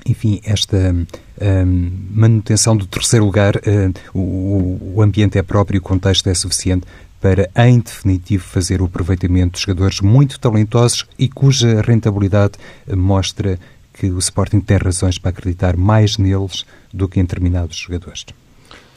enfim, 0.06 0.40
esta 0.44 0.94
um, 1.40 1.90
manutenção 2.10 2.76
do 2.76 2.86
terceiro 2.86 3.24
lugar, 3.24 3.56
uh, 3.56 4.18
o, 4.18 4.96
o, 4.96 5.02
ambiente 5.02 5.38
é 5.38 5.42
próprio, 5.42 5.80
o 5.80 5.82
contexto 5.82 6.28
é 6.28 6.34
suficiente 6.34 6.86
para, 7.24 7.48
em 7.56 7.80
definitivo, 7.80 8.44
fazer 8.44 8.82
o 8.82 8.84
aproveitamento 8.84 9.54
de 9.54 9.64
jogadores 9.64 10.02
muito 10.02 10.38
talentosos 10.38 11.06
e 11.18 11.26
cuja 11.26 11.80
rentabilidade 11.80 12.58
mostra 12.94 13.58
que 13.94 14.10
o 14.10 14.18
Sporting 14.18 14.60
tem 14.60 14.76
razões 14.76 15.16
para 15.16 15.30
acreditar 15.30 15.74
mais 15.74 16.18
neles 16.18 16.66
do 16.92 17.08
que 17.08 17.18
em 17.18 17.22
determinados 17.22 17.78
jogadores. 17.78 18.26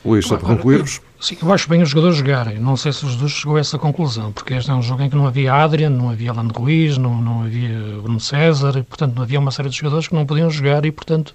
Luís, 0.03 0.25
só 0.27 0.35
para 0.35 0.45
concluirmos. 0.45 0.99
Sim, 1.21 1.37
eu 1.41 1.53
acho 1.53 1.69
bem 1.69 1.81
os 1.81 1.87
jogadores 1.87 2.17
jogarem. 2.17 2.59
Não 2.59 2.75
sei 2.75 2.91
se 2.91 3.05
os 3.05 3.15
dois 3.15 3.31
chegou 3.31 3.55
a 3.55 3.61
essa 3.61 3.79
conclusão, 3.79 4.33
porque 4.33 4.55
este 4.55 4.69
é 4.69 4.73
um 4.73 4.81
jogo 4.81 5.03
em 5.03 5.09
que 5.09 5.15
não 5.15 5.25
havia 5.25 5.53
Adrian, 5.53 5.89
não 5.89 6.09
havia 6.09 6.31
Alan 6.31 6.49
Ruiz, 6.53 6.97
não, 6.97 7.21
não 7.21 7.43
havia 7.43 7.79
Bruno 8.03 8.19
César, 8.19 8.77
e, 8.77 8.83
portanto 8.83 9.15
não 9.15 9.23
havia 9.23 9.39
uma 9.39 9.51
série 9.51 9.69
de 9.69 9.77
jogadores 9.77 10.09
que 10.09 10.13
não 10.13 10.25
podiam 10.25 10.49
jogar 10.49 10.85
e, 10.85 10.91
portanto, 10.91 11.33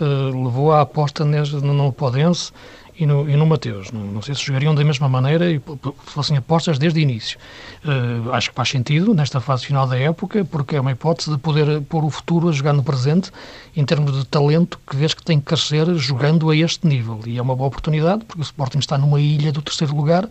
uh, 0.00 0.44
levou 0.44 0.70
à 0.72 0.82
aposta 0.82 1.24
no, 1.24 1.74
no 1.74 1.92
Podense 1.92 2.52
e 2.98 3.06
no, 3.06 3.28
e 3.30 3.36
no 3.36 3.46
Mateus. 3.46 3.92
Não, 3.92 4.00
não, 4.00 4.22
sei 4.22 4.34
se 4.34 4.44
jogariam 4.44 4.74
da 4.74 4.84
mesma 4.84 5.08
maneira 5.08 5.50
e 5.50 5.60
fossem 6.06 6.36
apostas 6.36 6.78
desde 6.78 6.98
o 6.98 7.02
início. 7.02 7.38
Uh, 7.84 8.32
acho 8.32 8.50
que 8.50 8.56
faz 8.56 8.68
sentido 8.68 9.14
nesta 9.14 9.40
fase 9.40 9.66
final 9.66 9.86
da 9.86 9.96
época, 9.96 10.44
porque 10.44 10.76
é 10.76 10.80
uma 10.80 10.90
hipótese 10.90 11.30
de 11.30 11.38
poder 11.38 11.80
pôr 11.82 12.04
o 12.04 12.10
futuro 12.10 12.48
a 12.48 12.52
jogar 12.52 12.72
no 12.72 12.82
presente, 12.82 13.30
em 13.76 13.84
termos 13.84 14.18
de 14.18 14.26
talento, 14.26 14.80
que 14.88 14.96
vês 14.96 15.14
que 15.14 15.22
tem 15.22 15.38
que 15.38 15.46
crescer 15.46 15.94
jogando 15.94 16.50
a 16.50 16.56
este 16.56 16.86
nível. 16.86 17.20
E 17.26 17.38
é 17.38 17.42
uma 17.42 17.54
boa 17.54 17.68
oportunidade, 17.68 18.24
porque 18.24 18.40
o 18.40 18.44
Sporting 18.44 18.78
está 18.78 18.98
numa 18.98 19.20
ilha 19.20 19.52
do 19.52 19.62
terceiro 19.62 19.94
lugar 19.94 20.28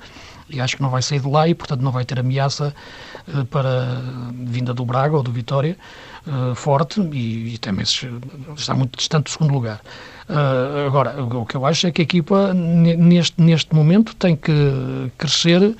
e 0.50 0.62
acho 0.62 0.78
que 0.78 0.82
não 0.82 0.89
vai 0.89 1.02
sair 1.02 1.20
de 1.20 1.28
lá 1.28 1.48
e, 1.48 1.54
portanto, 1.54 1.82
não 1.82 1.91
vai 1.91 2.06
ter 2.06 2.20
ameaça 2.20 2.74
uh, 3.28 3.45
para 3.45 4.02
vinda 4.34 4.74
do 4.74 4.86
Braga 4.86 5.16
ou 5.16 5.24
do 5.24 5.32
Vitória 5.32 5.78
uh, 6.26 6.56
forte 6.56 7.02
e, 7.02 7.56
e 7.56 7.58
também 7.58 7.84
está 8.56 8.74
muito 8.74 8.98
distante 8.98 9.26
do 9.26 9.30
segundo 9.30 9.54
lugar. 9.54 9.82
Uh, 10.30 10.88
agora, 10.88 11.24
o 11.24 11.45
que 11.45 11.56
eu 11.56 11.66
acho 11.66 11.88
é 11.88 11.91
que 11.91 12.02
a 12.02 12.04
equipa, 12.04 12.54
neste, 12.54 13.41
neste 13.41 13.74
momento, 13.74 14.16
tem 14.16 14.36
que 14.36 15.12
crescer 15.18 15.76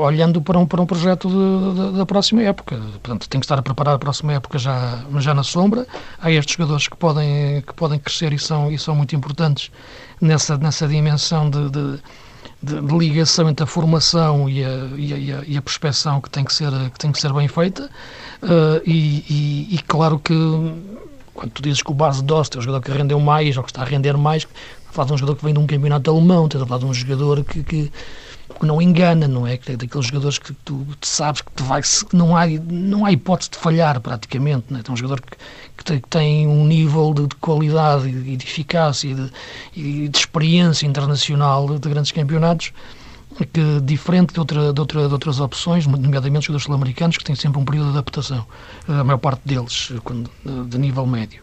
olhando 0.00 0.40
para 0.40 0.58
um, 0.58 0.66
para 0.66 0.80
um 0.80 0.86
projeto 0.86 1.28
de, 1.28 1.92
de, 1.92 1.98
da 1.98 2.06
próxima 2.06 2.42
época. 2.42 2.76
Portanto, 3.02 3.28
tem 3.28 3.38
que 3.38 3.44
estar 3.44 3.58
a 3.58 3.62
preparar 3.62 3.96
a 3.96 3.98
próxima 3.98 4.32
época 4.32 4.58
já, 4.58 5.04
já 5.18 5.34
na 5.34 5.42
sombra. 5.42 5.86
Há 6.22 6.30
estes 6.30 6.56
jogadores 6.56 6.88
que 6.88 6.96
podem, 6.96 7.60
que 7.60 7.74
podem 7.74 7.98
crescer 7.98 8.32
e 8.32 8.38
são, 8.38 8.72
e 8.72 8.78
são 8.78 8.96
muito 8.96 9.14
importantes 9.14 9.70
nessa, 10.22 10.56
nessa 10.56 10.88
dimensão 10.88 11.50
de, 11.50 11.68
de 11.68 12.00
de, 12.62 12.80
de, 12.80 12.98
ligação 12.98 13.48
entre 13.48 13.64
a 13.64 13.66
formação 13.66 14.48
e 14.48 14.64
a, 14.64 14.68
e 14.96 15.32
a, 15.32 15.42
e 15.46 15.56
a 15.56 15.62
prospecção 15.62 16.20
que 16.20 16.28
tem 16.30 16.44
que 16.44 16.52
ser, 16.52 16.70
que 16.92 16.98
tem 16.98 17.12
que 17.12 17.20
ser 17.20 17.32
bem 17.32 17.48
feita. 17.48 17.90
Uh, 18.42 18.80
e, 18.84 19.24
e, 19.28 19.74
e, 19.74 19.78
claro 19.86 20.18
que 20.18 20.34
quando 21.34 21.52
tu 21.52 21.62
dizes 21.62 21.82
que 21.82 21.90
o 21.90 21.94
base 21.94 22.22
Dost 22.22 22.56
é 22.56 22.58
o 22.58 22.62
jogador 22.62 22.84
que 22.84 22.90
rendeu 22.90 23.20
mais 23.20 23.56
ou 23.56 23.62
que 23.62 23.70
está 23.70 23.82
a 23.82 23.84
render 23.84 24.16
mais, 24.16 24.46
falar 24.90 25.06
de 25.06 25.12
um 25.14 25.18
jogador 25.18 25.36
que 25.36 25.44
vem 25.44 25.54
de 25.54 25.60
um 25.60 25.66
campeonato 25.66 26.10
alemão, 26.10 26.46
estás 26.46 26.62
a 26.62 26.66
falar 26.66 26.80
de 26.80 26.86
um 26.86 26.94
jogador 26.94 27.44
que, 27.44 27.62
que, 27.62 27.92
que 28.58 28.66
não 28.66 28.80
engana, 28.80 29.28
não 29.28 29.46
é? 29.46 29.58
É 29.66 29.76
daqueles 29.76 30.06
jogadores 30.06 30.38
que 30.38 30.52
tu, 30.64 30.86
sabes 31.02 31.40
que, 31.40 31.62
vai, 31.62 31.80
não, 32.12 32.36
há, 32.36 32.46
não 32.46 33.04
há 33.04 33.12
hipótese 33.12 33.50
de 33.50 33.58
falhar 33.58 34.00
praticamente. 34.00 34.66
Não 34.70 34.78
é? 34.78 34.80
Então, 34.80 34.94
um 34.94 34.96
jogador 34.96 35.20
que, 35.20 35.36
que, 35.76 35.84
tem, 35.84 36.00
que 36.00 36.08
tem 36.08 36.46
um 36.46 36.66
nível 36.66 37.12
de, 37.14 37.26
de 37.26 37.34
qualidade 37.36 38.08
e 38.08 38.36
de 38.36 38.46
eficácia 38.46 39.08
e 39.08 39.14
de, 39.14 39.30
e 39.76 40.08
de 40.08 40.18
experiência 40.18 40.86
internacional 40.86 41.78
de 41.78 41.88
grandes 41.88 42.12
campeonatos 42.12 42.72
que, 43.46 43.80
diferente 43.82 44.34
de, 44.34 44.40
outra, 44.40 44.72
de, 44.72 44.80
outra, 44.80 45.06
de 45.06 45.12
outras 45.12 45.40
opções, 45.40 45.86
nomeadamente 45.86 46.38
os 46.38 46.44
jogadores 46.46 46.64
sul-americanos, 46.64 47.16
que 47.16 47.24
têm 47.24 47.34
sempre 47.34 47.60
um 47.60 47.64
período 47.64 47.86
de 47.86 47.98
adaptação, 47.98 48.44
a 48.86 49.04
maior 49.04 49.18
parte 49.18 49.42
deles, 49.44 49.92
quando, 50.02 50.30
de 50.66 50.78
nível 50.78 51.06
médio. 51.06 51.42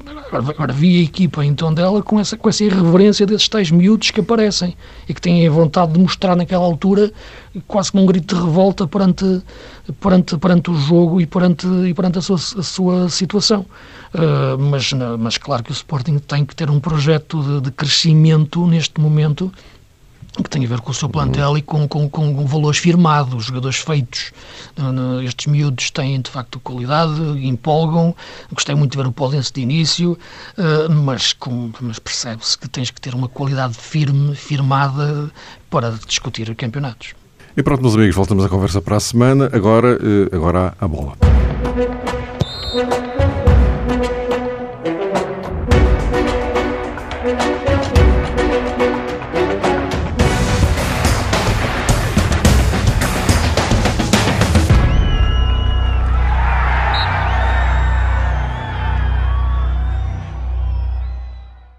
Agora, 0.00 0.50
agora 0.50 0.72
vi 0.72 0.98
a 0.98 1.02
equipa 1.04 1.44
em 1.44 1.54
dela 1.54 2.02
com 2.02 2.18
essa, 2.18 2.36
com 2.36 2.48
essa 2.48 2.64
irreverência 2.64 3.24
desses 3.24 3.48
tais 3.48 3.70
miúdos 3.70 4.10
que 4.10 4.18
aparecem 4.18 4.76
e 5.08 5.14
que 5.14 5.20
têm 5.20 5.46
a 5.46 5.50
vontade 5.50 5.92
de 5.92 6.00
mostrar 6.00 6.34
naquela 6.34 6.64
altura 6.64 7.12
quase 7.68 7.92
como 7.92 8.02
um 8.02 8.06
grito 8.06 8.34
de 8.34 8.40
revolta 8.40 8.84
perante, 8.84 9.42
perante, 10.00 10.36
perante 10.38 10.72
o 10.72 10.74
jogo 10.74 11.20
e 11.20 11.26
perante, 11.26 11.68
e 11.68 11.94
perante 11.94 12.18
a, 12.18 12.20
sua, 12.20 12.36
a 12.36 12.62
sua 12.62 13.08
situação. 13.08 13.64
Uh, 14.12 14.58
mas, 14.58 14.92
mas 15.20 15.38
claro 15.38 15.62
que 15.62 15.70
o 15.70 15.72
Sporting 15.72 16.18
tem 16.18 16.44
que 16.44 16.56
ter 16.56 16.68
um 16.68 16.80
projeto 16.80 17.40
de, 17.40 17.60
de 17.60 17.70
crescimento 17.70 18.66
neste 18.66 19.00
momento 19.00 19.52
que 20.42 20.50
tem 20.50 20.64
a 20.64 20.68
ver 20.68 20.80
com 20.80 20.90
o 20.90 20.94
seu 20.94 21.08
plantel 21.08 21.56
e 21.56 21.62
com, 21.62 21.86
com, 21.86 22.08
com 22.08 22.46
valores 22.46 22.78
firmados, 22.78 23.44
jogadores 23.44 23.78
feitos. 23.78 24.32
Estes 25.24 25.46
miúdos 25.46 25.90
têm, 25.90 26.20
de 26.20 26.30
facto, 26.30 26.58
qualidade, 26.58 27.20
empolgam. 27.46 28.14
Gostei 28.52 28.74
muito 28.74 28.92
de 28.92 28.98
ver 28.98 29.06
o 29.06 29.12
Polense 29.12 29.52
de 29.52 29.60
início, 29.60 30.18
eh, 30.58 30.88
mas, 30.88 31.36
mas 31.80 31.98
percebe-se 31.98 32.58
que 32.58 32.68
tens 32.68 32.90
que 32.90 33.00
ter 33.00 33.14
uma 33.14 33.28
qualidade 33.28 33.74
firme, 33.74 34.34
firmada, 34.34 35.30
para 35.70 35.90
discutir 36.06 36.54
campeonatos. 36.56 37.14
E 37.56 37.62
pronto, 37.62 37.82
meus 37.82 37.94
amigos, 37.94 38.16
voltamos 38.16 38.44
à 38.44 38.48
conversa 38.48 38.80
para 38.80 38.96
a 38.96 39.00
semana. 39.00 39.48
Agora, 39.52 39.98
eh, 40.00 40.34
agora 40.34 40.74
a 40.80 40.88
bola. 40.88 41.16